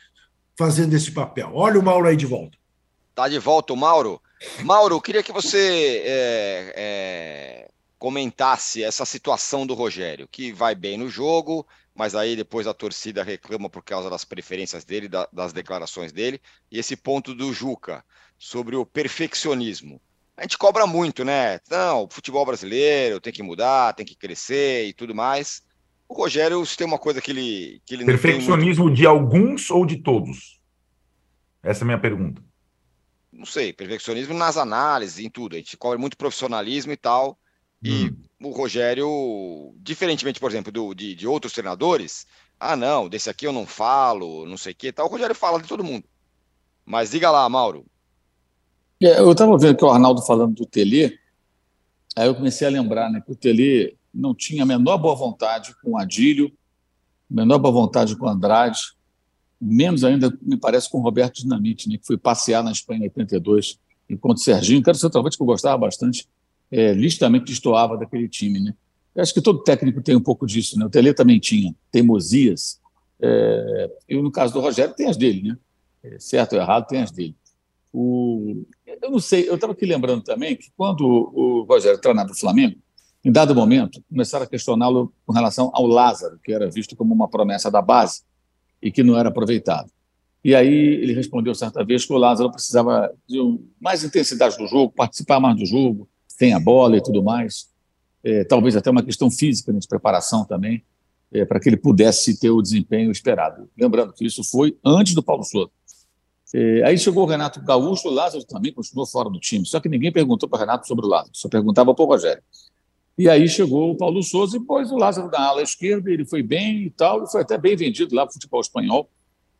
fazendo 0.57 0.95
esse 0.95 1.11
papel. 1.11 1.51
Olha 1.53 1.79
o 1.79 1.83
Mauro 1.83 2.07
aí 2.07 2.15
de 2.15 2.25
volta. 2.25 2.57
Está 3.11 3.29
de 3.29 3.39
volta 3.39 3.73
o 3.73 3.77
Mauro. 3.77 4.19
Mauro, 4.63 4.99
queria 4.99 5.23
que 5.23 5.31
você 5.31 6.03
é, 6.05 6.73
é, 6.75 7.64
comentasse 8.05 8.83
essa 8.83 9.03
situação 9.03 9.65
do 9.65 9.73
Rogério, 9.73 10.27
que 10.31 10.53
vai 10.53 10.75
bem 10.75 10.95
no 10.95 11.09
jogo, 11.09 11.65
mas 11.95 12.13
aí 12.13 12.35
depois 12.35 12.67
a 12.67 12.73
torcida 12.73 13.23
reclama 13.23 13.67
por 13.67 13.83
causa 13.83 14.11
das 14.11 14.23
preferências 14.23 14.85
dele, 14.85 15.07
da, 15.07 15.27
das 15.33 15.51
declarações 15.51 16.11
dele, 16.11 16.39
e 16.71 16.77
esse 16.77 16.95
ponto 16.95 17.33
do 17.33 17.51
Juca 17.51 18.05
sobre 18.37 18.75
o 18.75 18.85
perfeccionismo. 18.85 19.99
A 20.37 20.43
gente 20.43 20.55
cobra 20.55 20.85
muito, 20.85 21.25
né? 21.25 21.59
Não, 21.67 22.03
o 22.03 22.07
futebol 22.07 22.45
brasileiro 22.45 23.19
tem 23.19 23.33
que 23.33 23.41
mudar, 23.41 23.95
tem 23.95 24.05
que 24.05 24.15
crescer 24.15 24.85
e 24.85 24.93
tudo 24.93 25.15
mais. 25.15 25.63
O 26.07 26.13
Rogério 26.13 26.63
tem 26.77 26.85
uma 26.85 26.99
coisa 26.99 27.19
que 27.19 27.31
ele. 27.31 27.81
Que 27.87 27.95
ele 27.95 28.05
Perfeccionismo 28.05 28.83
muito... 28.83 28.97
de 28.97 29.07
alguns 29.07 29.71
ou 29.71 29.83
de 29.83 29.97
todos? 29.97 30.61
Essa 31.63 31.81
é 31.81 31.83
a 31.83 31.87
minha 31.87 31.99
pergunta. 31.99 32.39
Não 33.33 33.47
sei, 33.47 33.73
perfeccionismo 33.73 34.35
nas 34.35 34.57
análises, 34.57 35.17
em 35.17 35.27
tudo. 35.27 35.55
A 35.55 35.57
gente 35.57 35.75
cobra 35.75 35.97
muito 35.97 36.15
profissionalismo 36.15 36.91
e 36.91 36.97
tal. 36.97 37.39
E 37.85 38.09
hum. 38.09 38.47
o 38.47 38.51
Rogério, 38.51 39.73
diferentemente, 39.77 40.39
por 40.39 40.49
exemplo, 40.49 40.71
do, 40.71 40.93
de, 40.93 41.13
de 41.13 41.27
outros 41.27 41.53
treinadores, 41.53 42.25
ah, 42.59 42.75
não, 42.75 43.07
desse 43.07 43.29
aqui 43.29 43.45
eu 43.45 43.51
não 43.53 43.65
falo, 43.65 44.45
não 44.45 44.57
sei 44.57 44.71
o 44.71 44.75
que 44.75 44.91
tal. 44.91 45.07
O 45.07 45.09
Rogério 45.09 45.35
fala 45.35 45.61
de 45.61 45.67
todo 45.67 45.83
mundo. 45.83 46.05
Mas 46.85 47.11
diga 47.11 47.29
lá, 47.31 47.47
Mauro. 47.49 47.85
É, 49.01 49.19
eu 49.19 49.31
estava 49.31 49.57
vendo 49.57 49.77
que 49.77 49.83
o 49.83 49.89
Arnaldo 49.89 50.21
falando 50.21 50.55
do 50.55 50.65
Tele, 50.65 51.17
aí 52.15 52.27
eu 52.27 52.35
comecei 52.35 52.65
a 52.65 52.71
lembrar 52.71 53.11
né, 53.11 53.21
que 53.21 53.31
o 53.31 53.35
Tele 53.35 53.97
não 54.13 54.33
tinha 54.33 54.63
a 54.63 54.65
menor 54.65 54.97
boa 54.97 55.15
vontade 55.15 55.75
com 55.81 55.91
o 55.91 55.97
Adílio, 55.97 56.51
menor 57.29 57.59
boa 57.59 57.73
vontade 57.73 58.15
com 58.15 58.25
o 58.25 58.29
Andrade, 58.29 58.79
menos 59.59 60.03
ainda, 60.03 60.35
me 60.41 60.57
parece, 60.57 60.89
com 60.89 60.99
o 60.99 61.01
Roberto 61.01 61.41
Dinamite, 61.41 61.89
né, 61.89 61.97
que 61.97 62.05
foi 62.05 62.17
passear 62.17 62.63
na 62.63 62.71
Espanha 62.71 63.01
em 63.01 63.03
82, 63.03 63.77
enquanto 64.09 64.37
o 64.37 64.41
Serginho, 64.41 64.81
que 64.81 64.89
era 64.89 64.95
o 64.95 64.99
centroavante 64.99 65.35
que 65.35 65.43
eu 65.43 65.47
gostava 65.47 65.77
bastante, 65.77 66.27
é, 66.75 66.91
listamente 66.91 67.45
destoava 67.45 67.97
daquele 67.97 68.27
time. 68.27 68.59
Né? 68.59 68.73
Eu 69.15 69.23
acho 69.23 69.33
que 69.33 69.41
todo 69.41 69.63
técnico 69.63 70.01
tem 70.01 70.13
um 70.13 70.21
pouco 70.21 70.45
disso. 70.45 70.77
Né? 70.77 70.85
O 70.85 70.89
Tele 70.89 71.13
também 71.13 71.39
tinha 71.39 71.73
teimosias. 71.89 72.81
É, 73.21 73.91
e 74.09 74.21
no 74.21 74.29
caso 74.29 74.53
do 74.53 74.59
Rogério, 74.59 74.93
tem 74.93 75.07
as 75.07 75.15
dele. 75.15 75.49
Né? 75.49 75.57
É, 76.03 76.19
certo 76.19 76.53
ou 76.53 76.59
errado, 76.59 76.85
tem 76.85 77.01
as 77.01 77.11
dele. 77.11 77.33
O, 77.93 78.65
eu 79.01 79.09
não 79.09 79.19
sei, 79.19 79.47
eu 79.47 79.55
estava 79.55 79.71
aqui 79.71 79.85
lembrando 79.85 80.21
também 80.21 80.57
que 80.57 80.69
quando 80.75 81.05
o 81.05 81.63
Rogério 81.63 81.97
treinava 81.97 82.31
o 82.31 82.37
Flamengo, 82.37 82.75
em 83.23 83.31
dado 83.31 83.55
momento, 83.55 84.03
começaram 84.09 84.43
a 84.43 84.47
questioná-lo 84.47 85.13
com 85.25 85.31
relação 85.31 85.71
ao 85.73 85.87
Lázaro, 85.87 86.37
que 86.43 86.51
era 86.51 86.69
visto 86.69 86.93
como 86.93 87.13
uma 87.13 87.29
promessa 87.29 87.71
da 87.71 87.81
base 87.81 88.21
e 88.81 88.91
que 88.91 89.01
não 89.01 89.17
era 89.17 89.29
aproveitado. 89.29 89.89
E 90.43 90.53
aí 90.53 90.67
ele 90.67 91.13
respondeu 91.13 91.55
certa 91.55 91.85
vez 91.85 92.05
que 92.05 92.11
o 92.11 92.17
Lázaro 92.17 92.51
precisava 92.51 93.11
de 93.27 93.39
mais 93.79 94.03
intensidade 94.03 94.57
do 94.57 94.67
jogo, 94.67 94.93
participar 94.93 95.39
mais 95.39 95.55
do 95.55 95.65
jogo, 95.65 96.07
tem 96.37 96.53
a 96.53 96.59
bola 96.59 96.97
e 96.97 97.01
tudo 97.01 97.23
mais. 97.23 97.69
É, 98.23 98.43
talvez 98.43 98.75
até 98.75 98.89
uma 98.89 99.03
questão 99.03 99.29
física 99.29 99.71
né, 99.71 99.79
de 99.79 99.87
preparação 99.87 100.43
também, 100.45 100.83
é, 101.31 101.45
para 101.45 101.59
que 101.59 101.69
ele 101.69 101.77
pudesse 101.77 102.39
ter 102.39 102.49
o 102.49 102.61
desempenho 102.61 103.11
esperado. 103.11 103.69
Lembrando 103.77 104.13
que 104.13 104.25
isso 104.25 104.43
foi 104.43 104.77
antes 104.83 105.13
do 105.13 105.21
Paulo 105.21 105.43
Souza. 105.43 105.69
É, 106.53 106.83
aí 106.85 106.97
chegou 106.97 107.23
o 107.23 107.27
Renato 107.27 107.61
Gaúcho, 107.61 108.07
o 108.07 108.11
Lázaro 108.11 108.43
também 108.45 108.71
continuou 108.71 109.05
fora 109.05 109.29
do 109.29 109.39
time, 109.39 109.65
só 109.65 109.79
que 109.79 109.89
ninguém 109.89 110.11
perguntou 110.11 110.47
para 110.47 110.57
o 110.57 110.59
Renato 110.59 110.87
sobre 110.87 111.05
o 111.05 111.09
Lázaro, 111.09 111.31
só 111.33 111.49
perguntava 111.49 111.93
para 111.93 112.03
o 112.03 112.07
Rogério. 112.07 112.41
E 113.17 113.29
aí 113.29 113.47
chegou 113.47 113.91
o 113.91 113.97
Paulo 113.97 114.21
Souza 114.21 114.57
e 114.57 114.59
pôs 114.59 114.91
o 114.91 114.97
Lázaro 114.97 115.29
na 115.29 115.41
ala 115.41 115.61
esquerda, 115.61 116.09
ele 116.11 116.25
foi 116.25 116.43
bem 116.43 116.83
e 116.83 116.89
tal, 116.89 117.23
e 117.23 117.31
foi 117.31 117.41
até 117.41 117.57
bem 117.57 117.75
vendido 117.75 118.15
lá 118.15 118.23
para 118.23 118.31
o 118.31 118.33
futebol 118.33 118.61
espanhol, 118.61 119.09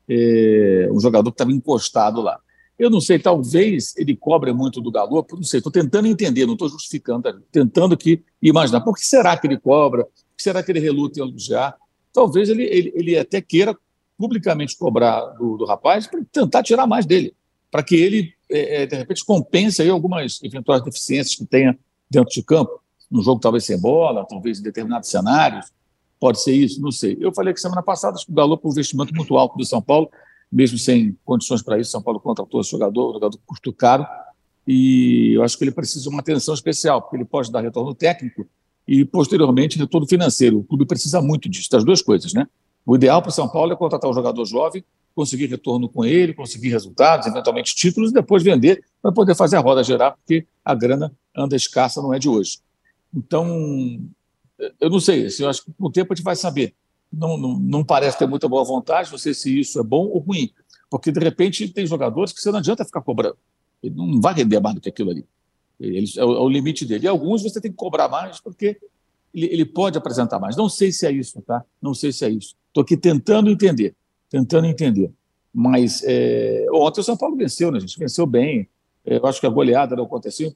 é, 0.09 0.87
um 0.91 0.99
jogador 0.99 1.31
que 1.31 1.35
estava 1.35 1.51
encostado 1.51 2.21
lá. 2.21 2.39
Eu 2.77 2.89
não 2.89 2.99
sei, 2.99 3.17
talvez 3.17 3.95
ele 3.97 4.15
cobre 4.15 4.51
muito 4.51 4.81
do 4.81 4.91
Galo, 4.91 5.25
não 5.31 5.43
sei, 5.43 5.59
estou 5.59 5.71
tentando 5.71 6.07
entender, 6.07 6.45
não 6.45 6.53
estou 6.53 6.67
justificando, 6.67 7.41
tentando 7.51 7.93
aqui 7.93 8.23
imaginar. 8.41 8.81
Por 8.81 8.95
que 8.95 9.05
será 9.05 9.37
que 9.37 9.47
ele 9.47 9.57
cobra? 9.57 10.03
Por 10.03 10.35
que 10.35 10.43
será 10.43 10.61
que 10.61 10.71
ele 10.71 10.79
reluta 10.79 11.19
em 11.19 11.23
elogiar? 11.23 11.75
Talvez 12.11 12.49
ele, 12.49 12.63
ele, 12.63 12.91
ele 12.95 13.17
até 13.17 13.41
queira 13.41 13.77
publicamente 14.17 14.77
cobrar 14.77 15.21
do, 15.37 15.57
do 15.57 15.65
rapaz 15.65 16.07
para 16.07 16.21
tentar 16.31 16.63
tirar 16.63 16.85
mais 16.85 17.05
dele, 17.05 17.33
para 17.71 17.83
que 17.83 17.95
ele, 17.95 18.33
é, 18.49 18.83
é, 18.83 18.85
de 18.85 18.95
repente, 18.95 19.23
compense 19.23 19.81
aí 19.81 19.89
algumas 19.89 20.41
eventuais 20.43 20.83
deficiências 20.83 21.35
que 21.35 21.45
tenha 21.45 21.77
dentro 22.09 22.33
de 22.33 22.43
campo 22.43 22.81
no 23.09 23.21
jogo 23.21 23.39
talvez 23.39 23.65
sem 23.65 23.79
bola, 23.79 24.25
talvez 24.27 24.59
em 24.59 24.63
determinados 24.63 25.09
cenários, 25.09 25.71
pode 26.19 26.41
ser 26.41 26.53
isso, 26.53 26.81
não 26.81 26.91
sei. 26.91 27.17
Eu 27.19 27.33
falei 27.33 27.53
que 27.53 27.59
semana 27.59 27.83
passada 27.83 28.17
que 28.17 28.31
o 28.31 28.33
Galo, 28.33 28.57
por 28.57 28.69
um 28.69 28.71
investimento 28.71 29.13
muito 29.13 29.37
alto 29.37 29.57
do 29.57 29.65
São 29.65 29.81
Paulo, 29.81 30.09
mesmo 30.51 30.77
sem 30.77 31.17
condições 31.25 31.61
para 31.61 31.79
isso, 31.79 31.91
São 31.91 32.01
Paulo 32.01 32.19
contratou 32.19 32.61
esse 32.61 32.71
jogador, 32.71 33.09
um 33.09 33.13
jogador 33.13 33.39
custo 33.45 33.73
caro, 33.73 34.05
e 34.67 35.33
eu 35.33 35.43
acho 35.43 35.57
que 35.57 35.63
ele 35.63 35.71
precisa 35.71 36.03
de 36.03 36.09
uma 36.09 36.21
atenção 36.21 36.53
especial, 36.53 37.01
porque 37.01 37.17
ele 37.17 37.25
pode 37.25 37.51
dar 37.51 37.61
retorno 37.61 37.93
técnico 37.93 38.47
e, 38.87 39.05
posteriormente, 39.05 39.77
retorno 39.77 40.07
financeiro. 40.07 40.59
O 40.59 40.63
clube 40.63 40.85
precisa 40.85 41.21
muito 41.21 41.47
disso, 41.49 41.69
das 41.69 41.83
duas 41.83 42.01
coisas, 42.01 42.33
né? 42.33 42.47
O 42.85 42.95
ideal 42.95 43.21
para 43.21 43.29
o 43.29 43.33
São 43.33 43.47
Paulo 43.47 43.73
é 43.73 43.75
contratar 43.75 44.09
um 44.09 44.13
jogador 44.13 44.45
jovem, 44.45 44.83
conseguir 45.15 45.47
retorno 45.47 45.87
com 45.87 46.03
ele, 46.03 46.33
conseguir 46.33 46.69
resultados, 46.69 47.25
eventualmente 47.25 47.75
títulos, 47.75 48.11
e 48.11 48.13
depois 48.13 48.43
vender 48.43 48.83
para 49.01 49.11
poder 49.11 49.35
fazer 49.35 49.55
a 49.55 49.59
roda 49.59 49.83
gerar, 49.83 50.11
porque 50.11 50.45
a 50.63 50.75
grana 50.75 51.11
anda 51.35 51.55
escassa, 51.55 52.01
não 52.01 52.13
é 52.13 52.19
de 52.19 52.27
hoje. 52.27 52.59
Então, 53.13 53.47
eu 54.79 54.89
não 54.89 54.99
sei, 54.99 55.25
assim, 55.25 55.43
eu 55.43 55.49
acho 55.49 55.63
que 55.63 55.71
com 55.71 55.87
o 55.87 55.91
tempo 55.91 56.11
a 56.11 56.15
gente 56.15 56.23
vai 56.23 56.35
saber. 56.35 56.75
Não, 57.15 57.37
não, 57.37 57.57
não 57.59 57.83
parece 57.83 58.17
ter 58.17 58.27
muita 58.27 58.47
boa 58.47 58.63
vontade, 58.63 59.11
não 59.11 59.17
sei 59.17 59.33
se 59.33 59.59
isso 59.59 59.79
é 59.79 59.83
bom 59.83 60.07
ou 60.07 60.19
ruim, 60.19 60.51
porque 60.89 61.11
de 61.11 61.19
repente 61.19 61.69
tem 61.69 61.87
jogadores 61.87 62.33
que 62.33 62.41
você 62.41 62.51
não 62.51 62.59
adianta 62.59 62.83
ficar 62.83 63.01
cobrando. 63.01 63.37
Ele 63.81 63.95
não 63.95 64.19
vai 64.19 64.33
render 64.33 64.59
mais 64.59 64.75
do 64.75 64.81
que 64.81 64.89
aquilo 64.89 65.11
ali. 65.11 65.25
Ele, 65.79 66.05
é, 66.17 66.25
o, 66.25 66.33
é 66.33 66.39
o 66.39 66.49
limite 66.49 66.85
dele. 66.85 67.05
E 67.05 67.07
alguns 67.07 67.43
você 67.43 67.61
tem 67.61 67.71
que 67.71 67.77
cobrar 67.77 68.09
mais, 68.09 68.39
porque 68.39 68.77
ele, 69.33 69.45
ele 69.47 69.65
pode 69.65 69.97
apresentar 69.97 70.39
mais. 70.39 70.55
Não 70.55 70.69
sei 70.69 70.91
se 70.91 71.05
é 71.05 71.11
isso, 71.11 71.41
tá? 71.41 71.63
Não 71.81 71.93
sei 71.93 72.11
se 72.11 72.25
é 72.25 72.29
isso. 72.29 72.55
Estou 72.67 72.81
aqui 72.81 72.97
tentando 72.97 73.49
entender, 73.49 73.95
tentando 74.29 74.67
entender. 74.67 75.11
Mas 75.53 76.01
é, 76.03 76.65
ontem 76.73 77.01
o 77.01 77.03
São 77.03 77.15
Paulo 77.15 77.37
venceu, 77.37 77.71
né, 77.71 77.79
gente? 77.79 77.97
Venceu 77.97 78.25
bem. 78.25 78.67
Eu 79.05 79.25
acho 79.25 79.39
que 79.39 79.45
a 79.45 79.49
goleada 79.49 79.95
não 79.95 80.05
aconteceu 80.05 80.53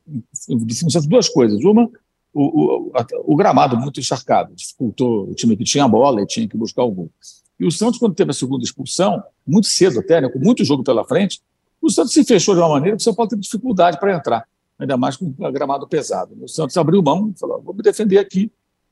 em 0.50 0.58
de 0.58 1.08
duas 1.08 1.30
coisas. 1.30 1.64
Uma, 1.64 1.90
o, 2.34 2.44
o, 2.44 2.92
o, 3.26 3.36
gramado 3.36 3.78
muito 3.78 4.00
encharcado, 4.00 4.54
dificultou 4.54 5.30
o 5.30 5.34
time 5.34 5.58
que 5.58 5.64
tinha 5.64 5.86
a 5.86 5.88
bola 5.88 6.22
e 6.22 6.26
tinha 6.26 6.48
que 6.48 6.58
buscar 6.58 6.84
o 6.84 6.92
gol. 6.92 7.12
E 7.60 7.66
o 7.66 7.72
Santos, 7.72 8.00
quando 8.00 8.16
teve 8.16 8.32
a 8.32 8.34
segunda 8.34 8.64
expulsão, 8.64 9.22
muito 9.46 9.68
cedo 9.68 10.00
até, 10.00 10.22
né, 10.22 10.30
com 10.30 10.40
muito 10.40 10.64
jogo 10.64 10.84
pela 10.84 11.04
frente, 11.04 11.42
o 11.82 11.90
Santos 11.90 12.14
se 12.14 12.24
fechou 12.24 12.54
de 12.54 12.62
uma 12.62 12.70
maneira 12.70 12.96
que 12.96 13.02
o 13.02 13.04
São 13.04 13.14
Paulo 13.14 13.30
teve 13.30 13.42
dificuldade 13.42 14.00
para 14.00 14.16
entrar, 14.16 14.48
ainda 14.78 14.96
mais 14.96 15.18
com 15.18 15.26
o 15.26 15.52
gramado 15.52 15.88
pesado. 15.88 16.36
O 16.42 16.48
Santos 16.48 16.78
abriu 16.78 17.02
mão 17.02 17.34
falou: 17.40 17.62
vou 17.62 17.74
me 17.74 17.82
defender 17.82 18.18
aqui. 18.18 18.52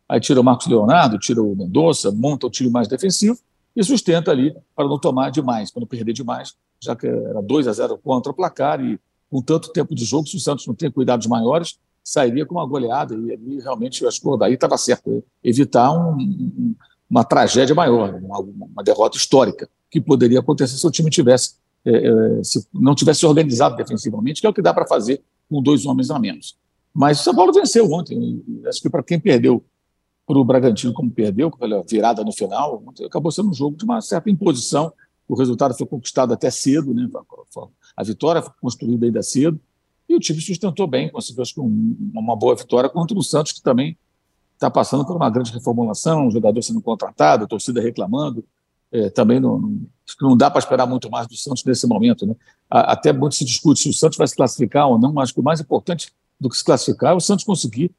Aí 0.10 0.20
tira 0.20 0.40
o 0.40 0.44
Marcos 0.44 0.68
Leonardo, 0.68 1.20
tira 1.20 1.42
o 1.42 1.56
Mendonça, 1.56 2.12
monta 2.12 2.48
o 2.48 2.50
time 2.50 2.70
mais 2.70 2.88
defensivo 2.88 3.38
e 3.76 3.84
sustenta 3.84 4.32
ali 4.32 4.56
para 4.76 4.88
não 4.88 4.98
tomar 4.98 5.30
demais, 5.30 5.70
para 5.70 5.82
não 5.82 5.88
perder 5.88 6.14
demais, 6.14 6.56
já 6.82 6.96
que 6.96 7.06
era 7.06 7.42
2 7.42 7.68
a 7.68 7.74
0 7.74 7.98
contra 7.98 8.32
o 8.32 8.36
placar 8.36 8.84
e 8.84 8.98
com 9.30 9.42
tanto 9.42 9.72
tempo 9.72 9.94
de 9.94 10.06
jogo, 10.06 10.28
se 10.28 10.38
o 10.38 10.40
Santos 10.40 10.66
não 10.66 10.74
tem 10.74 10.90
cuidados 10.90 11.28
maiores, 11.28 11.78
sairia 12.08 12.46
com 12.46 12.56
uma 12.56 12.66
goleada. 12.66 13.14
E 13.14 13.34
ali 13.34 13.60
realmente 13.60 14.06
acho 14.06 14.22
que 14.22 14.28
o 14.28 14.38
daí 14.38 14.54
estava 14.54 14.78
certo, 14.78 15.12
né? 15.12 15.22
evitar 15.44 15.92
um, 15.92 16.74
uma 17.10 17.26
tragédia 17.26 17.76
maior, 17.76 18.16
uma, 18.16 18.40
uma, 18.40 18.84
derrota 18.84 19.18
histórica, 19.18 19.70
que 19.92 20.00
poderia 20.00 20.40
acontecer 20.40 20.78
se 20.78 20.88
o 20.88 20.92
time 20.92 21.10
tivesse, 21.10 21.56
é, 21.84 22.08
é, 22.08 22.44
se 22.44 22.66
não 22.74 22.96
tivesse 22.96 23.26
organizado 23.26 23.76
defensivamente, 23.76 24.40
que 24.40 24.48
é 24.48 24.50
o 24.50 24.54
que 24.54 24.62
dá 24.62 24.74
para 24.74 24.88
fazer 24.88 25.22
com 25.50 25.62
dois 25.62 25.86
homens 25.86 26.10
a 26.10 26.18
menos. 26.18 26.58
Mas 26.94 27.20
o 27.20 27.24
São 27.24 27.36
Paulo 27.36 27.52
venceu 27.52 27.92
ontem. 27.92 28.42
Acho 28.66 28.82
que 28.82 28.90
para 28.90 29.04
quem 29.04 29.20
perdeu 29.20 29.62
para 30.26 30.38
o 30.38 30.46
Bragantino, 30.46 30.94
como 30.94 31.12
perdeu, 31.12 31.52
com 31.52 31.64
a 31.64 31.84
virada 31.84 32.24
no 32.24 32.32
final, 32.32 32.84
acabou 33.06 33.32
sendo 33.34 33.50
um 33.50 33.54
jogo 33.54 33.76
de 33.76 33.84
uma 33.84 34.00
certa 34.00 34.30
imposição. 34.30 34.94
O 35.28 35.36
resultado 35.36 35.74
foi 35.74 35.86
conquistado 35.86 36.34
até 36.34 36.50
cedo, 36.50 36.94
né? 36.94 37.10
a 37.98 38.04
vitória 38.04 38.42
foi 38.42 38.54
construída 38.62 39.06
ainda 39.06 39.22
cedo. 39.22 39.60
E 40.10 40.16
o 40.16 40.20
time 40.20 40.40
sustentou 40.42 40.88
bem, 40.88 41.10
conseguiu 41.10 41.42
acho 41.42 41.54
que 41.54 41.60
uma 41.60 42.36
boa 42.36 42.56
vitória 42.56 42.90
contra 42.90 43.18
o 43.18 43.24
Santos, 43.24 43.52
que 43.52 43.62
também 43.62 43.98
está 44.54 44.72
passando 44.72 45.06
por 45.06 45.16
uma 45.16 45.30
grande 45.30 45.52
reformulação, 45.52 46.28
um 46.28 46.32
jogador 46.32 46.62
sendo 46.62 46.82
contratado, 46.82 47.44
a 47.44 47.48
torcida 47.48 47.82
reclamando. 47.82 48.44
É, 48.90 49.10
também 49.10 49.40
não, 49.40 49.60
não, 49.60 49.82
não 50.22 50.38
dá 50.38 50.50
para 50.50 50.60
esperar 50.60 50.88
muito 50.88 51.10
mais 51.10 51.28
do 51.28 51.36
Santos 51.36 51.64
nesse 51.66 51.86
momento. 51.86 52.26
Né? 52.26 52.36
Até 52.70 53.12
muito 53.12 53.36
se 53.36 53.44
discute 53.46 53.82
se 53.82 53.90
o 53.90 53.94
Santos 53.94 54.18
vai 54.18 54.28
se 54.28 54.36
classificar 54.36 54.88
ou 54.88 54.98
não, 54.98 55.12
mas 55.12 55.32
o 55.32 55.44
mais 55.44 55.60
importante 55.60 56.12
do 56.40 56.50
que 56.50 56.58
se 56.58 56.64
classificar 56.64 57.12
é 57.12 57.16
o 57.16 57.20
Santos 57.20 57.44
conseguir 57.44 57.92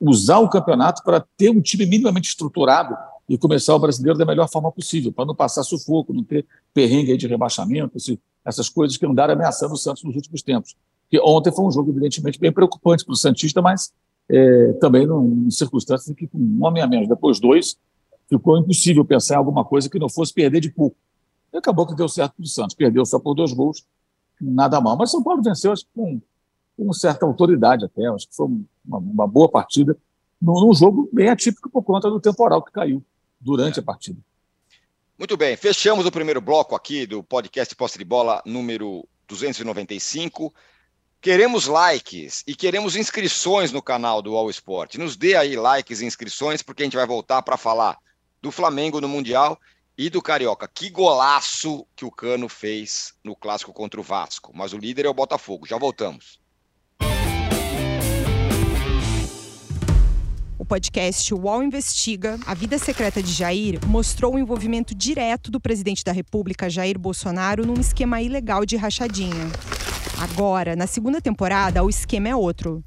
usar 0.00 0.38
o 0.38 0.48
campeonato 0.48 1.02
para 1.02 1.24
ter 1.36 1.50
um 1.50 1.60
time 1.60 1.86
minimamente 1.86 2.28
estruturado 2.28 2.96
e 3.28 3.36
começar 3.36 3.74
o 3.74 3.78
brasileiro 3.78 4.18
da 4.18 4.24
melhor 4.24 4.48
forma 4.48 4.70
possível, 4.70 5.12
para 5.12 5.24
não 5.24 5.34
passar 5.34 5.64
sufoco, 5.64 6.12
não 6.12 6.22
ter 6.22 6.46
perrengue 6.72 7.16
de 7.16 7.26
rebaixamento, 7.26 7.96
essas 8.44 8.68
coisas 8.68 8.96
que 8.96 9.04
andaram 9.04 9.34
ameaçando 9.34 9.74
o 9.74 9.76
Santos 9.76 10.04
nos 10.04 10.14
últimos 10.14 10.42
tempos. 10.42 10.76
Que 11.10 11.20
ontem 11.20 11.52
foi 11.52 11.64
um 11.64 11.70
jogo, 11.70 11.90
evidentemente, 11.90 12.38
bem 12.38 12.52
preocupante 12.52 13.04
para 13.04 13.12
o 13.12 13.16
Santista, 13.16 13.62
mas 13.62 13.92
é, 14.28 14.72
também 14.74 15.06
em 15.06 15.50
circunstâncias 15.50 16.08
em 16.08 16.14
que, 16.14 16.26
com 16.26 16.38
um 16.38 16.64
homem 16.64 16.82
a 16.82 16.86
menos, 16.86 17.08
depois 17.08 17.38
dois, 17.38 17.76
ficou 18.28 18.58
impossível 18.58 19.04
pensar 19.04 19.34
em 19.34 19.38
alguma 19.38 19.64
coisa 19.64 19.88
que 19.88 19.98
não 19.98 20.08
fosse 20.08 20.32
perder 20.32 20.60
de 20.60 20.70
pouco. 20.70 20.96
E 21.52 21.58
acabou 21.58 21.86
que 21.86 21.94
deu 21.94 22.08
certo 22.08 22.34
para 22.34 22.44
o 22.44 22.46
Santos. 22.46 22.74
Perdeu 22.74 23.04
só 23.06 23.18
por 23.18 23.34
dois 23.34 23.52
gols, 23.52 23.84
nada 24.40 24.80
mal. 24.80 24.96
Mas 24.96 25.10
São 25.10 25.22
Paulo 25.22 25.42
venceu, 25.42 25.72
acho 25.72 25.84
que 25.84 25.90
com 25.94 26.20
com 26.76 26.92
certa 26.92 27.24
autoridade 27.24 27.84
até. 27.84 28.06
Acho 28.06 28.28
que 28.28 28.36
foi 28.36 28.46
uma, 28.46 28.98
uma 28.98 29.26
boa 29.26 29.48
partida 29.48 29.96
num, 30.40 30.60
num, 30.60 30.74
jogo 30.74 31.08
bem 31.12 31.28
atípico 31.28 31.70
por 31.70 31.82
conta 31.82 32.10
do 32.10 32.20
temporal 32.20 32.62
que 32.62 32.70
caiu 32.70 33.02
durante 33.40 33.80
a 33.80 33.82
partida. 33.82 34.18
Muito 35.18 35.36
bem, 35.36 35.56
fechamos 35.56 36.04
o 36.04 36.12
primeiro 36.12 36.42
bloco 36.42 36.74
aqui 36.74 37.06
do 37.06 37.22
podcast 37.22 37.74
Posse 37.74 37.96
de 37.96 38.04
Bola 38.04 38.42
número 38.44 39.08
295. 39.26 40.52
Queremos 41.26 41.66
likes 41.66 42.44
e 42.46 42.54
queremos 42.54 42.94
inscrições 42.94 43.72
no 43.72 43.82
canal 43.82 44.22
do 44.22 44.36
All 44.36 44.48
Sport. 44.48 44.94
Nos 44.94 45.16
dê 45.16 45.34
aí 45.34 45.56
likes 45.56 46.00
e 46.00 46.06
inscrições, 46.06 46.62
porque 46.62 46.84
a 46.84 46.86
gente 46.86 46.94
vai 46.94 47.04
voltar 47.04 47.42
para 47.42 47.56
falar 47.56 47.98
do 48.40 48.52
Flamengo 48.52 49.00
no 49.00 49.08
Mundial 49.08 49.58
e 49.98 50.08
do 50.08 50.22
Carioca. 50.22 50.70
Que 50.72 50.88
golaço 50.88 51.84
que 51.96 52.04
o 52.04 52.12
Cano 52.12 52.48
fez 52.48 53.12
no 53.24 53.34
clássico 53.34 53.72
contra 53.72 53.98
o 54.00 54.04
Vasco. 54.04 54.52
Mas 54.54 54.72
o 54.72 54.78
líder 54.78 55.06
é 55.06 55.08
o 55.08 55.14
Botafogo. 55.14 55.66
Já 55.66 55.76
voltamos. 55.76 56.38
O 60.56 60.64
podcast 60.64 61.34
UOL 61.34 61.60
Investiga, 61.60 62.38
A 62.46 62.54
Vida 62.54 62.78
Secreta 62.78 63.20
de 63.20 63.32
Jair, 63.32 63.80
mostrou 63.88 64.36
o 64.36 64.38
envolvimento 64.38 64.94
direto 64.94 65.50
do 65.50 65.58
presidente 65.58 66.04
da 66.04 66.12
República, 66.12 66.70
Jair 66.70 66.96
Bolsonaro, 66.96 67.66
num 67.66 67.80
esquema 67.80 68.22
ilegal 68.22 68.64
de 68.64 68.76
rachadinha. 68.76 69.50
Agora, 70.18 70.74
na 70.74 70.86
segunda 70.86 71.20
temporada, 71.20 71.84
o 71.84 71.90
esquema 71.90 72.28
é 72.28 72.34
outro. 72.34 72.82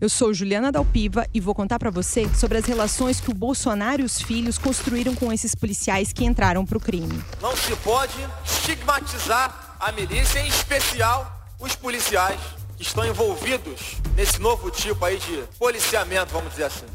Eu 0.00 0.08
sou 0.08 0.32
Juliana 0.32 0.70
Dalpiva 0.70 1.26
e 1.34 1.40
vou 1.40 1.54
contar 1.54 1.78
para 1.78 1.90
você 1.90 2.28
sobre 2.34 2.58
as 2.58 2.64
relações 2.64 3.20
que 3.20 3.30
o 3.30 3.34
Bolsonaro 3.34 4.02
e 4.02 4.04
os 4.04 4.20
filhos 4.20 4.58
construíram 4.58 5.14
com 5.14 5.32
esses 5.32 5.54
policiais 5.54 6.12
que 6.12 6.24
entraram 6.24 6.64
para 6.64 6.78
o 6.78 6.80
crime. 6.80 7.20
Não 7.40 7.56
se 7.56 7.74
pode 7.76 8.14
estigmatizar 8.44 9.76
a 9.80 9.90
milícia, 9.90 10.40
em 10.40 10.48
especial 10.48 11.32
os 11.60 11.74
policiais 11.74 12.40
que 12.76 12.82
estão 12.82 13.04
envolvidos 13.04 13.96
nesse 14.16 14.40
novo 14.40 14.70
tipo 14.70 15.04
aí 15.04 15.18
de 15.18 15.42
policiamento, 15.58 16.32
vamos 16.32 16.50
dizer 16.50 16.64
assim. 16.64 16.86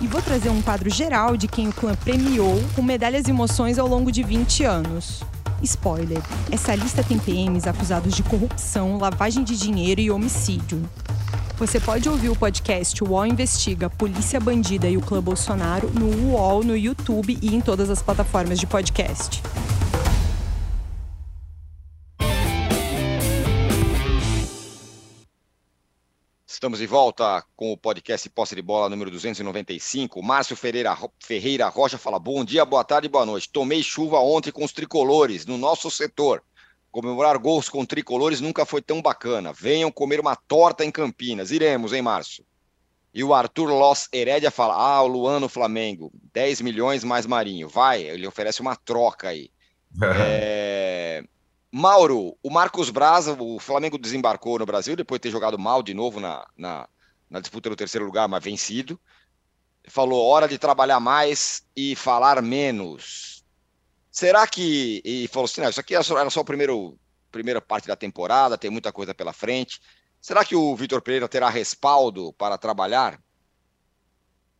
E 0.00 0.06
vou 0.08 0.20
trazer 0.20 0.48
um 0.48 0.60
quadro 0.60 0.90
geral 0.90 1.36
de 1.36 1.46
quem 1.46 1.68
o 1.68 1.72
clã 1.72 1.94
premiou 1.94 2.60
com 2.74 2.82
medalhas 2.82 3.28
e 3.28 3.30
emoções 3.30 3.78
ao 3.78 3.86
longo 3.86 4.10
de 4.10 4.22
20 4.24 4.64
anos. 4.64 5.22
Spoiler: 5.62 6.22
essa 6.50 6.74
lista 6.74 7.02
tem 7.02 7.18
PMs 7.18 7.68
acusados 7.68 8.14
de 8.14 8.22
corrupção, 8.22 8.98
lavagem 8.98 9.44
de 9.44 9.56
dinheiro 9.56 10.00
e 10.00 10.10
homicídio. 10.10 10.82
Você 11.58 11.78
pode 11.78 12.08
ouvir 12.08 12.28
o 12.28 12.36
podcast 12.36 13.04
UOL 13.04 13.26
Investiga 13.26 13.88
Polícia 13.88 14.40
Bandida 14.40 14.88
e 14.88 14.96
o 14.96 15.00
Clã 15.00 15.22
Bolsonaro 15.22 15.90
no 15.90 16.32
UOL, 16.32 16.64
no 16.64 16.76
YouTube 16.76 17.38
e 17.40 17.54
em 17.54 17.60
todas 17.60 17.88
as 17.88 18.02
plataformas 18.02 18.58
de 18.58 18.66
podcast. 18.66 19.40
Estamos 26.62 26.78
de 26.78 26.86
volta 26.86 27.44
com 27.56 27.72
o 27.72 27.76
podcast 27.76 28.30
Posse 28.30 28.54
de 28.54 28.62
Bola 28.62 28.88
número 28.88 29.10
295. 29.10 30.22
Márcio 30.22 30.54
Ferreira, 30.54 30.96
Ferreira 31.18 31.66
Rocha 31.66 31.98
fala: 31.98 32.20
Bom 32.20 32.44
dia, 32.44 32.64
boa 32.64 32.84
tarde, 32.84 33.08
boa 33.08 33.26
noite. 33.26 33.50
Tomei 33.50 33.82
chuva 33.82 34.20
ontem 34.20 34.52
com 34.52 34.64
os 34.64 34.70
tricolores 34.70 35.44
no 35.44 35.58
nosso 35.58 35.90
setor. 35.90 36.40
Comemorar 36.92 37.36
gols 37.36 37.68
com 37.68 37.84
tricolores 37.84 38.40
nunca 38.40 38.64
foi 38.64 38.80
tão 38.80 39.02
bacana. 39.02 39.52
Venham 39.52 39.90
comer 39.90 40.20
uma 40.20 40.36
torta 40.36 40.84
em 40.84 40.92
Campinas. 40.92 41.50
Iremos, 41.50 41.92
hein, 41.92 42.00
Márcio? 42.00 42.44
E 43.12 43.24
o 43.24 43.34
Arthur 43.34 43.70
Loss 43.70 44.08
Herédia 44.12 44.52
fala: 44.52 44.76
Ah, 44.76 45.02
o 45.02 45.08
Luan 45.08 45.40
no 45.40 45.48
Flamengo, 45.48 46.12
10 46.32 46.60
milhões 46.60 47.02
mais 47.02 47.26
Marinho. 47.26 47.68
Vai, 47.68 48.04
ele 48.04 48.24
oferece 48.24 48.60
uma 48.60 48.76
troca 48.76 49.30
aí. 49.30 49.50
é... 50.00 50.81
Mauro, 51.74 52.36
o 52.42 52.50
Marcos 52.50 52.90
Braz, 52.90 53.26
o 53.26 53.58
Flamengo 53.58 53.96
desembarcou 53.96 54.58
no 54.58 54.66
Brasil 54.66 54.94
depois 54.94 55.18
de 55.18 55.22
ter 55.22 55.30
jogado 55.30 55.58
mal 55.58 55.82
de 55.82 55.94
novo 55.94 56.20
na, 56.20 56.46
na, 56.54 56.86
na 57.30 57.40
disputa 57.40 57.70
do 57.70 57.76
terceiro 57.76 58.04
lugar, 58.04 58.28
mas 58.28 58.44
vencido. 58.44 59.00
Falou: 59.88 60.22
hora 60.22 60.46
de 60.46 60.58
trabalhar 60.58 61.00
mais 61.00 61.66
e 61.74 61.96
falar 61.96 62.42
menos. 62.42 63.42
Será 64.10 64.46
que. 64.46 65.00
E 65.02 65.26
falou 65.28 65.46
assim: 65.46 65.62
não, 65.62 65.70
isso 65.70 65.80
aqui 65.80 65.94
era 65.94 66.04
só, 66.04 66.18
era 66.18 66.28
só 66.28 66.40
a 66.40 66.44
primeiro, 66.44 66.98
primeira 67.30 67.60
parte 67.60 67.88
da 67.88 67.96
temporada, 67.96 68.58
tem 68.58 68.70
muita 68.70 68.92
coisa 68.92 69.14
pela 69.14 69.32
frente. 69.32 69.80
Será 70.20 70.44
que 70.44 70.54
o 70.54 70.76
Vitor 70.76 71.00
Pereira 71.00 71.26
terá 71.26 71.48
respaldo 71.48 72.34
para 72.34 72.58
trabalhar? 72.58 73.18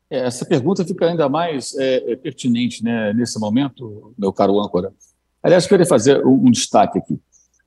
É, 0.09 0.27
essa 0.27 0.47
pergunta 0.47 0.85
fica 0.85 1.07
ainda 1.07 1.29
mais 1.29 1.75
é, 1.77 2.13
é, 2.13 2.17
pertinente 2.17 2.83
né, 2.83 3.13
nesse 3.13 3.39
momento, 3.39 4.15
meu 4.19 4.33
caro 4.33 4.59
âncora. 4.59 4.93
Aliás, 5.43 5.67
queria 5.67 5.87
fazer 5.87 6.25
um, 6.25 6.47
um 6.47 6.51
destaque 6.51 6.99
aqui. 6.99 7.19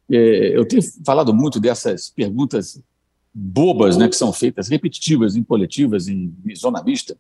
É, 0.10 0.58
eu 0.58 0.66
tenho 0.66 0.82
falado 1.04 1.34
muito 1.34 1.60
dessas 1.60 2.10
perguntas 2.10 2.80
bobas 3.34 3.98
né, 3.98 4.08
que 4.08 4.16
são 4.16 4.32
feitas, 4.32 4.70
repetitivas, 4.70 5.36
em 5.36 5.44
coletivas, 5.44 6.08
em, 6.08 6.34
em 6.46 6.56
zona 6.56 6.82
mista. 6.84 7.18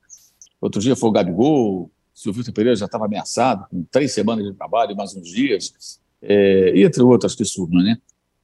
Outro 0.62 0.80
dia 0.80 0.96
foi 0.96 1.10
o 1.10 1.12
Gabigol, 1.12 1.92
se 2.14 2.30
o 2.30 2.34
Vitor 2.34 2.54
Pereira 2.54 2.78
já 2.78 2.86
estava 2.86 3.06
ameaçado, 3.06 3.68
com 3.70 3.84
três 3.92 4.14
semanas 4.14 4.46
de 4.46 4.54
trabalho, 4.54 4.96
mais 4.96 5.14
uns 5.14 5.30
dias, 5.30 6.00
é, 6.22 6.80
entre 6.80 7.04
outras 7.04 7.36
que 7.36 7.44
surgem. 7.44 7.84
Né? 7.84 7.98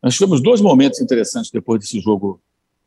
Nós 0.04 0.16
tivemos 0.16 0.42
dois 0.42 0.60
momentos 0.60 1.00
interessantes 1.00 1.50
depois 1.50 1.80
desse 1.80 2.02
jogo 2.02 2.42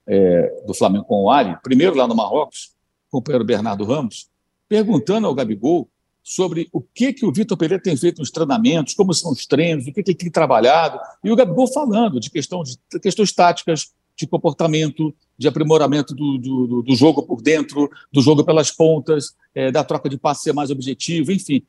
é, 0.06 0.62
do 0.66 0.74
Flamengo 0.74 1.06
com 1.06 1.24
o 1.24 1.30
Ari. 1.30 1.56
Primeiro, 1.62 1.96
lá 1.96 2.06
no 2.06 2.14
Marrocos, 2.14 2.72
com 3.10 3.18
o 3.18 3.20
companheiro 3.20 3.44
Bernardo 3.44 3.84
Ramos, 3.84 4.28
perguntando 4.68 5.26
ao 5.26 5.34
Gabigol 5.34 5.88
sobre 6.24 6.70
o 6.72 6.80
que, 6.80 7.12
que 7.12 7.26
o 7.26 7.30
Vitor 7.30 7.56
Pereira 7.58 7.82
tem 7.82 7.94
feito 7.94 8.18
nos 8.18 8.30
treinamentos, 8.30 8.94
como 8.94 9.12
são 9.12 9.30
os 9.30 9.46
treinos, 9.46 9.86
o 9.86 9.92
que, 9.92 10.02
que 10.02 10.10
ele 10.12 10.18
tem 10.18 10.30
trabalhado, 10.30 10.98
e 11.22 11.30
o 11.30 11.36
Gabigol 11.36 11.70
falando 11.70 12.18
de, 12.18 12.30
questão 12.30 12.62
de 12.62 12.78
questões 12.98 13.30
táticas, 13.30 13.92
de 14.16 14.26
comportamento, 14.26 15.14
de 15.36 15.46
aprimoramento 15.46 16.14
do, 16.14 16.38
do, 16.38 16.82
do, 16.82 16.96
jogo 16.96 17.22
por 17.22 17.42
dentro, 17.42 17.90
do 18.10 18.22
jogo 18.22 18.42
pelas 18.42 18.70
pontas, 18.70 19.34
é, 19.54 19.70
da 19.70 19.84
troca 19.84 20.08
de 20.08 20.16
passe 20.16 20.44
ser 20.44 20.52
mais 20.54 20.70
objetivo, 20.70 21.30
enfim. 21.30 21.62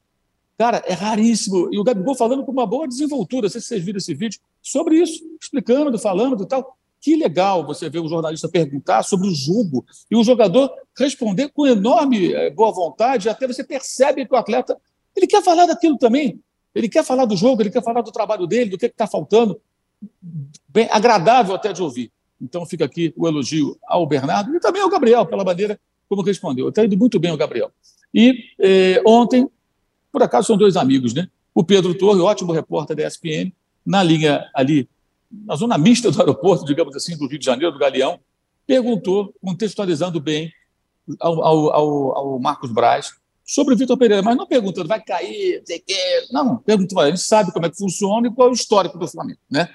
Cara, 0.58 0.82
é 0.86 0.94
raríssimo. 0.94 1.70
E 1.74 1.78
o 1.78 1.84
Gabigol 1.84 2.16
falando 2.16 2.46
com 2.46 2.52
uma 2.52 2.66
boa 2.66 2.88
desenvoltura, 2.88 3.48
não 3.48 3.50
sei 3.50 3.60
se 3.60 3.68
vocês 3.68 3.84
viram 3.84 3.98
esse 3.98 4.14
vídeo, 4.14 4.40
sobre 4.62 5.02
isso, 5.02 5.22
explicando, 5.42 5.98
falando 6.00 6.44
e 6.44 6.48
tal. 6.48 6.78
Que 7.06 7.16
legal 7.16 7.64
você 7.64 7.88
ver 7.88 8.00
um 8.00 8.08
jornalista 8.10 8.50
perguntar 8.50 9.04
sobre 9.04 9.28
o 9.28 9.32
jogo 9.32 9.86
e 10.10 10.16
o 10.16 10.24
jogador 10.24 10.72
responder 10.98 11.50
com 11.50 11.68
enorme 11.68 12.34
é, 12.34 12.50
boa 12.50 12.72
vontade, 12.72 13.30
até 13.30 13.46
você 13.46 13.64
percebe 13.64 14.26
que 14.26 14.34
o 14.34 14.36
atleta 14.36 14.76
ele 15.16 15.28
quer 15.28 15.44
falar 15.44 15.68
daquilo 15.68 16.00
também. 16.00 16.42
Ele 16.74 16.90
quer 16.90 17.06
falar 17.06 17.26
do 17.26 17.38
jogo, 17.38 17.62
ele 17.62 17.70
quer 17.70 17.84
falar 17.84 18.02
do 18.02 18.12
trabalho 18.12 18.48
dele, 18.48 18.72
do 18.72 18.78
que 18.80 18.88
está 18.88 19.06
faltando. 19.06 19.62
Bem 20.68 20.90
agradável 20.90 21.54
até 21.54 21.72
de 21.72 21.84
ouvir. 21.84 22.12
Então 22.42 22.66
fica 22.66 22.86
aqui 22.86 23.14
o 23.16 23.28
elogio 23.28 23.78
ao 23.86 24.08
Bernardo 24.08 24.56
e 24.56 24.60
também 24.60 24.82
ao 24.82 24.90
Gabriel, 24.90 25.28
pela 25.28 25.44
maneira 25.44 25.80
como 26.10 26.24
respondeu. 26.24 26.70
Está 26.70 26.86
indo 26.86 26.98
muito 26.98 27.20
bem 27.20 27.32
o 27.32 27.38
Gabriel. 27.38 27.72
E 28.12 28.34
eh, 28.60 29.00
ontem, 29.06 29.48
por 30.12 30.24
acaso, 30.24 30.48
são 30.48 30.58
dois 30.58 30.76
amigos, 30.76 31.14
né? 31.14 31.28
O 31.54 31.64
Pedro 31.64 31.94
Torre, 31.94 32.20
ótimo 32.20 32.52
repórter 32.52 32.96
da 32.96 33.06
ESPN, 33.06 33.54
na 33.86 34.02
linha 34.02 34.50
ali, 34.56 34.90
na 35.32 35.56
zona 35.56 35.78
mista 35.78 36.12
do 36.12 36.20
aeroporto, 36.20 36.66
digamos 36.66 36.96
assim, 36.96 37.18
do 37.18 37.28
Rio 37.28 37.40
de 37.40 37.46
Janeiro, 37.46 37.72
do 37.72 37.80
Galeão, 37.80 38.20
perguntou, 38.66 39.34
contextualizando 39.42 40.20
bem 40.20 40.52
ao, 41.20 41.44
ao, 41.44 41.74
ao, 41.74 42.18
ao 42.18 42.40
Marcos 42.40 42.72
Braz, 42.72 43.14
sobre 43.46 43.76
o 43.76 43.78
Vitor 43.78 43.96
Pereira, 43.98 44.24
mas 44.24 44.36
não 44.36 44.48
perguntando, 44.48 44.88
vai 44.88 45.02
cair, 45.02 45.62
sei 45.66 45.78
o 45.78 45.84
quê. 45.86 46.28
Não, 46.32 46.58
perguntando, 46.58 47.02
a 47.02 47.10
gente 47.10 47.22
sabe 47.22 47.52
como 47.52 47.66
é 47.66 47.70
que 47.70 47.78
funciona 47.78 48.28
e 48.28 48.32
qual 48.32 48.48
é 48.48 48.52
o 48.52 48.56
histórico 48.56 48.98
do 48.98 49.08
Flamengo, 49.08 49.40
né? 49.50 49.70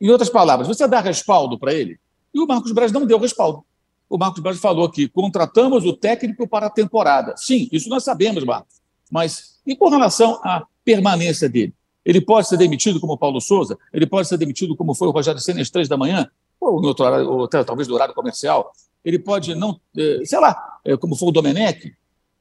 Em 0.00 0.08
outras 0.10 0.30
palavras, 0.30 0.68
você 0.68 0.86
dá 0.86 1.00
respaldo 1.00 1.58
para 1.58 1.74
ele? 1.74 1.98
E 2.32 2.40
o 2.40 2.46
Marcos 2.46 2.72
Braz 2.72 2.92
não 2.92 3.04
deu 3.04 3.18
respaldo. 3.18 3.64
O 4.08 4.16
Marcos 4.16 4.40
Braz 4.40 4.58
falou 4.58 4.88
que 4.90 5.08
contratamos 5.08 5.84
o 5.84 5.92
técnico 5.92 6.46
para 6.46 6.66
a 6.66 6.70
temporada. 6.70 7.34
Sim, 7.36 7.68
isso 7.72 7.88
nós 7.88 8.04
sabemos, 8.04 8.44
Marcos. 8.44 8.80
Mas 9.10 9.60
e 9.66 9.74
com 9.76 9.88
relação 9.88 10.40
à 10.42 10.66
permanência 10.84 11.48
dele? 11.48 11.74
Ele 12.04 12.20
pode 12.20 12.48
ser 12.48 12.56
demitido 12.56 12.98
como 13.00 13.16
Paulo 13.16 13.40
Souza? 13.40 13.78
Ele 13.92 14.06
pode 14.06 14.28
ser 14.28 14.36
demitido 14.36 14.76
como 14.76 14.94
foi 14.94 15.08
o 15.08 15.10
Rogério 15.10 15.40
Senna 15.40 15.60
às 15.60 15.70
três 15.70 15.88
da 15.88 15.96
manhã? 15.96 16.28
Ou, 16.60 16.82
em 16.82 16.86
outro 16.86 17.04
horário, 17.04 17.28
ou 17.28 17.48
talvez 17.48 17.88
no 17.88 17.94
horário 17.94 18.14
comercial? 18.14 18.72
Ele 19.04 19.18
pode 19.18 19.54
não, 19.54 19.80
eh, 19.96 20.20
sei 20.24 20.38
lá, 20.40 20.80
eh, 20.84 20.96
como 20.96 21.16
foi 21.16 21.28
o 21.28 21.32
Domenech, 21.32 21.92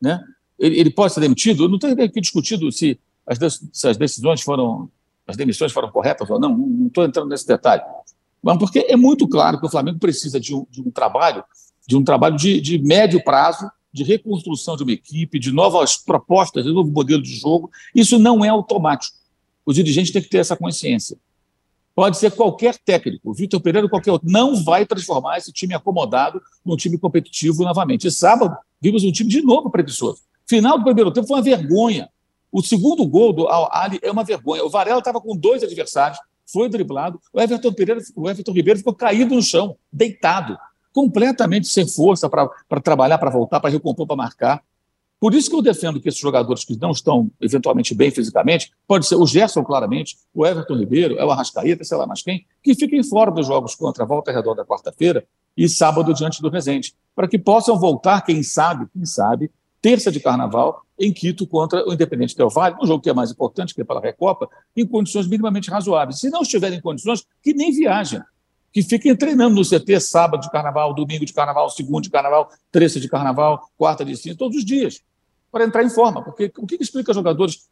né? 0.02 0.24
Ele, 0.58 0.80
ele 0.80 0.90
pode 0.92 1.14
ser 1.14 1.20
demitido? 1.20 1.64
Eu 1.64 1.70
não 1.70 1.80
tenho 1.80 1.94
aqui 2.04 2.22
discutido 2.22 2.72
se 2.72 3.00
as, 3.26 3.38
se 3.72 3.88
as 3.88 3.98
decisões 3.98 4.42
foram 4.42 4.90
as 5.28 5.38
demissões 5.38 5.72
foram 5.72 5.90
corretas 5.92 6.30
ou 6.30 6.40
não, 6.40 6.56
não 6.58 6.88
estou 6.88 7.06
entrando 7.06 7.30
nesse 7.30 7.48
detalhe. 7.48 7.82
Mas 8.42 8.58
porque 8.58 8.80
é 8.90 8.96
muito 8.96 9.28
claro 9.28 9.60
que 9.60 9.66
o 9.66 9.70
Flamengo 9.70 10.00
precisa 10.00 10.40
de 10.40 10.54
um, 10.54 10.66
de 10.70 10.82
um 10.82 10.92
trabalho, 10.92 11.44
de 11.88 11.96
um 11.96 12.04
trabalho 12.04 12.36
de, 12.36 12.60
de 12.60 12.80
médio 12.80 13.24
prazo, 13.24 13.70
de 13.94 14.04
reconstrução 14.04 14.76
de 14.76 14.84
uma 14.84 14.92
equipe, 14.92 15.40
de 15.40 15.52
novas 15.52 15.98
propostas, 15.98 16.64
de 16.66 16.72
novo 16.72 16.92
modelo 16.92 17.22
de 17.22 17.36
jogo. 17.36 17.70
Isso 17.94 18.18
não 18.18 18.44
é 18.44 18.50
automático. 18.50 19.16
O 19.66 19.74
dirigente 19.74 20.12
tem 20.12 20.22
que 20.22 20.30
ter 20.30 20.40
essa 20.40 20.56
consciência. 20.56 21.18
Pode 21.94 22.18
ser 22.18 22.32
qualquer 22.32 22.78
técnico, 22.78 23.34
Vitor 23.34 23.60
Pereira 23.60 23.86
ou 23.86 23.90
qualquer 23.90 24.12
outro, 24.12 24.30
não 24.30 24.64
vai 24.64 24.86
transformar 24.86 25.38
esse 25.38 25.52
time 25.52 25.74
acomodado 25.74 26.42
num 26.66 26.78
time 26.78 26.98
competitivo 26.98 27.64
novamente. 27.64 28.08
E 28.08 28.12
sábado, 28.12 28.56
vimos 28.82 29.04
um 29.04 29.12
time 29.12 29.30
de 29.30 29.42
novo 29.42 29.70
preguiçoso. 29.70 30.22
Final 30.48 30.78
do 30.78 30.86
primeiro 30.86 31.12
tempo 31.12 31.28
foi 31.28 31.38
uma 31.38 31.44
vergonha. 31.44 32.10
O 32.52 32.62
segundo 32.62 33.06
gol 33.06 33.34
do 33.34 33.48
Al 33.48 33.70
Ali 33.72 34.00
é 34.02 34.12
uma 34.12 34.24
vergonha. 34.24 34.64
O 34.64 34.70
Varela 34.70 35.00
estava 35.00 35.20
com 35.20 35.36
dois 35.36 35.64
adversários, 35.64 36.20
foi 36.46 36.70
driblado. 36.70 37.20
O 37.34 37.40
Everton, 37.40 37.74
Pereira, 37.74 38.02
o 38.16 38.30
Everton 38.30 38.52
Ribeiro 38.52 38.80
ficou 38.80 38.94
caído 38.94 39.36
no 39.36 39.42
chão, 39.42 39.78
deitado, 39.92 40.58
completamente 40.94 41.68
sem 41.68 41.88
força 41.88 42.30
para 42.30 42.82
trabalhar, 42.82 43.18
para 43.18 43.30
voltar, 43.30 43.60
para 43.60 43.70
recompor, 43.70 44.08
para 44.08 44.16
marcar. 44.16 44.64
Por 45.22 45.36
isso 45.36 45.52
que 45.52 45.56
eu 45.56 45.62
defendo 45.62 46.02
que 46.02 46.10
esses 46.10 46.20
jogadores 46.20 46.66
que 46.66 46.76
não 46.82 46.90
estão 46.90 47.30
eventualmente 47.40 47.94
bem 47.94 48.10
fisicamente, 48.10 48.72
pode 48.88 49.06
ser 49.06 49.18
o 49.18 49.28
Gerson, 49.28 49.64
claramente, 49.64 50.18
o 50.34 50.44
Everton 50.48 50.76
Ribeiro, 50.76 51.16
é 51.20 51.24
o 51.24 51.30
Arrascaeta, 51.30 51.84
sei 51.84 51.96
lá 51.96 52.08
mais 52.08 52.24
quem, 52.24 52.44
que 52.64 52.74
fiquem 52.74 53.04
fora 53.04 53.30
dos 53.30 53.46
jogos 53.46 53.76
contra 53.76 54.04
a 54.04 54.08
Volta 54.08 54.32
Redonda 54.32 54.66
quarta-feira 54.66 55.24
e 55.56 55.70
sábado 55.70 56.12
diante 56.12 56.42
do 56.42 56.50
Resende, 56.50 56.96
para 57.16 57.28
que 57.28 57.38
possam 57.38 57.78
voltar, 57.78 58.22
quem 58.22 58.42
sabe, 58.42 58.88
quem 58.92 59.06
sabe, 59.06 59.52
terça 59.80 60.12
de 60.12 60.20
carnaval 60.20 60.82
em 61.00 61.14
Quito 61.14 61.46
contra 61.46 61.88
o 61.88 61.94
Independente 61.94 62.36
Del 62.36 62.50
Valle, 62.50 62.78
um 62.82 62.88
jogo 62.88 63.04
que 63.04 63.10
é 63.12 63.14
mais 63.14 63.30
importante, 63.30 63.76
que 63.76 63.82
é 63.82 63.84
pela 63.84 64.02
Recopa, 64.02 64.50
em 64.76 64.88
condições 64.88 65.28
minimamente 65.28 65.70
razoáveis. 65.70 66.20
Se 66.20 66.32
não 66.32 66.42
estiverem 66.42 66.82
condições, 66.82 67.24
que 67.44 67.54
nem 67.54 67.72
viajem 67.72 68.24
que 68.74 68.82
fiquem 68.82 69.16
treinando 69.16 69.54
no 69.54 69.64
CT 69.64 70.00
sábado 70.00 70.42
de 70.42 70.50
carnaval, 70.50 70.94
domingo 70.94 71.26
de 71.26 71.34
carnaval, 71.34 71.70
segundo 71.70 72.06
de 72.06 72.10
carnaval, 72.10 72.50
terça 72.72 73.00
de 73.00 73.10
carnaval, 73.10 73.70
quarta 73.78 74.06
de 74.06 74.16
cinza, 74.16 74.38
todos 74.38 74.58
os 74.58 74.66
dias 74.66 75.02
para 75.52 75.66
entrar 75.66 75.84
em 75.84 75.90
forma. 75.90 76.24
Porque 76.24 76.52
o 76.58 76.66
que 76.66 76.76
explica 76.80 77.14
jogadores 77.14 77.68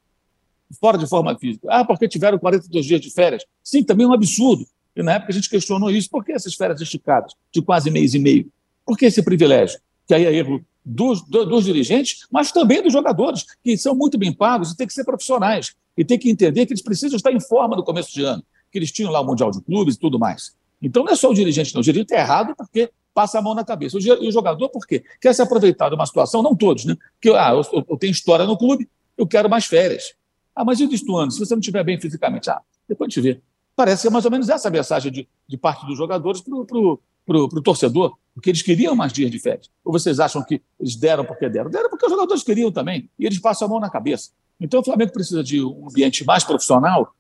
fora 0.80 0.98
de 0.98 1.08
forma 1.08 1.38
física? 1.38 1.68
Ah, 1.70 1.86
porque 1.86 2.08
tiveram 2.08 2.38
42 2.38 2.86
dias 2.86 3.02
de 3.02 3.10
férias. 3.12 3.44
Sim, 3.64 3.84
também 3.84 4.06
é 4.06 4.10
um 4.10 4.14
absurdo. 4.14 4.66
E 4.96 5.02
na 5.02 5.14
época 5.14 5.32
a 5.32 5.36
gente 5.36 5.50
questionou 5.50 5.90
isso. 5.90 6.10
Por 6.10 6.26
que 6.26 6.32
essas 6.32 6.54
férias 6.56 6.82
esticadas 6.82 7.34
de 7.52 7.62
quase 7.62 7.90
mês 7.90 8.14
e 8.14 8.20
meio? 8.20 8.52
Por 8.86 8.98
que 8.98 9.06
esse 9.06 9.24
privilégio? 9.24 9.80
Que 10.08 10.14
aí 10.14 10.26
é 10.26 10.34
erro 10.34 10.64
dos, 10.84 11.22
dos, 11.24 11.66
dirigentes, 11.66 12.26
mas 12.32 12.52
também 12.52 12.82
dos 12.82 12.92
jogadores, 12.92 13.46
que 13.64 13.78
são 13.78 13.94
muito 13.94 14.18
bem 14.18 14.34
pagos 14.34 14.72
e 14.72 14.78
têm 14.78 14.88
que 14.88 14.94
ser 14.94 15.04
profissionais. 15.04 15.76
E 15.96 16.04
têm 16.04 16.18
que 16.18 16.30
entender 16.30 16.66
que 16.66 16.74
eles 16.74 16.82
precisam 16.82 17.18
estar 17.18 17.32
em 17.32 17.40
forma 17.40 17.76
no 17.76 17.84
começo 17.84 18.14
de 18.14 18.24
ano, 18.24 18.44
que 18.72 18.78
eles 18.78 18.92
tinham 18.92 19.12
lá 19.12 19.22
o 19.22 19.26
Mundial 19.26 19.52
de 19.52 19.62
Clubes 19.62 19.96
e 19.96 20.00
tudo 20.00 20.18
mais. 20.18 20.56
Então 20.82 21.04
não 21.04 21.12
é 21.12 21.16
só 21.16 21.30
o 21.30 21.34
dirigente, 21.34 21.74
não. 21.74 21.82
O 21.82 21.84
dirigente 21.84 22.14
é 22.14 22.20
errado 22.20 22.56
porque 22.58 22.90
passa 23.20 23.38
a 23.38 23.42
mão 23.42 23.54
na 23.54 23.66
cabeça. 23.66 23.98
E 24.00 24.28
o 24.30 24.32
jogador, 24.32 24.70
por 24.70 24.88
quê? 24.88 25.04
Quer 25.20 25.36
se 25.36 25.42
aproveitar 25.42 25.90
de 25.90 25.96
uma 25.96 26.06
situação, 26.06 26.42
não 26.42 26.56
todos, 26.56 26.86
né? 26.86 26.96
Que 27.20 27.30
ah, 27.32 27.52
eu, 27.52 27.84
eu 27.90 27.98
tenho 27.98 28.12
história 28.12 28.46
no 28.46 28.58
clube, 28.58 28.88
eu 29.18 29.28
quero 29.28 29.50
mais 29.50 29.66
férias. 29.66 30.14
Ah, 30.56 30.64
mas 30.64 30.80
e 30.80 30.86
o 30.86 31.18
ano? 31.18 31.30
Se 31.30 31.38
você 31.38 31.54
não 31.54 31.60
estiver 31.60 31.84
bem 31.84 32.00
fisicamente? 32.00 32.50
Ah, 32.50 32.62
depois 32.88 33.08
a 33.08 33.10
gente 33.10 33.22
vê. 33.22 33.42
Parece 33.76 34.04
ser 34.04 34.10
mais 34.10 34.24
ou 34.24 34.32
menos 34.32 34.48
essa 34.48 34.70
a 34.70 34.72
mensagem 34.72 35.12
de, 35.12 35.28
de 35.46 35.58
parte 35.58 35.86
dos 35.86 35.98
jogadores 35.98 36.42
para 36.42 37.38
o 37.38 37.62
torcedor, 37.62 38.16
porque 38.34 38.52
eles 38.52 38.62
queriam 38.62 38.96
mais 38.96 39.12
dias 39.12 39.30
de 39.30 39.38
férias. 39.38 39.70
Ou 39.84 39.92
vocês 39.92 40.18
acham 40.22 40.42
que 40.42 40.62
eles 40.80 40.96
deram 40.96 41.26
porque 41.26 41.50
deram? 41.50 41.70
Deram 41.70 41.90
porque 41.90 42.06
os 42.06 42.12
jogadores 42.12 42.42
queriam 42.42 42.72
também, 42.72 43.10
e 43.20 43.26
eles 43.26 43.38
passam 43.38 43.68
a 43.68 43.70
mão 43.70 43.82
na 43.82 43.90
cabeça. 43.90 44.30
Então 44.62 44.80
o 44.80 44.84
Flamengo 44.84 45.12
precisa 45.12 45.44
de 45.44 45.62
um 45.62 45.90
ambiente 45.90 46.24
mais 46.24 46.46
profissional, 46.46 47.14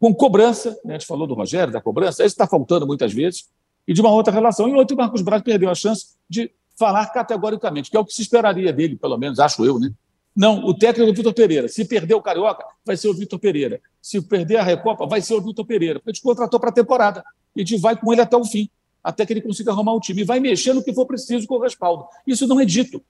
com 0.00 0.12
cobrança, 0.12 0.70
né? 0.84 0.96
a 0.96 0.98
gente 0.98 1.06
falou 1.06 1.24
do 1.24 1.34
Rogério, 1.34 1.72
da 1.72 1.80
cobrança, 1.80 2.24
isso 2.24 2.34
está 2.34 2.48
faltando 2.48 2.84
muitas 2.84 3.12
vezes, 3.12 3.48
e 3.86 3.94
de 3.94 4.00
uma 4.00 4.10
outra 4.10 4.32
relação. 4.32 4.68
E 4.68 4.74
outro, 4.74 4.94
o 4.94 4.98
Marcos 4.98 5.22
Braz 5.22 5.42
perdeu 5.42 5.70
a 5.70 5.74
chance 5.74 6.16
de 6.28 6.50
falar 6.76 7.06
categoricamente, 7.06 7.90
que 7.90 7.96
é 7.96 8.00
o 8.00 8.04
que 8.04 8.12
se 8.12 8.22
esperaria 8.22 8.72
dele, 8.72 8.96
pelo 8.96 9.16
menos, 9.16 9.38
acho 9.38 9.64
eu, 9.64 9.78
né? 9.78 9.90
Não, 10.36 10.62
o 10.66 10.74
técnico 10.74 11.08
é 11.08 11.12
o 11.12 11.16
Vitor 11.16 11.32
Pereira. 11.32 11.66
Se 11.66 11.82
perder 11.86 12.14
o 12.14 12.20
Carioca, 12.20 12.62
vai 12.84 12.94
ser 12.94 13.08
o 13.08 13.14
Vitor 13.14 13.38
Pereira. 13.38 13.80
Se 14.02 14.20
perder 14.20 14.58
a 14.58 14.62
Recopa, 14.62 15.06
vai 15.06 15.22
ser 15.22 15.32
o 15.32 15.40
Vitor 15.40 15.64
Pereira. 15.64 15.98
Porque 15.98 16.10
a 16.10 16.12
gente 16.12 16.22
contratou 16.22 16.60
para 16.60 16.68
a 16.68 16.72
temporada. 16.72 17.24
E 17.54 17.62
a 17.62 17.64
gente 17.64 17.80
vai 17.80 17.96
com 17.96 18.12
ele 18.12 18.20
até 18.20 18.36
o 18.36 18.44
fim, 18.44 18.68
até 19.02 19.24
que 19.24 19.32
ele 19.32 19.40
consiga 19.40 19.72
arrumar 19.72 19.94
o 19.94 20.00
time. 20.00 20.20
E 20.20 20.24
vai 20.24 20.38
mexer 20.38 20.74
no 20.74 20.84
que 20.84 20.92
for 20.92 21.06
preciso 21.06 21.46
com 21.46 21.54
o 21.54 21.62
respaldo. 21.62 22.04
Isso 22.26 22.46
não 22.46 22.60
é 22.60 22.66
dito. 22.66 23.02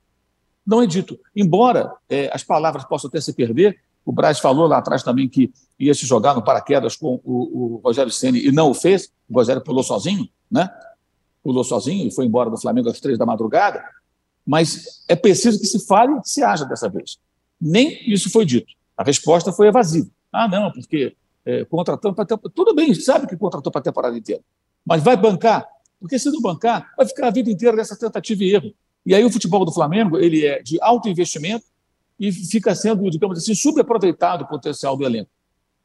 Não 0.65 0.81
é 0.81 0.87
dito. 0.87 1.19
Embora 1.35 1.93
é, 2.09 2.31
as 2.33 2.45
palavras 2.45 2.85
possam 2.85 3.09
até 3.09 3.21
se 3.21 3.33
perder, 3.33 3.77
o 4.05 4.13
Braz 4.13 4.39
falou 4.39 4.69
lá 4.69 4.79
atrás 4.79 5.03
também 5.03 5.29
que 5.29 5.53
ia 5.81 5.95
se 5.95 6.07
jogar 6.07 6.33
no 6.37 6.45
paraquedas 6.45 6.95
com 6.95 7.21
o, 7.25 7.75
o 7.75 7.81
Rogério 7.85 8.13
Ceni 8.13 8.47
e 8.47 8.53
não 8.53 8.71
o 8.71 8.75
fez. 8.75 9.11
O 9.29 9.35
Rogério 9.35 9.61
pulou 9.61 9.83
sozinho 9.83 10.29
né? 10.51 10.71
Pulou 11.43 11.65
sozinho 11.65 12.09
e 12.09 12.11
foi 12.11 12.27
embora 12.27 12.51
do 12.51 12.59
Flamengo 12.59 12.89
às 12.89 13.01
três 13.01 13.19
da 13.19 13.27
madrugada. 13.27 13.83
Mas 14.45 15.05
é 15.09 15.17
preciso 15.17 15.59
que 15.59 15.67
se 15.67 15.87
fale 15.87 16.13
e 16.13 16.23
que 16.23 16.29
se 16.29 16.43
haja 16.43 16.65
dessa 16.65 16.89
vez. 16.89 17.19
Nem 17.61 17.99
isso 18.11 18.31
foi 18.31 18.45
dito. 18.45 18.73
A 18.97 19.03
resposta 19.03 19.53
foi 19.53 19.69
evasiva. 19.69 20.09
Ah, 20.33 20.49
não, 20.49 20.71
porque 20.71 21.17
é, 21.45 21.65
contratando 21.65 22.15
para 22.15 22.25
temporada. 22.25 22.53
Tudo 22.55 22.75
bem, 22.75 22.93
sabe 22.95 23.27
que 23.27 23.37
contratou 23.37 23.71
para 23.71 23.81
a 23.81 23.85
temporada 23.85 24.17
inteira. 24.17 24.43
Mas 24.85 25.03
vai 25.03 25.17
bancar? 25.17 25.67
Porque 26.01 26.19
se 26.19 26.31
não 26.31 26.41
bancar, 26.41 26.93
vai 26.97 27.07
ficar 27.07 27.29
a 27.29 27.31
vida 27.31 27.51
inteira 27.51 27.77
nessa 27.77 27.97
tentativa 27.97 28.45
e 28.45 28.55
erro. 28.55 28.75
E 29.05 29.15
aí 29.15 29.25
o 29.25 29.31
futebol 29.31 29.65
do 29.65 29.73
Flamengo 29.73 30.19
ele 30.19 30.45
é 30.45 30.63
de 30.63 30.81
alto 30.81 31.09
investimento 31.09 31.65
e 32.19 32.33
fica 32.33 32.75
sendo, 32.75 33.09
digamos 33.11 33.39
assim, 33.39 33.55
subaproveitado 33.55 34.45
o 34.45 34.49
potencial 34.49 34.97
do 34.97 35.05
elenco, 35.05 35.31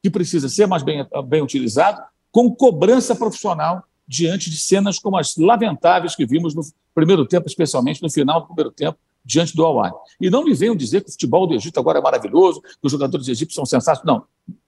que 0.01 0.09
precisa 0.09 0.49
ser 0.49 0.65
mais 0.65 0.81
bem, 0.81 1.05
bem 1.27 1.41
utilizado, 1.41 2.01
com 2.31 2.53
cobrança 2.53 3.15
profissional 3.15 3.83
diante 4.11 4.49
de 4.49 4.57
cenas 4.57 4.99
como 4.99 5.17
as 5.17 5.37
lamentáveis 5.37 6.17
que 6.17 6.25
vimos 6.25 6.53
no 6.53 6.61
primeiro 6.93 7.25
tempo, 7.25 7.47
especialmente 7.47 8.01
no 8.01 8.11
final 8.11 8.41
do 8.41 8.47
primeiro 8.47 8.69
tempo, 8.69 8.99
diante 9.23 9.55
do 9.55 9.63
Hawaii. 9.63 9.93
E 10.19 10.29
não 10.29 10.43
me 10.43 10.53
venham 10.53 10.75
dizer 10.75 11.01
que 11.01 11.07
o 11.07 11.11
futebol 11.13 11.47
do 11.47 11.53
Egito 11.53 11.79
agora 11.79 11.99
é 11.99 12.01
maravilhoso, 12.01 12.61
que 12.61 12.77
os 12.83 12.91
jogadores 12.91 13.29
egípcios 13.29 13.55
são 13.55 13.65
sensacionais. 13.65 14.03
Não. 14.05 14.25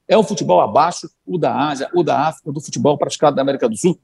É 0.07 0.17
um 0.17 0.23
futebol 0.23 0.61
abaixo, 0.61 1.09
o 1.25 1.37
da 1.37 1.53
Ásia, 1.53 1.89
o 1.93 2.03
da 2.03 2.29
África, 2.29 2.53
do 2.53 2.61
futebol 2.61 2.97
praticado 2.97 3.35
na 3.35 3.41
América 3.41 3.67
do 3.67 3.75
Sul, 3.75 3.99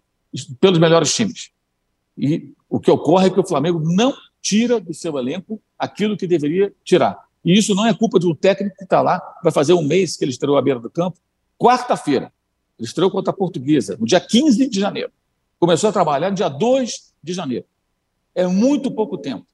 pelos 0.59 0.77
melhores 0.77 1.15
times. 1.15 1.51
E 2.17 2.51
o 2.69 2.77
que 2.77 2.91
ocorre 2.91 3.27
é 3.27 3.29
que 3.29 3.39
o 3.39 3.47
Flamengo 3.47 3.79
não 3.79 4.13
tira 4.41 4.77
do 4.77 4.93
seu 4.93 5.17
elenco 5.17 5.61
aquilo 5.77 6.17
que 6.17 6.27
deveria 6.27 6.73
tirar. 6.83 7.17
E 7.45 7.57
isso 7.57 7.73
não 7.73 7.85
é 7.85 7.93
culpa 7.93 8.19
de 8.19 8.27
um 8.27 8.35
técnico 8.35 8.75
que 8.75 8.83
está 8.83 9.01
lá, 9.01 9.21
vai 9.41 9.53
fazer 9.53 9.71
um 9.71 9.83
mês 9.83 10.17
que 10.17 10.25
ele 10.25 10.31
estreou 10.31 10.57
à 10.57 10.61
beira 10.61 10.81
do 10.81 10.89
campo, 10.89 11.17
quarta-feira. 11.57 12.29
Ele 12.77 12.85
estreou 12.85 13.09
contra 13.09 13.31
a 13.31 13.33
Portuguesa, 13.33 13.95
no 13.97 14.05
dia 14.05 14.19
15 14.19 14.69
de 14.69 14.79
janeiro. 14.79 15.11
Começou 15.59 15.89
a 15.89 15.93
trabalhar 15.93 16.29
no 16.29 16.35
dia 16.37 16.47
2 16.47 17.13
de 17.21 17.33
janeiro. 17.33 17.65
É 18.33 18.47
muito 18.47 18.89
pouco 18.89 19.17
tempo. 19.17 19.45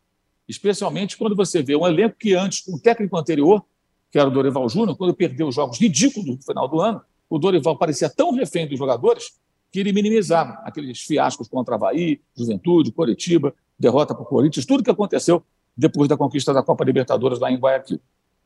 Especialmente 0.47 1.17
quando 1.17 1.35
você 1.35 1.63
vê 1.63 1.75
um 1.75 1.87
elenco 1.87 2.15
que 2.19 2.35
antes, 2.35 2.67
o 2.67 2.79
técnico 2.79 3.17
anterior, 3.17 3.65
que 4.11 4.19
era 4.19 4.27
o 4.27 4.31
Dorival 4.31 4.69
Júnior, 4.69 4.95
quando 4.95 5.15
perdeu 5.15 5.47
os 5.47 5.55
jogos 5.55 5.79
ridículos 5.79 6.27
no 6.27 6.41
final 6.43 6.67
do 6.67 6.79
ano, 6.79 7.01
o 7.27 7.39
Dorival 7.39 7.75
parecia 7.75 8.07
tão 8.07 8.31
refém 8.31 8.67
dos 8.67 8.77
jogadores 8.77 9.39
que 9.71 9.79
ele 9.79 9.91
minimizava 9.91 10.53
aqueles 10.63 11.01
fiascos 11.01 11.47
contra 11.47 11.73
Havaí, 11.73 12.21
Juventude, 12.37 12.91
Coritiba, 12.91 13.53
derrota 13.77 14.13
para 14.13 14.23
o 14.23 14.27
Corinthians, 14.27 14.65
tudo 14.65 14.83
que 14.83 14.91
aconteceu 14.91 15.43
depois 15.75 16.07
da 16.07 16.15
conquista 16.15 16.53
da 16.53 16.61
Copa 16.61 16.85
Libertadores 16.85 17.39
lá 17.39 17.51
em 17.51 17.57
Guayaquil. 17.57 17.99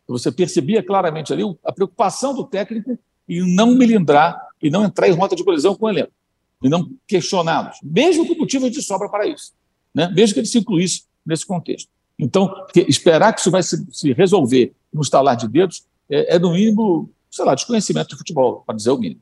Você 0.07 0.31
percebia 0.31 0.81
claramente 0.81 1.33
ali 1.33 1.43
a 1.63 1.73
preocupação 1.73 2.33
do 2.33 2.45
técnico 2.45 2.97
em 3.27 3.53
não 3.53 3.75
melindrar 3.75 4.47
e 4.63 4.69
não 4.69 4.85
entrar 4.85 5.09
em 5.09 5.11
rota 5.11 5.35
de 5.35 5.43
colisão 5.43 5.75
com 5.75 5.85
o 5.85 5.89
elenco 5.89 6.11
e 6.61 6.69
não 6.69 6.91
questioná-los, 7.07 7.77
mesmo 7.83 8.27
com 8.27 8.35
motivos 8.35 8.71
de 8.71 8.81
sobra 8.81 9.09
para 9.09 9.27
isso, 9.27 9.53
né? 9.93 10.09
mesmo 10.09 10.33
que 10.33 10.39
ele 10.41 10.47
se 10.47 10.57
incluísse 10.57 11.03
nesse 11.25 11.45
contexto. 11.45 11.89
Então, 12.17 12.53
esperar 12.75 13.33
que 13.33 13.39
isso 13.39 13.49
vai 13.49 13.63
se, 13.63 13.85
se, 13.91 14.11
resolver 14.11 14.73
no 14.91 15.01
estalar 15.01 15.37
de 15.37 15.47
dedos 15.47 15.85
é, 16.09 16.35
é, 16.35 16.39
no 16.39 16.51
mínimo, 16.51 17.09
sei 17.31 17.45
lá, 17.45 17.55
desconhecimento 17.55 18.09
de 18.09 18.17
futebol, 18.17 18.61
para 18.65 18.75
dizer 18.75 18.91
o 18.91 18.97
mínimo. 18.97 19.21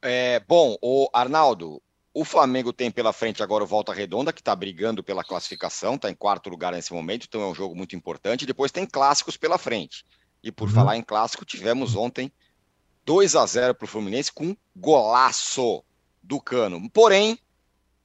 É, 0.00 0.38
bom, 0.46 0.76
o 0.80 1.08
Arnaldo, 1.12 1.82
o 2.14 2.24
Flamengo 2.24 2.72
tem 2.72 2.88
pela 2.88 3.12
frente 3.12 3.42
agora 3.42 3.64
o 3.64 3.66
Volta 3.66 3.92
Redonda, 3.92 4.32
que 4.32 4.40
está 4.40 4.54
brigando 4.54 5.02
pela 5.02 5.24
classificação, 5.24 5.96
está 5.96 6.08
em 6.08 6.14
quarto 6.14 6.48
lugar 6.48 6.72
nesse 6.72 6.92
momento, 6.92 7.26
então 7.28 7.40
é 7.40 7.46
um 7.46 7.54
jogo 7.54 7.74
muito 7.74 7.96
importante. 7.96 8.46
Depois 8.46 8.70
tem 8.70 8.86
clássicos 8.86 9.36
pela 9.36 9.58
frente. 9.58 10.04
E 10.42 10.52
por 10.52 10.68
uhum. 10.68 10.74
falar 10.74 10.96
em 10.96 11.02
clássico, 11.02 11.44
tivemos 11.44 11.96
ontem 11.96 12.30
2 13.04 13.34
a 13.34 13.44
0 13.44 13.74
para 13.74 13.84
o 13.84 13.88
Fluminense 13.88 14.32
com 14.32 14.56
golaço 14.76 15.82
do 16.28 16.38
Cano. 16.38 16.88
Porém, 16.90 17.38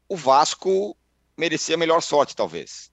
o 0.07 0.15
Vasco 0.15 0.95
merecia 1.37 1.75
melhor 1.75 2.01
sorte, 2.01 2.35
talvez. 2.35 2.89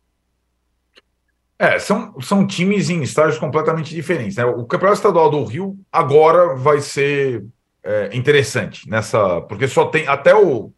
É, 1.57 1.78
são, 1.78 2.20
são 2.20 2.47
times 2.47 2.91
em 2.91 3.03
estágios 3.03 3.39
completamente 3.39 3.95
diferentes. 3.95 4.37
Né? 4.37 4.45
O 4.45 4.64
Campeonato 4.64 4.99
Estadual 4.99 5.31
do 5.31 5.45
Rio 5.45 5.78
agora 5.93 6.57
vai 6.57 6.81
ser 6.81 7.45
é, 7.85 8.11
interessante 8.12 8.89
nessa. 8.89 9.43
Porque 9.43 9.68
só 9.68 9.87
tem. 9.87 10.09
Até 10.09 10.35
o, 10.35 10.72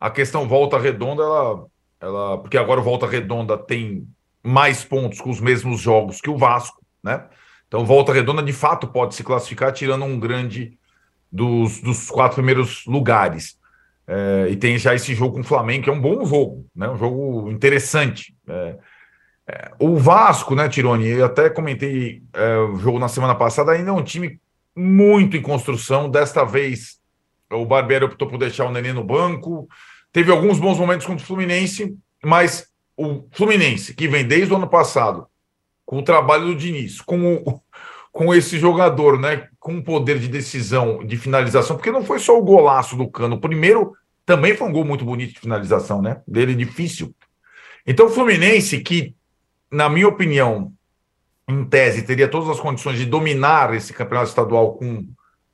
a 0.00 0.10
questão 0.10 0.48
volta 0.48 0.78
redonda, 0.78 1.22
ela, 1.22 1.66
ela. 2.00 2.38
Porque 2.38 2.56
agora 2.56 2.80
o 2.80 2.84
Volta 2.84 3.06
Redonda 3.06 3.58
tem 3.58 4.08
mais 4.42 4.84
pontos 4.84 5.20
com 5.20 5.30
os 5.30 5.40
mesmos 5.40 5.80
jogos 5.80 6.20
que 6.20 6.30
o 6.30 6.38
Vasco, 6.38 6.80
né? 7.02 7.26
Então, 7.68 7.84
Volta 7.84 8.12
Redonda 8.12 8.42
de 8.42 8.52
fato 8.52 8.86
pode 8.86 9.14
se 9.14 9.24
classificar 9.24 9.72
tirando 9.72 10.04
um 10.04 10.20
grande 10.20 10.78
dos, 11.30 11.80
dos 11.80 12.10
quatro 12.10 12.36
primeiros 12.36 12.84
lugares. 12.86 13.58
É, 14.06 14.48
e 14.50 14.56
tem 14.56 14.76
já 14.78 14.94
esse 14.94 15.14
jogo 15.14 15.34
com 15.34 15.40
o 15.40 15.44
Flamengo, 15.44 15.84
que 15.84 15.90
é 15.90 15.92
um 15.92 16.00
bom 16.00 16.24
jogo, 16.24 16.66
né? 16.74 16.88
um 16.88 16.96
jogo 16.96 17.50
interessante. 17.50 18.34
É, 18.48 18.76
é, 19.46 19.70
o 19.78 19.96
Vasco, 19.96 20.54
né, 20.54 20.68
Tironi? 20.68 21.08
Eu 21.08 21.26
até 21.26 21.48
comentei 21.48 22.22
é, 22.32 22.56
o 22.58 22.76
jogo 22.76 22.98
na 22.98 23.08
semana 23.08 23.34
passada, 23.34 23.72
ainda 23.72 23.90
é 23.90 23.92
um 23.92 24.02
time 24.02 24.40
muito 24.74 25.36
em 25.36 25.42
construção. 25.42 26.10
Desta 26.10 26.44
vez, 26.44 26.98
o 27.50 27.64
Barbeiro 27.64 28.06
optou 28.06 28.28
por 28.28 28.38
deixar 28.38 28.66
o 28.66 28.72
Nenê 28.72 28.92
no 28.92 29.04
banco. 29.04 29.68
Teve 30.12 30.30
alguns 30.30 30.58
bons 30.58 30.78
momentos 30.78 31.06
contra 31.06 31.22
o 31.22 31.26
Fluminense, 31.26 31.96
mas 32.24 32.68
o 32.96 33.26
Fluminense, 33.32 33.94
que 33.94 34.08
vem 34.08 34.26
desde 34.26 34.52
o 34.52 34.56
ano 34.56 34.68
passado, 34.68 35.26
com 35.84 35.98
o 35.98 36.04
trabalho 36.04 36.46
do 36.46 36.54
Diniz, 36.54 37.00
com 37.00 37.34
o, 37.34 37.60
com 38.12 38.34
esse 38.34 38.58
jogador, 38.58 39.18
né? 39.18 39.48
Com 39.58 39.80
poder 39.82 40.18
de 40.18 40.28
decisão, 40.28 41.04
de 41.04 41.16
finalização, 41.16 41.76
porque 41.76 41.90
não 41.90 42.04
foi 42.04 42.18
só 42.18 42.38
o 42.38 42.44
golaço 42.44 42.94
do 42.94 43.10
Cano. 43.10 43.36
O 43.36 43.40
primeiro 43.40 43.94
também 44.26 44.54
foi 44.54 44.68
um 44.68 44.72
gol 44.72 44.84
muito 44.84 45.04
bonito 45.04 45.32
de 45.32 45.40
finalização, 45.40 46.02
né? 46.02 46.20
Dele 46.28 46.54
difícil. 46.54 47.14
Então, 47.86 48.06
o 48.06 48.10
Fluminense, 48.10 48.78
que, 48.80 49.16
na 49.70 49.88
minha 49.88 50.06
opinião, 50.06 50.72
em 51.48 51.64
tese, 51.64 52.02
teria 52.02 52.28
todas 52.28 52.48
as 52.50 52.60
condições 52.60 52.98
de 52.98 53.06
dominar 53.06 53.74
esse 53.74 53.92
campeonato 53.92 54.28
estadual 54.28 54.74
com 54.74 55.08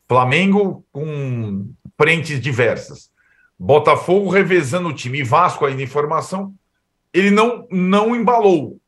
Flamengo, 0.06 0.84
com 0.92 1.70
frentes 1.96 2.40
diversas. 2.40 3.10
Botafogo 3.58 4.30
revezando 4.30 4.88
o 4.88 4.92
time 4.92 5.20
e 5.20 5.24
Vasco 5.24 5.64
ainda 5.64 5.82
em 5.82 5.86
formação, 5.86 6.54
ele 7.12 7.30
não, 7.30 7.66
não 7.70 8.14
embalou. 8.14 8.78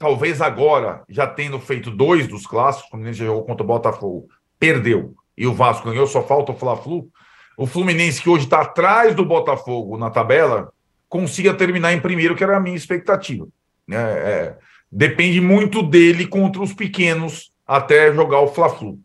Talvez 0.00 0.40
agora, 0.40 1.02
já 1.10 1.26
tendo 1.26 1.60
feito 1.60 1.90
dois 1.90 2.26
dos 2.26 2.46
clássicos, 2.46 2.86
o 2.86 2.90
Fluminense 2.92 3.18
jogou 3.18 3.44
contra 3.44 3.62
o 3.62 3.66
Botafogo, 3.66 4.28
perdeu, 4.58 5.14
e 5.36 5.46
o 5.46 5.52
Vasco 5.52 5.90
ganhou, 5.90 6.06
só 6.06 6.22
falta 6.22 6.52
o 6.52 6.56
Fla-Flu. 6.56 7.06
O 7.54 7.66
Fluminense, 7.66 8.22
que 8.22 8.30
hoje 8.30 8.44
está 8.44 8.62
atrás 8.62 9.14
do 9.14 9.26
Botafogo 9.26 9.98
na 9.98 10.08
tabela, 10.08 10.72
consiga 11.06 11.52
terminar 11.52 11.92
em 11.92 12.00
primeiro, 12.00 12.34
que 12.34 12.42
era 12.42 12.56
a 12.56 12.60
minha 12.60 12.78
expectativa. 12.78 13.46
É, 13.90 13.94
é, 13.94 14.58
depende 14.90 15.38
muito 15.38 15.82
dele 15.82 16.26
contra 16.26 16.62
os 16.62 16.72
pequenos 16.72 17.52
até 17.66 18.10
jogar 18.10 18.40
o 18.40 18.48
Fla-Flu. 18.48 18.98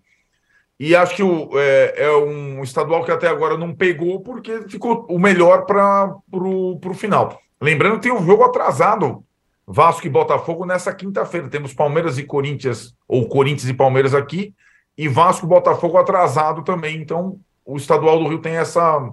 E 0.80 0.96
acho 0.96 1.14
que 1.14 1.24
o, 1.24 1.60
é, 1.60 2.06
é, 2.06 2.16
um 2.16 2.64
estadual 2.64 3.04
que 3.04 3.12
até 3.12 3.28
agora 3.28 3.58
não 3.58 3.76
pegou, 3.76 4.22
porque 4.22 4.62
ficou 4.70 5.06
o 5.10 5.20
melhor 5.20 5.66
para 5.66 6.16
o 6.32 6.94
final. 6.94 7.38
Lembrando 7.60 7.96
que 7.96 8.04
tem 8.04 8.14
um 8.14 8.26
jogo 8.26 8.46
atrasado, 8.46 9.26
Vasco 9.68 10.06
e 10.06 10.10
Botafogo, 10.10 10.66
nessa 10.66 10.94
quinta-feira. 10.94 11.50
Temos 11.50 11.74
Palmeiras 11.74 12.18
e 12.18 12.24
Corinthians, 12.24 12.96
ou 13.08 13.28
Corinthians 13.28 13.70
e 13.70 13.74
Palmeiras 13.74 14.14
aqui, 14.14 14.54
e 14.98 15.08
Vasco 15.08 15.46
e 15.46 15.50
Botafogo 15.50 15.98
atrasado 15.98 16.64
também. 16.64 17.02
Então, 17.02 17.40
o 17.66 17.78
estadual 17.78 18.20
do 18.20 18.28
Rio 18.28 18.40
tem 18.40 18.58
essa 18.58 19.12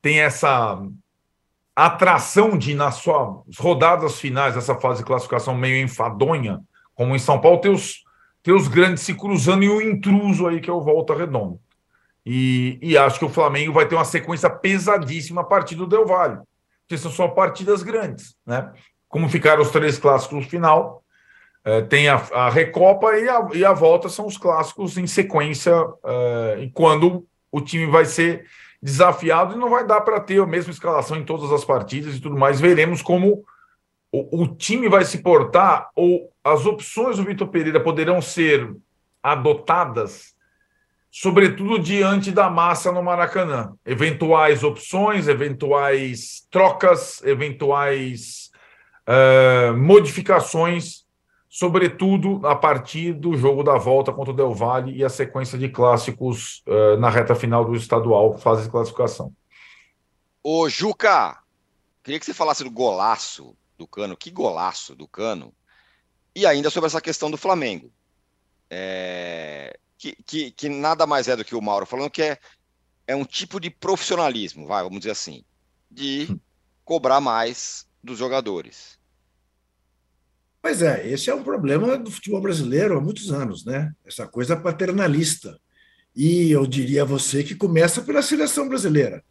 tem 0.00 0.20
essa 0.20 0.82
atração 1.74 2.58
de, 2.58 2.74
nas 2.74 2.96
suas 2.96 3.56
rodadas 3.56 4.18
finais 4.18 4.54
dessa 4.54 4.74
fase 4.74 4.98
de 4.98 5.06
classificação 5.06 5.54
meio 5.54 5.82
enfadonha, 5.82 6.60
como 6.94 7.14
em 7.14 7.18
São 7.18 7.40
Paulo, 7.40 7.60
ter 7.60 7.68
os, 7.68 8.02
ter 8.42 8.52
os 8.52 8.68
grandes 8.68 9.02
se 9.02 9.14
cruzando 9.14 9.62
e 9.62 9.68
o 9.68 9.80
intruso 9.80 10.48
aí, 10.48 10.60
que 10.60 10.68
é 10.68 10.72
o 10.72 10.82
Volta 10.82 11.14
Redonda. 11.14 11.58
E, 12.26 12.78
e 12.82 12.98
acho 12.98 13.18
que 13.18 13.24
o 13.24 13.30
Flamengo 13.30 13.72
vai 13.72 13.86
ter 13.86 13.94
uma 13.94 14.04
sequência 14.04 14.50
pesadíssima 14.50 15.40
a 15.40 15.44
partir 15.44 15.74
do 15.74 15.86
Del 15.86 16.06
Valle, 16.06 16.38
porque 16.82 16.98
são 16.98 17.10
só 17.10 17.28
partidas 17.28 17.82
grandes, 17.82 18.36
né? 18.44 18.72
Como 19.12 19.28
ficaram 19.28 19.60
os 19.60 19.70
três 19.70 19.98
clássicos 19.98 20.46
final, 20.46 21.04
é, 21.64 21.82
tem 21.82 22.08
a, 22.08 22.14
a 22.32 22.48
Recopa 22.48 23.12
e 23.18 23.28
a, 23.28 23.48
e 23.52 23.64
a 23.64 23.72
volta 23.72 24.08
são 24.08 24.26
os 24.26 24.38
clássicos 24.38 24.96
em 24.96 25.06
sequência, 25.06 25.72
e 26.58 26.68
quando 26.70 27.24
o 27.52 27.60
time 27.60 27.86
vai 27.86 28.06
ser 28.06 28.46
desafiado 28.82 29.54
e 29.54 29.58
não 29.58 29.70
vai 29.70 29.86
dar 29.86 30.00
para 30.00 30.18
ter 30.18 30.40
a 30.40 30.46
mesma 30.46 30.72
escalação 30.72 31.16
em 31.16 31.24
todas 31.24 31.52
as 31.52 31.64
partidas 31.64 32.16
e 32.16 32.20
tudo 32.20 32.36
mais. 32.36 32.58
Veremos 32.58 33.02
como 33.02 33.44
o, 34.10 34.42
o 34.42 34.48
time 34.48 34.88
vai 34.88 35.04
se 35.04 35.18
portar 35.18 35.90
ou 35.94 36.32
as 36.42 36.66
opções 36.66 37.18
do 37.18 37.24
Vitor 37.24 37.48
Pereira 37.48 37.78
poderão 37.78 38.20
ser 38.20 38.74
adotadas, 39.22 40.34
sobretudo 41.10 41.78
diante 41.78 42.32
da 42.32 42.50
massa 42.50 42.90
no 42.90 43.02
Maracanã. 43.02 43.74
Eventuais 43.86 44.64
opções, 44.64 45.28
eventuais 45.28 46.44
trocas, 46.50 47.22
eventuais 47.22 48.41
uh, 49.08 49.76
modificações 49.76 51.02
sobretudo 51.52 52.40
a 52.46 52.56
partir 52.56 53.12
do 53.12 53.36
jogo 53.36 53.62
da 53.62 53.76
volta 53.76 54.10
contra 54.10 54.32
o 54.32 54.36
Del 54.36 54.54
Valle 54.54 54.96
e 54.96 55.04
a 55.04 55.10
sequência 55.10 55.58
de 55.58 55.68
clássicos 55.68 56.62
uh, 56.66 56.96
na 56.98 57.10
reta 57.10 57.34
final 57.34 57.62
do 57.62 57.76
estadual, 57.76 58.38
fase 58.38 58.62
de 58.62 58.70
classificação. 58.70 59.30
Ô, 60.42 60.66
Juca, 60.66 61.38
queria 62.02 62.18
que 62.18 62.24
você 62.24 62.32
falasse 62.32 62.64
do 62.64 62.70
golaço 62.70 63.54
do 63.76 63.86
Cano, 63.86 64.16
que 64.16 64.30
golaço 64.30 64.94
do 64.94 65.06
Cano, 65.06 65.52
e 66.34 66.46
ainda 66.46 66.70
sobre 66.70 66.86
essa 66.86 67.02
questão 67.02 67.30
do 67.30 67.36
Flamengo. 67.36 67.92
É, 68.70 69.78
que, 69.98 70.16
que, 70.24 70.50
que, 70.52 70.68
nada 70.70 71.06
mais 71.06 71.28
é 71.28 71.36
do 71.36 71.44
que 71.44 71.54
o 71.54 71.60
Mauro 71.60 71.84
falando 71.84 72.10
que 72.10 72.22
é, 72.22 72.38
é 73.06 73.14
um 73.14 73.26
tipo 73.26 73.60
de 73.60 73.68
profissionalismo, 73.68 74.66
vai, 74.66 74.82
vamos 74.82 75.00
dizer 75.00 75.10
assim, 75.10 75.44
de 75.90 76.28
hum. 76.30 76.40
cobrar 76.82 77.20
mais 77.20 77.86
dos 78.02 78.18
jogadores. 78.18 78.98
Pois 80.62 80.80
é, 80.80 81.08
esse 81.08 81.28
é 81.28 81.34
um 81.34 81.42
problema 81.42 81.98
do 81.98 82.10
futebol 82.10 82.40
brasileiro 82.40 82.96
há 82.96 83.00
muitos 83.00 83.32
anos, 83.32 83.64
né? 83.64 83.92
Essa 84.06 84.28
coisa 84.28 84.56
paternalista. 84.56 85.58
E 86.14 86.52
eu 86.52 86.66
diria 86.66 87.02
a 87.02 87.06
você 87.06 87.42
que 87.42 87.54
começa 87.54 88.02
pela 88.02 88.22
seleção 88.22 88.68
brasileira. 88.68 89.24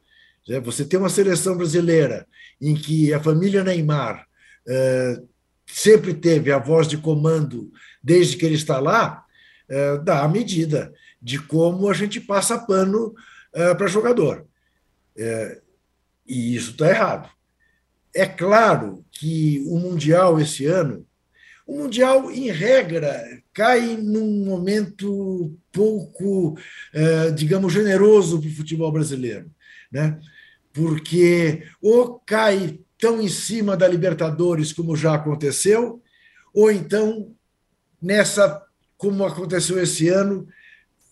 Né? 0.48 0.60
Você 0.60 0.84
tem 0.84 1.00
uma 1.00 1.10
seleção 1.10 1.56
brasileira 1.56 2.28
em 2.60 2.76
que 2.76 3.14
a 3.14 3.22
família 3.22 3.64
Neymar 3.64 4.28
é, 4.68 5.22
sempre 5.66 6.14
teve 6.14 6.52
a 6.52 6.60
voz 6.60 6.88
de 6.88 6.98
comando 6.98 7.72
desde 8.04 8.36
que 8.36 8.46
ele 8.46 8.56
está 8.56 8.80
lá, 8.80 9.24
é, 9.70 9.98
dá 10.00 10.24
a 10.24 10.28
medida 10.28 10.94
de 11.22 11.40
como 11.40 11.88
a 11.88 11.94
gente 11.94 12.20
passa 12.20 12.60
pano 12.60 13.14
é, 13.54 13.74
para 13.74 13.88
jogador. 13.88 14.46
e 16.28 16.56
isso 16.56 16.72
está 16.72 16.90
errado. 16.90 17.30
É 18.14 18.26
claro 18.26 19.06
que 19.12 19.64
o 19.68 19.78
Mundial 19.78 20.40
esse 20.40 20.66
ano 20.66 21.06
o 21.72 21.78
Mundial, 21.78 22.30
em 22.30 22.52
regra, 22.52 23.24
cai 23.54 23.96
num 23.96 24.44
momento 24.44 25.58
pouco, 25.72 26.58
eh, 26.94 27.32
digamos, 27.32 27.72
generoso 27.72 28.42
para 28.42 28.50
o 28.50 28.54
futebol 28.54 28.92
brasileiro, 28.92 29.50
né? 29.90 30.20
porque 30.74 31.64
ou 31.82 32.20
cai 32.26 32.80
tão 32.98 33.22
em 33.22 33.30
cima 33.30 33.78
da 33.78 33.88
Libertadores 33.88 34.74
como 34.74 34.98
já 34.98 35.14
aconteceu, 35.16 36.02
ou 36.54 36.70
então, 36.70 37.34
nessa, 38.02 38.62
como 38.98 39.24
aconteceu 39.24 39.82
esse 39.82 40.10
ano, 40.10 40.48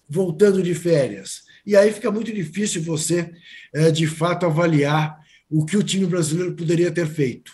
voltando 0.10 0.62
de 0.62 0.76
férias. 0.76 1.44
E 1.66 1.74
aí 1.74 1.90
fica 1.94 2.12
muito 2.12 2.34
difícil 2.34 2.84
você, 2.84 3.32
eh, 3.74 3.92
de 3.92 4.08
fato, 4.08 4.46
avaliar 4.46 5.18
o 5.50 5.66
que 5.66 5.78
o 5.78 5.84
time 5.84 6.06
brasileiro 6.06 6.56
poderia 6.56 6.92
ter 6.92 7.08
feito. 7.08 7.52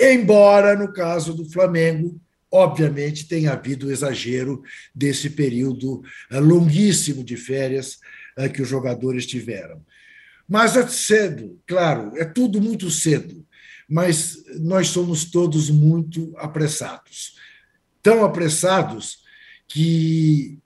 Embora, 0.00 0.76
no 0.76 0.92
caso 0.92 1.34
do 1.34 1.48
Flamengo, 1.50 2.20
Obviamente, 2.50 3.26
tem 3.26 3.48
havido 3.48 3.90
exagero 3.90 4.62
desse 4.94 5.30
período 5.30 6.02
eh, 6.30 6.38
longuíssimo 6.38 7.24
de 7.24 7.36
férias 7.36 7.98
eh, 8.36 8.48
que 8.48 8.62
os 8.62 8.68
jogadores 8.68 9.26
tiveram. 9.26 9.84
Mas 10.48 10.76
é 10.76 10.86
cedo, 10.86 11.60
claro, 11.66 12.16
é 12.16 12.24
tudo 12.24 12.60
muito 12.60 12.88
cedo, 12.88 13.44
mas 13.88 14.44
nós 14.60 14.88
somos 14.88 15.24
todos 15.24 15.70
muito 15.70 16.32
apressados. 16.38 17.36
Tão 18.00 18.24
apressados 18.24 19.24
que 19.66 20.58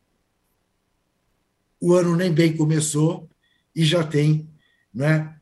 o 1.81 1.95
ano 1.95 2.15
nem 2.15 2.31
bem 2.31 2.55
começou 2.55 3.29
e 3.75 3.85
já 3.85 4.05
tem 4.05 4.49
né, 4.93 5.35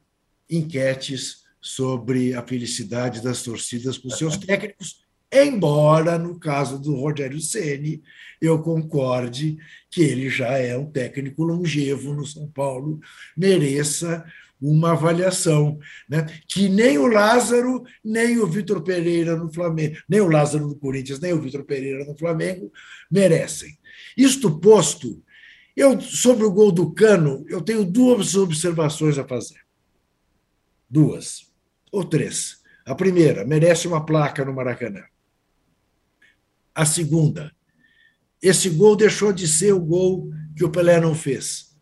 enquetes 0.51 1.45
sobre 1.61 2.35
a 2.35 2.43
felicidade 2.43 3.23
das 3.23 3.43
torcidas 3.43 3.99
com 3.99 4.11
seus 4.11 4.37
técnicos 4.37 5.09
Embora, 5.31 6.19
no 6.19 6.39
caso 6.39 6.79
do 6.79 6.95
Rogério 6.95 7.39
Ceni, 7.41 8.03
eu 8.41 8.63
concorde 8.63 9.59
que 9.91 10.01
ele 10.01 10.31
já 10.31 10.57
é 10.57 10.77
um 10.77 10.91
técnico 10.91 11.45
longevo 11.45 12.15
no 12.15 12.25
São 12.25 12.49
Paulo, 12.49 12.99
mereça 13.37 14.25
uma 14.61 14.93
avaliação, 14.93 15.79
né? 16.09 16.27
que 16.49 16.69
nem 16.69 16.97
o 16.97 17.07
Lázaro, 17.07 17.85
nem 18.03 18.39
o 18.39 18.47
Vitor 18.47 18.83
Pereira 18.83 19.37
no 19.37 19.53
Flamengo, 19.53 19.97
nem 20.09 20.21
o 20.21 20.31
Lázaro 20.31 20.67
no 20.67 20.75
Corinthians, 20.75 21.21
nem 21.21 21.33
o 21.33 21.41
Vitor 21.41 21.63
Pereira 21.63 22.05
no 22.07 22.17
Flamengo 22.17 22.73
merecem. 23.11 23.79
Isto 24.17 24.59
posto, 24.59 25.23
eu 25.77 26.01
sobre 26.01 26.45
o 26.45 26.51
gol 26.51 26.73
do 26.73 26.91
Cano, 26.91 27.45
eu 27.49 27.61
tenho 27.61 27.85
duas 27.85 28.35
observações 28.35 29.19
a 29.19 29.29
fazer. 29.29 29.68
Duas 30.89 31.53
ou 31.93 32.05
três. 32.05 32.63
A 32.85 32.95
primeira, 32.95 33.45
merece 33.45 33.87
uma 33.87 34.05
placa 34.05 34.45
no 34.45 34.55
Maracanã 34.55 35.05
a 36.79 36.85
segunda. 36.85 37.53
Esse 38.41 38.71
gol 38.71 38.95
deixou 38.95 39.33
de 39.33 39.49
ser 39.49 39.73
o 39.73 39.81
gol 39.81 40.31
que 40.57 40.65
o 40.65 40.71
Pelé 40.71 41.01
não 41.01 41.13
fez. 41.13 41.77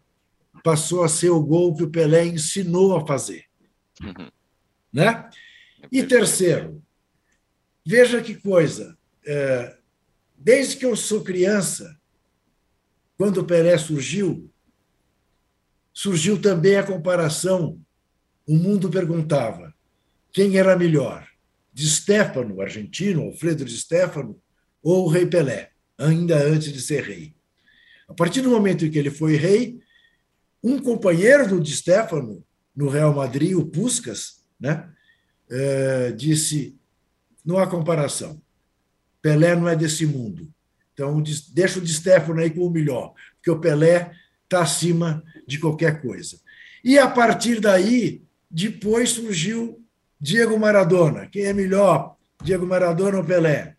Passou 0.65 1.05
a 1.05 1.09
ser 1.09 1.29
o 1.29 1.43
gol 1.43 1.77
que 1.77 1.83
o 1.83 1.91
Pelé 1.91 2.25
ensinou 2.25 2.97
a 2.97 3.07
fazer. 3.07 3.45
Uhum. 4.03 4.31
Né? 4.91 5.29
E 5.93 6.03
terceiro, 6.03 6.83
veja 7.87 8.23
que 8.23 8.35
coisa. 8.37 8.97
É, 9.27 9.77
desde 10.35 10.79
que 10.79 10.87
eu 10.87 10.97
sou 10.97 11.23
criança, 11.23 12.01
quando 13.19 13.43
o 13.43 13.45
Pelé 13.45 13.77
surgiu, 13.77 14.51
surgiu 15.93 16.41
também 16.41 16.77
a 16.77 16.87
comparação. 16.87 17.79
O 18.47 18.55
mundo 18.55 18.89
perguntava 18.89 19.75
quem 20.33 20.57
era 20.57 20.77
melhor, 20.77 21.27
de 21.73 21.89
Stefano, 21.89 22.61
argentino, 22.61 23.23
Alfredo 23.23 23.65
de 23.65 23.77
Stefano, 23.77 24.41
ou 24.83 25.05
o 25.05 25.09
rei 25.09 25.27
Pelé, 25.27 25.73
ainda 25.99 26.37
antes 26.37 26.73
de 26.73 26.81
ser 26.81 27.03
rei. 27.03 27.35
A 28.09 28.15
partir 28.15 28.41
do 28.41 28.51
momento 28.51 28.85
em 28.85 28.91
que 28.91 28.99
ele 28.99 29.11
foi 29.11 29.37
rei, 29.37 29.81
um 30.63 30.79
companheiro 30.79 31.49
do 31.49 31.61
Di 31.61 31.73
Stefano 31.73 32.45
no 32.75 32.89
Real 32.89 33.15
Madrid, 33.15 33.55
o 33.55 33.67
Puskas, 33.67 34.43
né, 34.59 34.89
é, 35.51 36.13
disse: 36.13 36.79
não 37.45 37.59
há 37.59 37.67
comparação. 37.67 38.41
Pelé 39.23 39.55
não 39.55 39.69
é 39.69 39.77
desse 39.77 40.07
mundo. 40.07 40.49
Então, 40.93 41.23
deixa 41.53 41.79
o 41.79 41.83
Di 41.83 41.93
Stefano 41.93 42.41
aí 42.41 42.51
com 42.51 42.67
o 42.67 42.71
melhor, 42.71 43.13
porque 43.37 43.51
o 43.51 43.61
Pelé 43.61 44.13
está 44.45 44.63
acima 44.63 45.23
de 45.47 45.59
qualquer 45.59 46.01
coisa. 46.01 46.41
E 46.83 46.99
a 46.99 47.09
partir 47.09 47.61
daí, 47.61 48.26
depois 48.51 49.11
surgiu 49.11 49.83
Diego 50.21 50.59
Maradona. 50.59 51.27
Quem 51.27 51.45
é 51.45 51.53
melhor, 51.53 52.17
Diego 52.43 52.67
Maradona 52.67 53.19
ou 53.19 53.25
Pelé? 53.25 53.77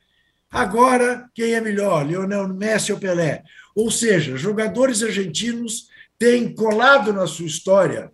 Agora, 0.49 1.29
quem 1.33 1.53
é 1.53 1.61
melhor, 1.61 2.05
Lionel 2.05 2.47
Messi 2.47 2.91
ou 2.91 2.99
Pelé? 2.99 3.43
Ou 3.75 3.91
seja, 3.91 4.37
jogadores 4.37 5.03
argentinos 5.03 5.89
têm 6.17 6.53
colado 6.53 7.11
na 7.13 7.27
sua 7.27 7.45
história 7.45 8.11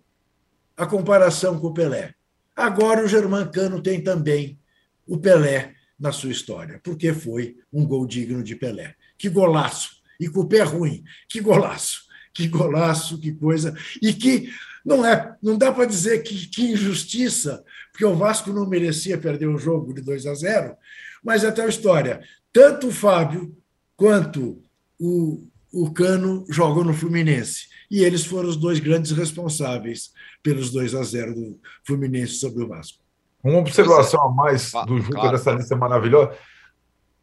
a 0.76 0.86
comparação 0.86 1.58
com 1.58 1.68
o 1.68 1.74
Pelé. 1.74 2.14
Agora 2.56 3.04
o 3.04 3.08
Germancano 3.08 3.80
tem 3.80 4.02
também 4.02 4.58
o 5.06 5.18
Pelé 5.18 5.74
na 5.98 6.12
sua 6.12 6.30
história, 6.30 6.80
porque 6.82 7.12
foi 7.12 7.56
um 7.72 7.86
gol 7.86 8.06
digno 8.06 8.42
de 8.42 8.56
Pelé. 8.56 8.94
Que 9.16 9.28
golaço! 9.28 10.02
E 10.18 10.28
com 10.28 10.40
o 10.40 10.48
pé 10.48 10.62
ruim, 10.62 11.04
que 11.28 11.40
golaço! 11.40 12.04
Que 12.32 12.48
golaço, 12.48 13.18
que 13.18 13.32
coisa! 13.32 13.76
E 14.02 14.12
que 14.12 14.52
não 14.84 15.04
é, 15.04 15.34
não 15.42 15.56
dá 15.56 15.72
para 15.72 15.86
dizer 15.86 16.22
que, 16.22 16.46
que 16.48 16.72
injustiça, 16.72 17.64
porque 17.90 18.04
o 18.04 18.14
Vasco 18.14 18.52
não 18.52 18.68
merecia 18.68 19.16
perder 19.16 19.46
o 19.46 19.58
jogo 19.58 19.94
de 19.94 20.02
2 20.02 20.26
a 20.26 20.34
0, 20.34 20.76
mas 21.22 21.42
é 21.42 21.50
tal 21.50 21.68
história. 21.68 22.20
Tanto 22.52 22.88
o 22.88 22.92
Fábio 22.92 23.56
quanto 23.96 24.62
o, 25.00 25.46
o 25.72 25.90
Cano 25.92 26.44
jogam 26.50 26.84
no 26.84 26.92
Fluminense. 26.92 27.68
E 27.90 28.02
eles 28.02 28.24
foram 28.24 28.48
os 28.48 28.56
dois 28.56 28.78
grandes 28.78 29.12
responsáveis 29.12 30.12
pelos 30.42 30.70
2 30.70 30.94
a 30.94 31.02
0 31.02 31.34
do 31.34 31.60
Fluminense 31.84 32.34
sobre 32.34 32.62
o 32.62 32.68
Vasco. 32.68 33.02
Uma 33.42 33.58
observação 33.58 34.22
a 34.22 34.32
mais 34.32 34.72
do 34.86 34.98
Juca 34.98 35.20
claro. 35.20 35.36
dessa 35.36 35.52
lista 35.52 35.76
maravilhosa. 35.76 36.36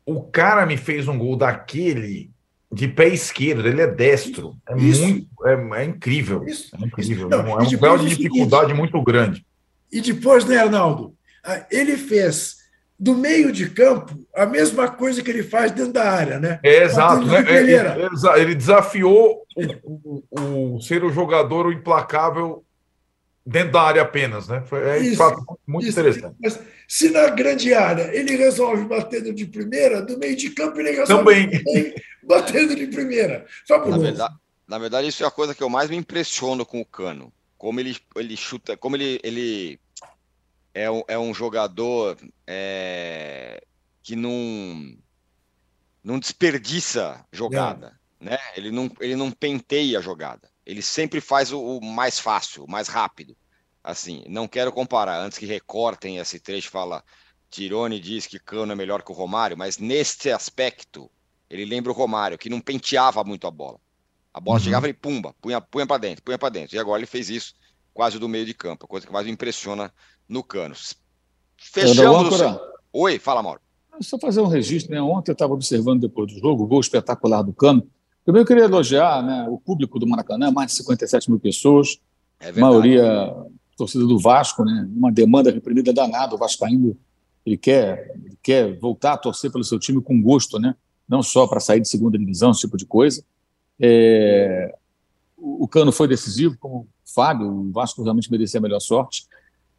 O 0.06 0.24
cara 0.24 0.66
me 0.66 0.78
fez 0.78 1.08
um 1.08 1.18
gol 1.18 1.36
daquele 1.36 2.32
de 2.72 2.88
pé 2.88 3.10
esquerdo, 3.10 3.68
ele 3.68 3.82
é 3.82 3.88
destro. 3.88 4.56
É 4.70 4.78
isso. 4.78 5.02
muito 5.02 5.28
é, 5.46 5.82
é 5.82 5.86
incrível. 5.86 6.44
Isso. 6.46 6.76
É 6.76 6.86
incrível. 6.86 7.28
Não, 7.28 7.60
é 7.60 7.64
um 7.64 7.78
grau 7.78 7.98
de 7.98 8.08
dificuldade 8.08 8.68
seguinte, 8.68 8.78
muito 8.78 9.02
grande. 9.04 9.46
E 9.92 10.00
depois, 10.00 10.46
né, 10.46 10.58
Arnaldo? 10.58 11.14
Ah, 11.44 11.66
ele 11.70 11.98
fez 11.98 12.62
do 12.98 13.16
meio 13.16 13.52
de 13.52 13.68
campo 13.68 14.16
a 14.34 14.46
mesma 14.46 14.88
coisa 14.88 15.24
que 15.24 15.30
ele 15.32 15.44
faz 15.44 15.72
dentro 15.72 15.94
da 15.94 16.10
área, 16.10 16.40
né? 16.40 16.60
É, 16.64 16.84
exato. 16.84 17.26
Né? 17.26 17.40
Ele, 17.50 17.74
ele, 17.74 18.56
desafiou 18.56 19.42
o, 19.84 20.24
o, 20.40 20.76
o, 20.76 20.82
ser 20.82 21.04
o 21.04 21.12
jogador 21.12 21.66
o 21.66 21.74
implacável 21.74 22.64
dentro 23.46 23.74
da 23.74 23.82
área 23.82 24.02
apenas, 24.02 24.48
né? 24.48 24.64
Foi 24.66 24.82
é, 24.88 25.00
isso, 25.00 25.18
fato 25.18 25.44
muito 25.68 25.88
isso. 25.88 26.00
interessante. 26.00 26.36
Mas 26.42 26.60
se 26.88 27.10
na 27.10 27.30
grande 27.30 27.74
área 27.74 28.16
ele 28.16 28.36
resolve 28.36 28.86
batendo 28.86 29.34
de 29.34 29.46
primeira, 29.46 30.02
do 30.02 30.18
meio 30.18 30.36
de 30.36 30.50
campo 30.52 30.80
ele 30.80 30.92
resolve 30.92 31.24
também 31.24 31.94
batendo 32.24 32.76
de 32.76 32.88
primeira. 32.88 33.46
Na 33.70 33.98
verdade, 33.98 34.36
na 34.72 34.78
verdade, 34.78 35.08
isso 35.08 35.22
é 35.24 35.28
a 35.28 35.32
coisa 35.32 35.54
que 35.54 35.62
eu 35.62 35.70
mais 35.70 35.90
me 35.90 35.98
impressiono 35.98 36.66
com 36.66 36.80
o 36.80 36.86
Cano. 36.86 37.34
Como 37.58 37.80
ele, 37.80 37.98
ele 38.16 38.38
chuta, 38.38 38.78
como 38.78 38.96
ele, 38.96 39.20
ele 39.22 39.80
é, 40.74 40.90
um, 40.90 41.04
é 41.10 41.20
um 41.20 41.34
jogador 41.34 42.18
é, 42.48 43.62
que 44.02 44.16
não, 44.16 44.96
não 46.02 46.18
desperdiça 46.18 47.26
jogada. 47.34 48.00
É. 48.22 48.26
Né? 48.26 48.38
Ele, 48.56 48.72
não, 48.72 48.90
ele 49.00 49.16
não 49.16 49.30
penteia 49.30 50.00
a 50.00 50.02
jogada. 50.02 50.50
Ele 50.66 50.82
sempre 50.82 51.20
faz 51.20 51.52
o, 51.52 51.60
o, 51.60 51.84
mais 51.84 52.20
fácil, 52.20 52.64
o 52.64 52.70
mais 52.70 52.88
rápido. 52.88 53.36
Assim, 53.84 54.24
não 54.28 54.48
quero 54.48 54.72
comparar. 54.72 55.20
Antes 55.20 55.38
que 55.38 55.46
recortem 55.46 56.18
esse 56.18 56.40
trecho, 56.40 56.70
fala 56.70 57.04
Tirone 57.50 58.00
diz 58.00 58.28
que 58.28 58.40
Cano 58.40 58.72
é 58.72 58.76
melhor 58.76 59.04
que 59.04 59.12
o 59.12 59.16
Romário, 59.16 59.58
mas 59.58 59.78
neste 59.78 60.32
aspecto 60.32 61.10
ele 61.50 61.66
lembra 61.66 61.92
o 61.92 61.96
Romário, 61.96 62.38
que 62.38 62.50
não 62.50 62.62
penteava 62.62 63.24
muito 63.24 63.46
a 63.46 63.52
bola. 63.52 63.78
A 64.34 64.40
bola 64.40 64.58
uhum. 64.58 64.64
chegava 64.64 64.88
e 64.88 64.94
pumba, 64.94 65.36
punha, 65.42 65.60
punha 65.60 65.86
para 65.86 65.98
dentro, 65.98 66.24
punha 66.24 66.38
para 66.38 66.50
dentro. 66.50 66.76
E 66.76 66.80
agora 66.80 67.00
ele 67.00 67.08
fez 67.08 67.30
isso 67.30 67.54
quase 67.94 68.18
do 68.18 68.30
meio 68.30 68.46
de 68.46 68.54
campo, 68.54 68.86
a 68.86 68.88
coisa 68.88 69.06
que 69.06 69.12
mais 69.12 69.26
me 69.26 69.32
impressiona 69.34 69.94
no 70.30 70.42
Cano. 70.42 70.74
Fechamos. 71.58 72.40
O... 72.40 72.60
Oi, 72.94 73.20
fala, 73.20 73.44
Mauro. 73.44 73.60
Só 74.00 74.18
fazer 74.18 74.42
um 74.42 74.48
registro, 74.48 74.92
né? 74.92 75.02
Ontem 75.02 75.32
eu 75.32 75.34
estava 75.34 75.54
observando 75.54 76.02
depois 76.02 76.32
do 76.32 76.40
jogo 76.40 76.64
o 76.64 76.68
gol 76.68 76.80
espetacular 76.80 77.42
do 77.42 77.54
Cano. 77.54 77.88
Primeiro 78.24 78.44
eu 78.44 78.48
queria 78.48 78.64
elogiar 78.66 79.24
né, 79.24 79.48
o 79.50 79.58
público 79.58 79.98
do 80.00 80.08
Maracanã, 80.08 80.52
mais 80.52 80.72
de 80.72 80.78
57 80.78 81.30
mil 81.30 81.40
pessoas, 81.40 82.00
é 82.40 82.52
maioria 82.52 83.34
torcida 83.78 84.06
do 84.06 84.20
Vasco, 84.20 84.64
né? 84.64 84.88
Uma 84.96 85.12
demanda 85.12 85.52
reprimida 85.52 85.92
danada, 85.92 86.36
o 86.36 86.38
Vasco 86.38 86.64
ainda 86.66 86.96
ele 87.46 87.58
quer, 87.58 88.14
ele 88.24 88.38
quer 88.42 88.78
voltar 88.80 89.14
a 89.14 89.18
torcer 89.18 89.52
pelo 89.52 89.64
seu 89.64 89.80
time 89.80 90.02
com 90.02 90.22
gosto, 90.22 90.60
né? 90.60 90.76
Não 91.08 91.24
só 91.24 91.48
para 91.48 91.60
sair 91.60 91.80
de 91.80 91.90
segunda 91.90 92.18
divisão, 92.18 92.52
esse 92.52 92.62
tipo 92.62 92.78
de 92.78 92.86
coisa. 92.86 93.24
É... 93.80 94.76
O 95.38 95.68
Cano 95.68 95.92
foi 95.92 96.08
decisivo, 96.08 96.56
como 96.60 96.82
o 96.82 96.88
Fábio, 97.04 97.48
o 97.48 97.72
Vasco 97.72 98.04
realmente 98.04 98.30
merecia 98.30 98.60
a 98.60 98.62
melhor 98.62 98.80
sorte. 98.80 99.26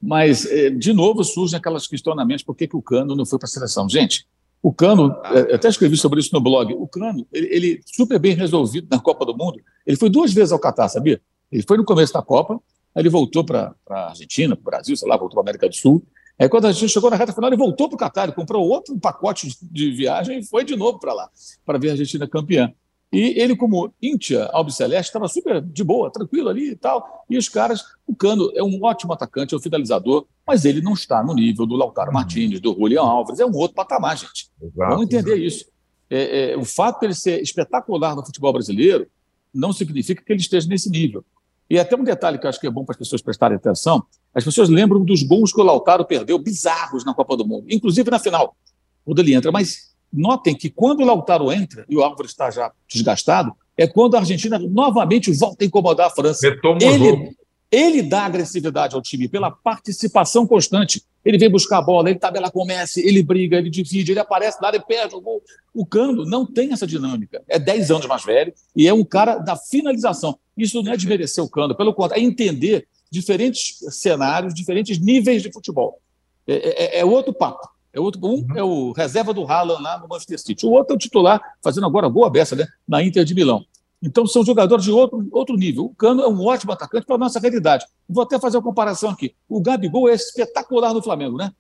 Mas, 0.01 0.45
é, 0.47 0.71
de 0.71 0.93
novo, 0.93 1.23
surgem 1.23 1.57
aquelas 1.57 1.87
questionamentos: 1.87 2.43
por 2.43 2.57
que, 2.57 2.67
que 2.67 2.77
o 2.77 2.83
Cano 2.83 3.15
não 3.15 3.25
foi 3.25 3.39
para 3.39 3.47
a 3.47 3.51
seleção? 3.51 3.89
Gente, 3.89 4.27
o 4.63 4.73
Cano, 4.73 5.15
é, 5.25 5.55
até 5.55 5.69
escrevi 5.69 5.97
sobre 5.97 6.21
isso 6.21 6.33
no 6.33 6.41
blog, 6.41 6.73
o 6.73 6.87
Cano, 6.87 7.27
ele, 7.33 7.47
ele, 7.51 7.81
super 7.85 8.19
bem 8.19 8.35
resolvido 8.35 8.87
na 8.89 9.01
Copa 9.01 9.27
do 9.27 9.37
Mundo, 9.37 9.61
ele 9.85 9.97
foi 9.97 10.09
duas 10.09 10.33
vezes 10.33 10.53
ao 10.53 10.59
Catar, 10.59 10.89
sabia? 10.89 11.21
Ele 11.51 11.65
foi 11.67 11.77
no 11.77 11.85
começo 11.85 12.13
da 12.13 12.23
Copa, 12.23 12.55
aí 12.95 13.03
ele 13.03 13.09
voltou 13.09 13.45
para 13.45 13.75
a 13.91 14.11
Argentina, 14.11 14.55
para 14.55 14.63
o 14.63 14.65
Brasil, 14.65 14.97
sei 14.97 15.09
lá, 15.09 15.17
voltou 15.17 15.35
para 15.35 15.41
a 15.41 15.45
América 15.45 15.69
do 15.69 15.75
Sul. 15.75 16.05
Aí 16.39 16.49
quando 16.49 16.67
a 16.67 16.73
gente 16.73 16.91
chegou 16.91 17.11
na 17.11 17.17
reta 17.17 17.33
final, 17.33 17.51
ele 17.51 17.57
voltou 17.57 17.89
para 17.89 17.97
o 17.97 17.99
Catar, 17.99 18.25
ele 18.25 18.33
comprou 18.33 18.67
outro 18.67 18.97
pacote 18.99 19.49
de 19.61 19.91
viagem 19.91 20.39
e 20.39 20.45
foi 20.45 20.65
de 20.65 20.77
novo 20.77 20.99
para 20.99 21.13
lá, 21.13 21.29
para 21.67 21.79
ver 21.79 21.89
a 21.89 21.93
Argentina 21.93 22.27
campeã. 22.29 22.73
E 23.13 23.39
ele, 23.39 23.55
como 23.55 23.93
Íntia 24.01 24.47
Albiceleste, 24.47 25.11
estava 25.11 25.29
super 25.29 25.61
de 25.61 25.85
boa, 25.85 26.11
tranquilo 26.11 26.49
ali 26.49 26.71
e 26.71 26.77
tal. 26.77 27.27
E 27.29 27.37
os 27.37 27.47
caras, 27.47 27.85
o 28.07 28.17
Cano 28.17 28.51
é 28.55 28.63
um 28.63 28.83
ótimo 28.83 29.13
atacante, 29.13 29.53
é 29.53 29.57
um 29.57 29.61
finalizador, 29.61 30.27
mas 30.47 30.65
ele 30.65 30.81
não 30.81 30.95
está 30.95 31.23
no 31.23 31.35
nível 31.35 31.67
do 31.67 31.77
Lautaro 31.77 32.09
uhum. 32.09 32.15
Martins, 32.15 32.59
do 32.59 32.73
Julian 32.73 33.03
Alves. 33.03 33.39
É 33.39 33.45
um 33.45 33.55
outro 33.55 33.75
patamar, 33.75 34.17
gente. 34.17 34.51
Exato, 34.63 34.91
Vamos 34.91 35.05
entender 35.05 35.33
exato. 35.33 35.47
isso. 35.47 35.67
É, 36.09 36.53
é, 36.53 36.57
o 36.57 36.65
fato 36.65 37.01
de 37.01 37.07
ele 37.07 37.15
ser 37.15 37.43
espetacular 37.43 38.17
no 38.17 38.25
futebol 38.25 38.53
brasileiro 38.53 39.07
não 39.53 39.75
significa 39.75 40.23
que 40.25 40.33
ele 40.33 40.41
esteja 40.41 40.67
nesse 40.67 40.89
nível. 40.89 41.23
E 41.69 41.79
até 41.79 41.95
um 41.95 42.05
detalhe 42.05 42.39
que 42.39 42.47
eu 42.47 42.49
acho 42.49 42.61
que 42.61 42.67
é 42.67 42.71
bom 42.71 42.85
para 42.85 42.95
as 42.95 42.99
pessoas 42.99 43.21
prestarem 43.21 43.57
atenção: 43.57 44.03
as 44.35 44.45
pessoas 44.45 44.71
lembram 44.71 45.05
dos 45.05 45.23
gols 45.23 45.53
que 45.53 45.61
o 45.61 45.65
Lautaro 45.65 46.07
perdeu, 46.07 46.39
bizarros 46.39 47.05
na 47.05 47.13
Copa 47.13 47.37
do 47.37 47.47
Mundo, 47.47 47.67
inclusive 47.69 48.11
na 48.11 48.19
final, 48.19 48.57
quando 49.05 49.19
ele 49.19 49.35
entra. 49.35 49.53
Mas 49.53 49.92
Notem 50.13 50.55
que 50.55 50.69
quando 50.69 51.01
o 51.01 51.07
Lautaro 51.07 51.51
entra 51.51 51.87
e 51.89 51.97
o 51.97 52.03
Álvaro 52.03 52.27
está 52.27 52.51
já 52.51 52.71
desgastado, 52.87 53.53
é 53.77 53.87
quando 53.87 54.15
a 54.15 54.19
Argentina 54.21 54.59
novamente 54.59 55.33
volta 55.33 55.65
a 55.65 55.67
incomodar 55.67 56.09
a 56.09 56.11
França. 56.11 56.47
Ele, 56.81 57.35
ele 57.71 58.03
dá 58.03 58.27
agressividade 58.27 58.95
ao 58.95 59.01
time 59.01 59.29
pela 59.29 59.51
participação 59.51 60.47
constante. 60.47 61.03
Ele 61.25 61.39
vem 61.39 61.49
buscar 61.49 61.79
a 61.79 61.83
bola, 61.83 62.11
ele 62.11 62.19
tabela 62.19 62.51
com 62.51 62.63
o 62.63 62.67
Messi, 62.67 63.01
ele 63.01 63.23
briga, 63.23 63.57
ele 63.57 63.71
divide, 63.71 64.13
ele 64.13 64.21
aparece 64.21 64.59
lá, 64.61 64.69
ele 64.69 64.81
perde 64.81 65.15
o 65.15 65.21
gol. 65.21 65.43
O 65.73 65.87
Cano 65.87 66.27
não 66.27 66.45
tem 66.45 66.73
essa 66.73 66.87
dinâmica. 66.87 67.43
É 67.49 67.59
10 67.59 67.91
anos 67.91 68.07
mais 68.07 68.25
velho 68.25 68.53
e 68.77 68.87
é 68.87 68.93
um 68.93 69.05
cara 69.05 69.39
da 69.39 69.57
finalização. 69.57 70.39
Isso 70.57 70.83
não 70.83 70.93
é 70.93 70.97
desmerecer 70.97 71.43
o 71.43 71.49
Cano, 71.49 71.75
pelo 71.75 71.95
contrário, 71.95 72.23
é 72.23 72.27
entender 72.27 72.87
diferentes 73.11 73.77
cenários, 73.91 74.53
diferentes 74.53 74.99
níveis 74.99 75.43
de 75.43 75.53
futebol. 75.53 76.01
É, 76.47 76.99
é, 76.99 77.01
é 77.01 77.05
outro 77.05 77.33
papo. 77.33 77.69
É 77.93 78.01
outro, 78.01 78.21
um 78.25 78.35
uhum. 78.35 78.47
é 78.57 78.63
o 78.63 78.93
reserva 78.93 79.35
do 79.35 79.45
Haaland 79.45 79.83
lá 79.83 79.99
no 79.99 80.09
Manchester 80.09 80.39
City. 80.39 80.67
O 80.67 80.71
outro 80.71 80.95
é 80.95 80.97
o 80.97 80.99
titular, 80.99 81.41
fazendo 81.63 81.87
agora 81.87 82.09
boa 82.09 82.31
beça, 82.31 82.57
né? 82.57 82.67
Na 82.89 83.03
Inter 83.03 83.25
de 83.25 83.35
Milão. 83.35 83.65
Então, 84.03 84.27
são 84.27 84.45
jogadores 84.45 84.85
de 84.85 84.91
outro, 84.91 85.29
outro 85.31 85.57
nível. 85.57 85.85
O 85.85 85.95
Cano 85.95 86.23
é 86.23 86.29
um 86.29 86.45
ótimo 86.45 86.73
atacante 86.73 87.07
para 87.07 87.15
a 87.15 87.19
nossa 87.19 87.39
realidade. 87.39 87.85
Vou 88.09 88.25
até 88.25 88.39
fazer 88.39 88.57
uma 88.57 88.63
comparação 88.63 89.11
aqui. 89.11 89.35
O 89.49 89.61
Gabigol 89.61 90.09
é 90.09 90.15
espetacular 90.15 90.93
no 90.93 91.03
Flamengo, 91.03 91.37
né? 91.37 91.53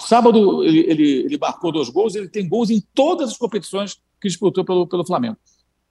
Sábado 0.00 0.64
ele, 0.64 0.78
ele, 0.80 1.12
ele 1.24 1.38
marcou 1.38 1.72
dois 1.72 1.88
gols, 1.88 2.14
ele 2.14 2.28
tem 2.28 2.48
gols 2.48 2.70
em 2.70 2.82
todas 2.94 3.30
as 3.30 3.36
competições 3.36 4.00
que 4.20 4.28
disputou 4.28 4.64
pelo, 4.64 4.86
pelo 4.86 5.04
Flamengo. 5.04 5.36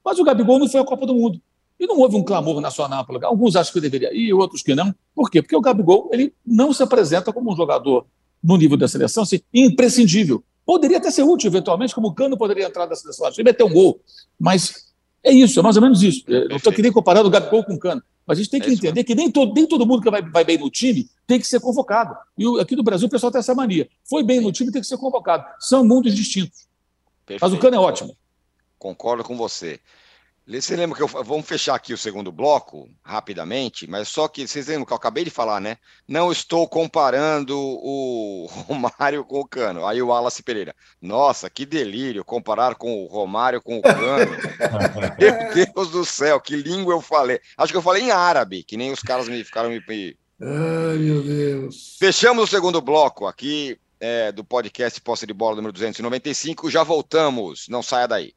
Mas 0.04 0.18
o 0.18 0.24
Gabigol 0.24 0.58
não 0.58 0.68
foi 0.68 0.80
à 0.80 0.84
Copa 0.84 1.06
do 1.06 1.14
Mundo. 1.14 1.40
E 1.78 1.86
não 1.86 1.98
houve 1.98 2.16
um 2.16 2.22
clamor 2.22 2.60
nacional. 2.60 3.06
Alguns 3.22 3.56
acham 3.56 3.72
que 3.72 3.80
deveria 3.80 4.14
ir, 4.14 4.32
outros 4.32 4.62
que 4.62 4.74
não. 4.74 4.94
Por 5.14 5.30
quê? 5.30 5.42
Porque 5.42 5.56
o 5.56 5.60
Gabigol 5.60 6.08
ele 6.12 6.34
não 6.44 6.72
se 6.72 6.82
apresenta 6.82 7.32
como 7.32 7.52
um 7.52 7.56
jogador 7.56 8.06
no 8.42 8.56
nível 8.56 8.76
da 8.76 8.88
seleção, 8.88 9.22
assim, 9.22 9.40
imprescindível. 9.52 10.42
Poderia 10.64 10.98
até 10.98 11.10
ser 11.10 11.22
útil, 11.22 11.48
eventualmente, 11.48 11.94
como 11.94 12.08
o 12.08 12.14
Cano 12.14 12.36
poderia 12.36 12.66
entrar 12.66 12.86
na 12.86 12.94
seleção 12.94 13.30
e 13.38 13.42
meter 13.42 13.64
um 13.64 13.72
gol. 13.72 14.00
Mas 14.38 14.90
é 15.22 15.32
isso, 15.32 15.58
é 15.58 15.62
mais 15.62 15.76
ou 15.76 15.82
menos 15.82 16.02
isso. 16.02 16.24
Eu 16.26 16.56
estou 16.56 16.72
querendo 16.72 16.92
comparar 16.92 17.24
o 17.24 17.30
Gabigol 17.30 17.64
com 17.64 17.74
o 17.74 17.78
Cano. 17.78 18.02
Mas 18.26 18.38
a 18.38 18.42
gente 18.42 18.50
tem 18.50 18.60
que 18.60 18.68
é 18.68 18.72
entender 18.72 19.02
que 19.02 19.14
nem 19.14 19.30
todo, 19.30 19.52
nem 19.52 19.66
todo 19.66 19.84
mundo 19.86 20.02
que 20.02 20.10
vai, 20.10 20.22
vai, 20.22 20.44
bem 20.44 20.56
no 20.56 20.70
time 20.70 21.08
tem 21.26 21.40
que 21.40 21.46
ser 21.46 21.58
convocado. 21.58 22.14
E 22.38 22.44
aqui 22.60 22.76
no 22.76 22.82
Brasil 22.82 23.08
o 23.08 23.10
pessoal 23.10 23.32
tem 23.32 23.40
essa 23.40 23.54
mania. 23.54 23.88
Foi 24.04 24.22
bem 24.22 24.40
no 24.40 24.52
time, 24.52 24.70
tem 24.70 24.80
que 24.80 24.86
ser 24.86 24.98
convocado. 24.98 25.44
São 25.58 25.84
mundos 25.84 26.14
distintos. 26.14 26.68
Perfeito. 27.26 27.42
Mas 27.42 27.52
o 27.52 27.58
Cano 27.60 27.76
é 27.76 27.78
ótimo. 27.78 28.16
Concordo 28.78 29.24
com 29.24 29.36
você. 29.36 29.80
Você 30.58 30.74
lembra 30.74 30.96
que 30.96 31.02
eu. 31.02 31.06
Vamos 31.06 31.46
fechar 31.46 31.76
aqui 31.76 31.92
o 31.92 31.98
segundo 31.98 32.32
bloco, 32.32 32.88
rapidamente, 33.04 33.86
mas 33.86 34.08
só 34.08 34.26
que 34.26 34.48
vocês 34.48 34.66
lembram 34.66 34.84
que 34.84 34.92
eu 34.92 34.96
acabei 34.96 35.22
de 35.22 35.30
falar, 35.30 35.60
né? 35.60 35.76
Não 36.08 36.32
estou 36.32 36.66
comparando 36.68 37.56
o 37.56 38.46
Romário 38.66 39.24
com 39.24 39.38
o 39.38 39.46
Cano. 39.46 39.86
Aí 39.86 40.02
o 40.02 40.08
Wallace 40.08 40.42
Pereira. 40.42 40.74
Nossa, 41.00 41.48
que 41.48 41.64
delírio 41.64 42.24
comparar 42.24 42.74
com 42.74 43.04
o 43.04 43.06
Romário 43.06 43.62
com 43.62 43.78
o 43.78 43.82
Cano. 43.82 44.32
Meu 45.20 45.54
Deus 45.54 45.90
do 45.90 46.04
céu, 46.04 46.40
que 46.40 46.56
língua 46.56 46.94
eu 46.94 47.00
falei. 47.00 47.38
Acho 47.56 47.72
que 47.72 47.76
eu 47.76 47.82
falei 47.82 48.02
em 48.02 48.10
árabe, 48.10 48.64
que 48.64 48.76
nem 48.76 48.90
os 48.90 49.00
caras 49.00 49.28
me 49.28 49.44
ficaram 49.44 49.70
me. 49.70 50.16
Ai, 50.42 50.96
meu 50.96 51.22
Deus. 51.22 51.96
Fechamos 51.98 52.44
o 52.44 52.46
segundo 52.46 52.80
bloco 52.80 53.26
aqui 53.26 53.78
é, 54.00 54.32
do 54.32 54.42
podcast 54.42 54.98
Posse 55.02 55.26
de 55.26 55.34
Bola 55.34 55.56
número 55.56 55.72
295. 55.72 56.70
Já 56.70 56.82
voltamos. 56.82 57.68
Não 57.68 57.82
saia 57.82 58.08
daí. 58.08 58.32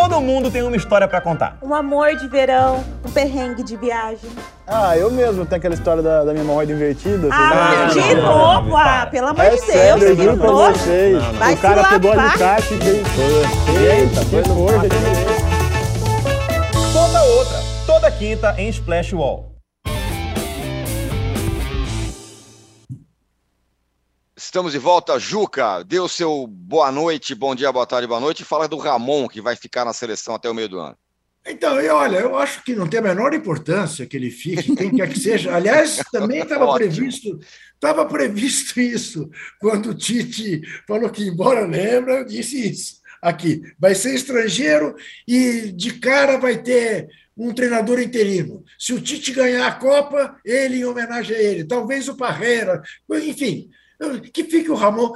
Todo 0.00 0.18
mundo 0.18 0.50
tem 0.50 0.62
uma 0.62 0.74
história 0.76 1.06
para 1.06 1.20
contar. 1.20 1.58
Um 1.62 1.74
amor 1.74 2.16
de 2.16 2.26
verão, 2.26 2.82
um 3.06 3.10
perrengue 3.10 3.62
de 3.62 3.76
viagem. 3.76 4.30
Ah, 4.66 4.96
eu 4.96 5.10
mesmo 5.10 5.44
tenho 5.44 5.58
aquela 5.58 5.74
história 5.74 6.02
da, 6.02 6.24
da 6.24 6.32
minha 6.32 6.42
hemorroida 6.42 6.72
invertida. 6.72 7.28
Ah, 7.30 7.86
de 7.92 8.14
não, 8.14 8.22
novo? 8.22 8.68
Não, 8.70 8.76
ah, 8.78 9.06
pelo 9.10 9.26
amor 9.26 9.44
é 9.44 9.50
de 9.50 9.60
sério, 9.60 10.00
Deus, 10.00 10.18
que 10.18 10.24
nojo. 10.24 10.78
Vocês. 10.78 11.22
Vai 11.22 11.52
o 11.52 11.56
cara 11.58 11.84
pegou 11.84 12.12
a 12.12 12.22
alicate 12.22 12.74
e 12.74 12.78
fez... 12.78 13.78
Eita, 13.78 14.22
foi 14.22 14.42
força 14.44 14.88
Conta 16.94 17.22
outra, 17.22 17.58
toda 17.86 18.10
quinta 18.10 18.54
em 18.56 18.70
Splash 18.70 19.12
Wall. 19.12 19.49
Estamos 24.50 24.72
de 24.72 24.78
volta, 24.78 25.16
Juca. 25.16 25.84
Dê 25.84 26.00
o 26.00 26.08
seu 26.08 26.44
boa 26.44 26.90
noite, 26.90 27.36
bom 27.36 27.54
dia, 27.54 27.70
boa 27.70 27.86
tarde, 27.86 28.08
boa 28.08 28.18
noite. 28.18 28.42
E 28.42 28.44
fala 28.44 28.66
do 28.66 28.78
Ramon, 28.78 29.28
que 29.28 29.40
vai 29.40 29.54
ficar 29.54 29.84
na 29.84 29.92
seleção 29.92 30.34
até 30.34 30.50
o 30.50 30.54
meio 30.54 30.68
do 30.68 30.80
ano. 30.80 30.98
Então, 31.46 31.80
e 31.80 31.88
olha, 31.88 32.18
eu 32.18 32.36
acho 32.36 32.64
que 32.64 32.74
não 32.74 32.88
tem 32.88 32.98
a 32.98 33.02
menor 33.04 33.32
importância 33.32 34.04
que 34.06 34.16
ele 34.16 34.28
fique, 34.28 34.74
quem 34.74 34.90
quer 34.90 35.08
que 35.08 35.20
seja. 35.20 35.54
Aliás, 35.54 36.02
também 36.10 36.40
estava 36.40 36.74
previsto, 36.74 37.38
estava 37.74 38.04
previsto 38.06 38.80
isso 38.80 39.30
quando 39.60 39.90
o 39.90 39.94
Tite 39.94 40.62
falou 40.84 41.08
que 41.10 41.28
embora 41.28 41.64
lembra, 41.64 42.14
eu 42.14 42.24
disse 42.24 42.70
isso 42.70 43.00
aqui. 43.22 43.62
Vai 43.78 43.94
ser 43.94 44.16
estrangeiro 44.16 44.96
e 45.28 45.70
de 45.70 45.92
cara 46.00 46.38
vai 46.38 46.60
ter 46.60 47.06
um 47.36 47.54
treinador 47.54 48.00
interino. 48.00 48.64
Se 48.76 48.92
o 48.92 49.00
Tite 49.00 49.30
ganhar 49.32 49.68
a 49.68 49.76
Copa, 49.76 50.40
ele 50.44 50.78
em 50.78 50.84
homenagem 50.84 51.36
a 51.36 51.40
ele. 51.40 51.62
Talvez 51.62 52.08
o 52.08 52.16
Parreira, 52.16 52.82
enfim 53.08 53.70
que 54.32 54.44
fique 54.44 54.70
o 54.70 54.74
Ramon. 54.74 55.12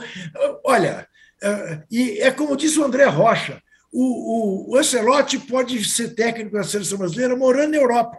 Olha, 0.64 1.06
é, 1.42 1.82
e 1.90 2.20
é 2.20 2.30
como 2.30 2.56
disse 2.56 2.78
o 2.78 2.84
André 2.84 3.04
Rocha, 3.04 3.62
o, 3.92 4.70
o, 4.70 4.72
o 4.72 4.76
Ancelotti 4.76 5.38
pode 5.38 5.84
ser 5.88 6.14
técnico 6.14 6.56
da 6.56 6.64
seleção 6.64 6.98
brasileira 6.98 7.36
morando 7.36 7.72
na 7.72 7.76
Europa. 7.76 8.18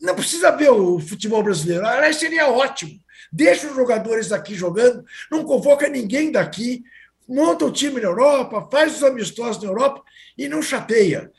Não 0.00 0.14
precisa 0.14 0.50
ver 0.50 0.70
o 0.70 0.98
futebol 0.98 1.42
brasileiro. 1.42 1.86
Aliás, 1.86 2.16
seria 2.16 2.48
ótimo. 2.48 2.98
Deixa 3.32 3.68
os 3.68 3.74
jogadores 3.74 4.28
daqui 4.28 4.54
jogando, 4.54 5.04
não 5.30 5.44
convoca 5.44 5.88
ninguém 5.88 6.32
daqui, 6.32 6.82
monta 7.28 7.64
o 7.64 7.72
time 7.72 8.00
na 8.00 8.08
Europa, 8.08 8.68
faz 8.70 8.96
os 8.96 9.04
amistosos 9.04 9.62
na 9.62 9.68
Europa 9.68 10.02
e 10.36 10.48
não 10.48 10.62
chateia. 10.62 11.30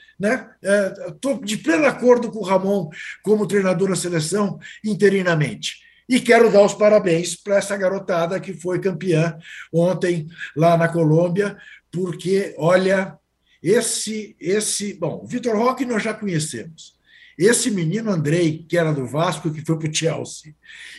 Estou 1.07 1.35
né? 1.35 1.41
de 1.43 1.57
pleno 1.57 1.85
acordo 1.85 2.31
com 2.31 2.39
o 2.39 2.43
Ramon 2.43 2.89
como 3.23 3.47
treinador 3.47 3.89
da 3.89 3.95
seleção 3.95 4.59
interinamente. 4.85 5.81
E 6.11 6.19
quero 6.19 6.51
dar 6.51 6.65
os 6.65 6.73
parabéns 6.73 7.37
para 7.37 7.55
essa 7.55 7.77
garotada 7.77 8.37
que 8.37 8.53
foi 8.53 8.81
campeã 8.81 9.39
ontem 9.71 10.27
lá 10.53 10.75
na 10.75 10.89
Colômbia, 10.89 11.57
porque, 11.89 12.53
olha, 12.57 13.17
esse, 13.63 14.35
esse. 14.37 14.93
Bom, 14.93 15.21
o 15.23 15.25
Vitor 15.25 15.55
Roque 15.55 15.85
nós 15.85 16.03
já 16.03 16.13
conhecemos. 16.13 16.99
Esse 17.37 17.71
menino 17.71 18.11
Andrei, 18.11 18.65
que 18.67 18.77
era 18.77 18.91
do 18.91 19.05
Vasco, 19.05 19.51
que 19.51 19.63
foi 19.65 19.79
para 19.79 19.89
o 19.89 19.93
Chelsea, 19.93 20.53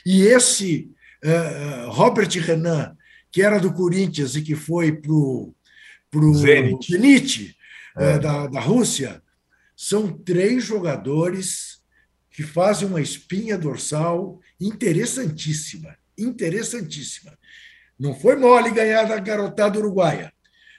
e 0.06 0.22
esse 0.22 0.90
uh, 1.22 1.90
Robert 1.90 2.30
Renan, 2.40 2.96
que 3.30 3.42
era 3.42 3.60
do 3.60 3.70
Corinthians 3.70 4.34
e 4.34 4.40
que 4.40 4.54
foi 4.54 4.92
para 4.92 5.12
o 5.12 5.54
Zenit, 6.34 6.90
Zenit 6.90 7.56
é. 7.98 8.16
uh, 8.16 8.18
da, 8.18 8.46
da 8.46 8.60
Rússia, 8.60 9.22
são 9.76 10.10
três 10.10 10.64
jogadores 10.64 11.82
que 12.32 12.42
fazem 12.42 12.88
uma 12.88 13.00
espinha 13.00 13.58
dorsal 13.58 14.40
interessantíssima, 14.66 15.96
interessantíssima. 16.16 17.36
Não 17.98 18.14
foi 18.14 18.36
mole 18.36 18.70
ganhar 18.70 19.04
da 19.04 19.18
garotada 19.18 19.78
uruguaia, 19.78 20.32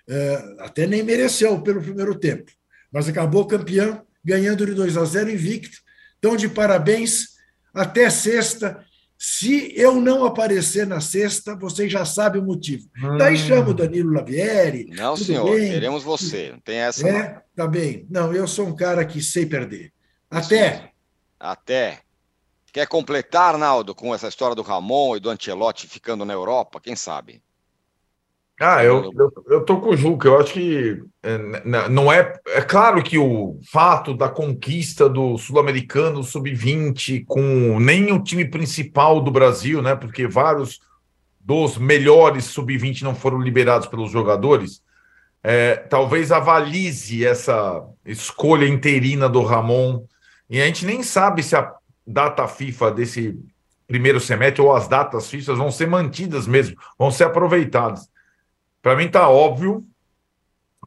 é, 0.08 0.56
até 0.60 0.88
nem 0.88 1.04
mereceu 1.04 1.62
pelo 1.62 1.82
primeiro 1.82 2.18
tempo, 2.18 2.52
mas 2.92 3.08
acabou 3.08 3.46
campeão, 3.46 4.06
ganhando 4.24 4.66
de 4.66 4.74
2 4.74 4.98
a 4.98 5.06
0 5.06 5.30
invicto. 5.30 5.78
Então, 6.18 6.36
de 6.36 6.48
parabéns, 6.48 7.34
até 7.74 8.10
sexta. 8.10 8.84
Se 9.18 9.74
eu 9.78 10.02
não 10.02 10.26
aparecer 10.26 10.86
na 10.86 11.00
sexta, 11.00 11.56
vocês 11.56 11.90
já 11.90 12.04
sabem 12.04 12.42
o 12.42 12.46
motivo. 12.46 12.90
Hum. 13.02 13.18
Daí 13.18 13.38
chamo 13.38 13.72
o 13.72 13.74
Danilo 13.74 14.12
Lavieri. 14.12 14.88
Não, 14.90 15.16
senhor, 15.16 15.50
bem. 15.56 15.72
queremos 15.72 16.04
você. 16.04 16.52
Não 16.52 16.60
tem 16.60 16.78
essa. 16.78 17.08
É, 17.08 17.34
não. 17.34 17.42
tá 17.56 17.68
bem. 17.68 18.06
Não, 18.10 18.34
eu 18.34 18.46
sou 18.48 18.68
um 18.68 18.76
cara 18.76 19.06
que 19.06 19.22
sei 19.22 19.46
perder. 19.46 19.94
Até. 20.30 20.92
Até. 21.40 22.00
Quer 22.74 22.88
completar, 22.88 23.54
Arnaldo, 23.54 23.94
com 23.94 24.16
essa 24.16 24.28
história 24.28 24.56
do 24.56 24.64
Ramon 24.64 25.16
e 25.16 25.20
do 25.20 25.30
Ancelotti 25.30 25.88
ficando 25.88 26.26
na 26.26 26.34
Europa? 26.34 26.82
Quem 26.82 26.96
sabe? 26.96 27.40
Ah, 28.60 28.84
eu, 28.84 29.12
eu, 29.16 29.32
eu 29.48 29.64
tô 29.64 29.80
com 29.80 29.90
o 29.90 29.96
Juca. 29.96 30.28
Eu 30.28 30.40
acho 30.40 30.54
que 30.54 31.00
é, 31.22 31.38
não 31.88 32.12
é. 32.12 32.34
É 32.48 32.62
claro 32.62 33.04
que 33.04 33.16
o 33.16 33.60
fato 33.72 34.16
da 34.16 34.28
conquista 34.28 35.08
do 35.08 35.38
Sul-Americano 35.38 36.24
Sub-20 36.24 37.26
com 37.28 37.80
nem 37.80 38.12
o 38.12 38.24
time 38.24 38.44
principal 38.44 39.22
do 39.22 39.30
Brasil, 39.30 39.80
né? 39.80 39.96
Porque 39.96 40.26
vários 40.26 40.80
dos 41.40 41.78
melhores 41.78 42.46
Sub-20 42.46 43.04
não 43.04 43.14
foram 43.14 43.40
liberados 43.40 43.88
pelos 43.88 44.10
jogadores. 44.10 44.82
É, 45.44 45.76
talvez 45.76 46.32
avalize 46.32 47.24
essa 47.24 47.86
escolha 48.04 48.66
interina 48.66 49.30
do 49.30 49.44
Ramon. 49.44 50.06
E 50.50 50.60
a 50.60 50.66
gente 50.66 50.88
nem 50.88 51.04
sabe 51.04 51.44
se 51.44 51.56
a 51.56 51.72
data 52.06 52.48
FIFA 52.48 52.92
desse 52.92 53.40
primeiro 53.88 54.20
semestre 54.20 54.62
ou 54.62 54.74
as 54.74 54.88
datas 54.88 55.30
FIFA 55.30 55.56
vão 55.56 55.72
ser 55.72 55.88
mantidas 55.88 56.48
mesmo, 56.48 56.76
vão 56.98 57.12
ser 57.12 57.26
aproveitadas. 57.26 58.08
Para 58.82 58.96
mim 58.96 59.06
está 59.06 59.30
óbvio 59.30 59.86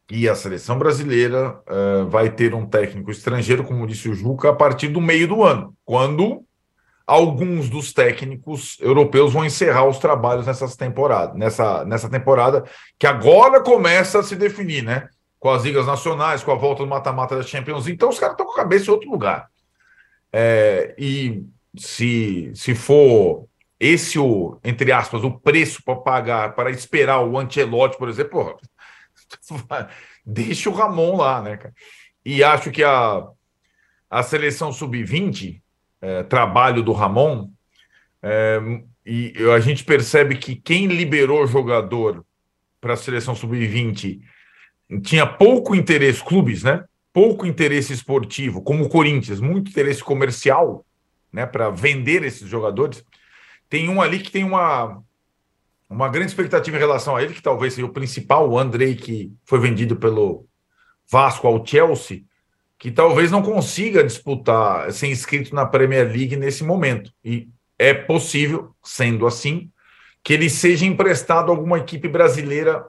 que 0.06 0.28
a 0.28 0.34
seleção 0.34 0.78
brasileira 0.78 1.60
uh, 1.68 2.08
vai 2.08 2.30
ter 2.30 2.54
um 2.54 2.66
técnico 2.66 3.10
estrangeiro, 3.10 3.64
como 3.64 3.86
disse 3.86 4.08
o 4.08 4.14
Juca, 4.14 4.50
a 4.50 4.54
partir 4.54 4.88
do 4.88 5.00
meio 5.00 5.26
do 5.26 5.42
ano, 5.42 5.74
quando 5.84 6.44
alguns 7.06 7.68
dos 7.68 7.92
técnicos 7.92 8.76
europeus 8.80 9.32
vão 9.32 9.44
encerrar 9.44 9.86
os 9.86 9.98
trabalhos 9.98 10.46
nessas 10.46 10.76
temporadas, 10.76 11.36
nessa, 11.36 11.84
nessa 11.84 12.08
temporada 12.08 12.64
que 12.98 13.06
agora 13.06 13.60
começa 13.60 14.18
a 14.18 14.22
se 14.22 14.34
definir, 14.36 14.82
né? 14.82 15.08
Com 15.38 15.50
as 15.50 15.62
ligas 15.62 15.86
nacionais, 15.86 16.42
com 16.42 16.50
a 16.50 16.56
volta 16.56 16.82
do 16.82 16.88
mata-mata 16.88 17.36
da 17.36 17.42
Champions. 17.42 17.86
Então 17.86 18.08
os 18.08 18.18
caras 18.18 18.34
estão 18.34 18.46
com 18.46 18.52
a 18.52 18.56
cabeça 18.56 18.86
em 18.86 18.94
outro 18.94 19.10
lugar. 19.10 19.48
É, 20.38 20.94
e 20.98 21.46
se, 21.78 22.52
se 22.54 22.74
for 22.74 23.48
esse 23.80 24.18
o, 24.18 24.60
entre 24.62 24.92
aspas, 24.92 25.24
o 25.24 25.30
preço 25.30 25.82
para 25.82 25.96
pagar 25.96 26.54
para 26.54 26.70
esperar 26.70 27.22
o 27.22 27.38
Ancelotti, 27.38 27.96
por 27.96 28.06
exemplo, 28.06 28.32
porra, 28.32 29.88
deixa 30.26 30.68
o 30.68 30.74
Ramon 30.74 31.16
lá, 31.16 31.40
né, 31.40 31.56
cara? 31.56 31.72
E 32.22 32.44
acho 32.44 32.70
que 32.70 32.84
a, 32.84 33.26
a 34.10 34.22
seleção 34.22 34.70
sub-20, 34.70 35.62
é, 36.02 36.22
trabalho 36.24 36.82
do 36.82 36.92
Ramon, 36.92 37.48
é, 38.22 38.60
e 39.06 39.32
a 39.54 39.58
gente 39.58 39.84
percebe 39.84 40.36
que 40.36 40.54
quem 40.54 40.86
liberou 40.86 41.46
jogador 41.46 42.22
para 42.78 42.92
a 42.92 42.98
seleção 42.98 43.34
sub-20 43.34 44.20
tinha 45.02 45.26
pouco 45.26 45.74
interesse, 45.74 46.22
clubes, 46.22 46.62
né? 46.62 46.84
Pouco 47.16 47.46
interesse 47.46 47.94
esportivo, 47.94 48.60
como 48.60 48.84
o 48.84 48.90
Corinthians, 48.90 49.40
muito 49.40 49.70
interesse 49.70 50.04
comercial, 50.04 50.84
né, 51.32 51.46
para 51.46 51.70
vender 51.70 52.22
esses 52.22 52.46
jogadores. 52.46 53.02
Tem 53.70 53.88
um 53.88 54.02
ali 54.02 54.18
que 54.18 54.30
tem 54.30 54.44
uma 54.44 55.02
uma 55.88 56.10
grande 56.10 56.32
expectativa 56.32 56.76
em 56.76 56.80
relação 56.80 57.16
a 57.16 57.22
ele, 57.22 57.32
que 57.32 57.40
talvez 57.40 57.72
seja 57.72 57.86
o 57.86 57.92
principal, 57.92 58.50
o 58.50 58.58
Andrei, 58.58 58.94
que 58.94 59.32
foi 59.46 59.58
vendido 59.58 59.96
pelo 59.96 60.46
Vasco 61.10 61.46
ao 61.46 61.64
Chelsea, 61.64 62.24
que 62.78 62.90
talvez 62.90 63.30
não 63.30 63.40
consiga 63.40 64.04
disputar, 64.04 64.92
ser 64.92 65.06
inscrito 65.06 65.54
na 65.54 65.64
Premier 65.64 66.06
League 66.06 66.36
nesse 66.36 66.64
momento. 66.64 67.10
E 67.24 67.48
é 67.78 67.94
possível, 67.94 68.74
sendo 68.84 69.26
assim, 69.26 69.70
que 70.22 70.34
ele 70.34 70.50
seja 70.50 70.84
emprestado 70.84 71.50
a 71.50 71.54
alguma 71.54 71.78
equipe 71.78 72.08
brasileira 72.08 72.84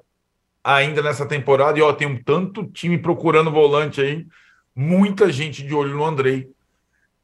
ainda 0.67 1.01
nessa 1.01 1.25
temporada. 1.25 1.79
E 1.79 1.81
ó, 1.81 1.93
tem 1.93 2.07
um 2.07 2.21
tanto 2.21 2.65
time 2.65 2.97
procurando 2.97 3.49
volante 3.49 4.01
aí, 4.01 4.27
muita 4.75 5.31
gente 5.31 5.63
de 5.63 5.73
olho 5.73 5.95
no 5.95 6.03
Andrei, 6.03 6.51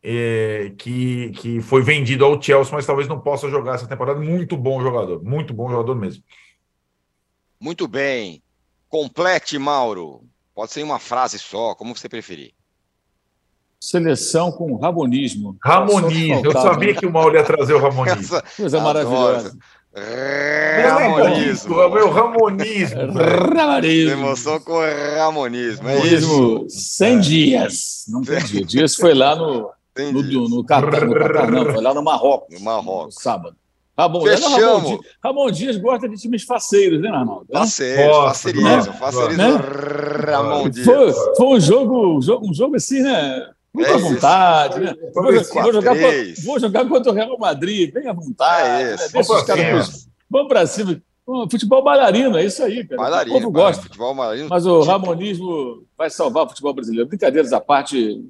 é, 0.01 0.71
que, 0.77 1.31
que 1.31 1.61
foi 1.61 1.81
vendido 1.81 2.23
ao 2.23 2.41
Chelsea, 2.41 2.73
mas 2.73 2.85
talvez 2.85 3.07
não 3.07 3.19
possa 3.19 3.49
jogar 3.49 3.75
essa 3.75 3.87
temporada. 3.87 4.19
Muito 4.19 4.55
bom 4.55 4.81
jogador, 4.81 5.21
muito 5.21 5.53
bom 5.53 5.69
jogador 5.69 5.95
mesmo. 5.95 6.23
Muito 7.59 7.87
bem. 7.87 8.41
Complete, 8.87 9.57
Mauro. 9.57 10.21
Pode 10.55 10.71
ser 10.71 10.81
em 10.81 10.83
uma 10.83 10.99
frase 10.99 11.37
só, 11.37 11.75
como 11.75 11.95
você 11.95 12.07
preferir. 12.07 12.53
Seleção 13.79 14.49
com 14.51 14.75
ramonismo. 14.77 15.57
Ramonismo. 15.61 16.45
Eu 16.45 16.51
sabia 16.53 16.95
que 16.95 17.05
o 17.05 17.11
Mauro 17.11 17.35
ia 17.35 17.43
trazer 17.43 17.73
o 17.73 17.79
ramonismo. 17.81 18.37
Essa, 18.37 18.41
Coisa 18.55 18.79
maravilhosa. 18.79 19.57
Ramonismo. 19.95 21.79
É 21.79 21.85
o 21.85 21.91
meu 21.91 22.09
ramonismo. 22.11 23.13
Ramonismo. 23.55 24.11
Emoção 24.11 24.59
com 24.59 24.79
ramonismo. 25.17 25.87
É 25.87 25.99
isso. 26.07 26.65
100 26.67 27.19
dias. 27.19 28.05
Não 28.07 28.21
tem 28.21 28.43
dia. 28.43 28.65
Dias 28.65 28.95
foi 28.95 29.13
lá 29.13 29.35
no, 29.35 29.69
no, 29.97 30.23
no, 30.23 30.49
no, 30.49 30.63
Catar, 30.65 31.05
no 31.05 31.13
Catar, 31.13 31.51
não. 31.51 31.65
Foi 31.71 31.81
lá 31.81 31.93
no 31.93 32.03
Marrocos. 32.03 32.57
No 32.57 32.65
Marrocos. 32.65 33.15
No 33.15 33.21
sábado. 33.21 33.55
Ramon, 33.95 34.23
Fechamos. 34.23 34.59
Ramon, 34.59 34.81
Dias, 34.81 34.99
Ramon 35.23 35.51
Dias 35.51 35.77
gosta 35.77 36.09
de 36.09 36.15
times 36.15 36.43
faceiros, 36.43 36.99
né, 36.99 37.09
Arnaldo? 37.09 37.45
Faceiros, 37.51 38.17
faceirismo, 38.17 38.93
faceirismo. 38.93 39.37
Né? 39.37 39.59
Ramon 40.25 40.69
Dias. 40.69 40.85
Foi, 40.85 41.13
foi 41.37 41.45
um 41.45 41.59
jogo, 41.59 42.17
um 42.17 42.53
jogo 42.53 42.75
assim, 42.75 43.01
né? 43.03 43.51
Muito 43.74 43.89
é 43.89 43.93
à 43.93 43.97
vontade, 43.97 44.80
né? 44.80 44.95
Vou, 45.13 45.24
vou, 45.24 45.34
jogar, 45.74 45.95
vou 46.45 46.59
jogar 46.59 46.88
contra 46.88 47.11
o 47.11 47.15
Real 47.15 47.38
Madrid, 47.39 47.91
bem 47.91 48.07
à 48.07 48.13
vontade. 48.13 48.84
É 48.84 48.93
isso. 48.93 49.03
Né? 49.03 49.24
Vamos 49.24 49.43
para 49.43 49.84
Vamos 50.30 50.47
para 50.47 50.67
cima. 50.67 51.01
Futebol 51.49 51.84
bailarino, 51.84 52.38
é 52.38 52.45
isso 52.45 52.61
aí, 52.63 52.86
cara. 52.86 53.01
Bailarino, 53.01 53.36
o 53.38 53.39
povo 53.39 53.51
gosta. 53.51 53.84
Futebol 53.84 54.13
bailarino, 54.13 54.49
Mas 54.49 54.65
o 54.65 54.80
tipo... 54.80 54.91
ramonismo 54.91 55.86
vai 55.97 56.09
salvar 56.09 56.45
o 56.45 56.49
futebol 56.49 56.74
brasileiro. 56.74 57.07
Brincadeiras 57.07 57.53
à 57.53 57.61
parte, 57.61 58.21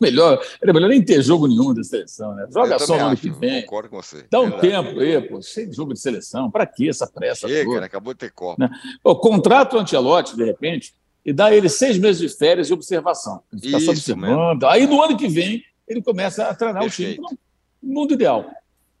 melhor, 0.00 0.40
era 0.60 0.72
melhor 0.72 0.88
nem 0.88 1.04
ter 1.04 1.22
jogo 1.22 1.46
nenhum 1.46 1.74
da 1.74 1.84
seleção, 1.84 2.34
né? 2.34 2.46
Joga 2.52 2.78
só 2.78 2.96
no 2.96 3.04
ano 3.08 3.16
que 3.16 3.30
vem. 3.30 3.60
Concordo 3.62 3.90
com 3.90 4.02
você. 4.02 4.24
Dá 4.30 4.40
um 4.40 4.50
Verdade. 4.50 4.68
tempo 4.68 5.00
aí, 5.00 5.20
pô, 5.20 5.42
cheio 5.42 5.68
de 5.68 5.76
jogo 5.76 5.92
de 5.92 6.00
seleção. 6.00 6.50
Para 6.50 6.66
que 6.66 6.88
essa 6.88 7.06
pressa? 7.06 7.46
Chega, 7.46 7.64
toda? 7.64 7.80
Né? 7.80 7.86
acabou 7.86 8.14
de 8.14 8.18
ter 8.20 8.32
Copa. 8.32 8.64
Né? 8.64 8.70
O 9.04 9.14
contrato 9.14 9.78
Antelote, 9.78 10.34
de 10.34 10.44
repente, 10.44 10.94
e 11.24 11.32
dá 11.32 11.54
ele 11.54 11.68
seis 11.68 11.98
meses 11.98 12.20
de 12.20 12.36
férias 12.36 12.66
de 12.66 12.72
observação. 12.72 13.42
Fica 13.50 13.78
Isso, 13.78 13.90
observando. 13.90 14.64
Aí 14.64 14.86
no 14.86 15.02
ano 15.02 15.16
que 15.16 15.28
vem 15.28 15.62
ele 15.86 16.02
começa 16.02 16.48
a 16.48 16.54
treinar 16.54 16.82
Perfeito. 16.82 17.22
o 17.22 17.26
time 17.26 17.38
no 17.82 17.94
mundo 17.94 18.14
ideal. 18.14 18.50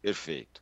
Perfeito. 0.02 0.60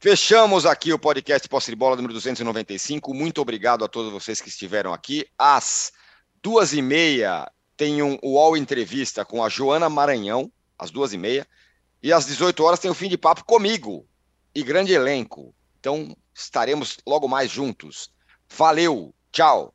Fechamos 0.00 0.64
aqui 0.64 0.92
o 0.92 0.98
podcast 0.98 1.48
Posse 1.48 1.70
de 1.70 1.76
Bola 1.76 1.96
número 1.96 2.14
295. 2.14 3.12
Muito 3.12 3.40
obrigado 3.40 3.84
a 3.84 3.88
todos 3.88 4.12
vocês 4.12 4.40
que 4.40 4.48
estiveram 4.48 4.92
aqui. 4.92 5.26
Às 5.36 5.92
duas 6.42 6.72
e 6.72 6.82
meia 6.82 7.50
tem 7.76 8.02
um 8.02 8.18
UOL 8.22 8.56
Entrevista 8.56 9.24
com 9.24 9.42
a 9.42 9.48
Joana 9.48 9.88
Maranhão, 9.88 10.50
às 10.78 10.90
duas 10.90 11.12
e 11.12 11.18
meia. 11.18 11.46
E 12.02 12.12
às 12.12 12.26
18 12.26 12.62
horas 12.62 12.78
tem 12.78 12.90
o 12.90 12.94
fim 12.94 13.08
de 13.08 13.18
papo 13.18 13.44
comigo 13.44 14.06
e 14.54 14.62
grande 14.62 14.92
elenco. 14.92 15.54
Então 15.80 16.16
estaremos 16.34 16.98
logo 17.06 17.28
mais 17.28 17.50
juntos. 17.50 18.10
Valeu, 18.48 19.14
tchau. 19.32 19.74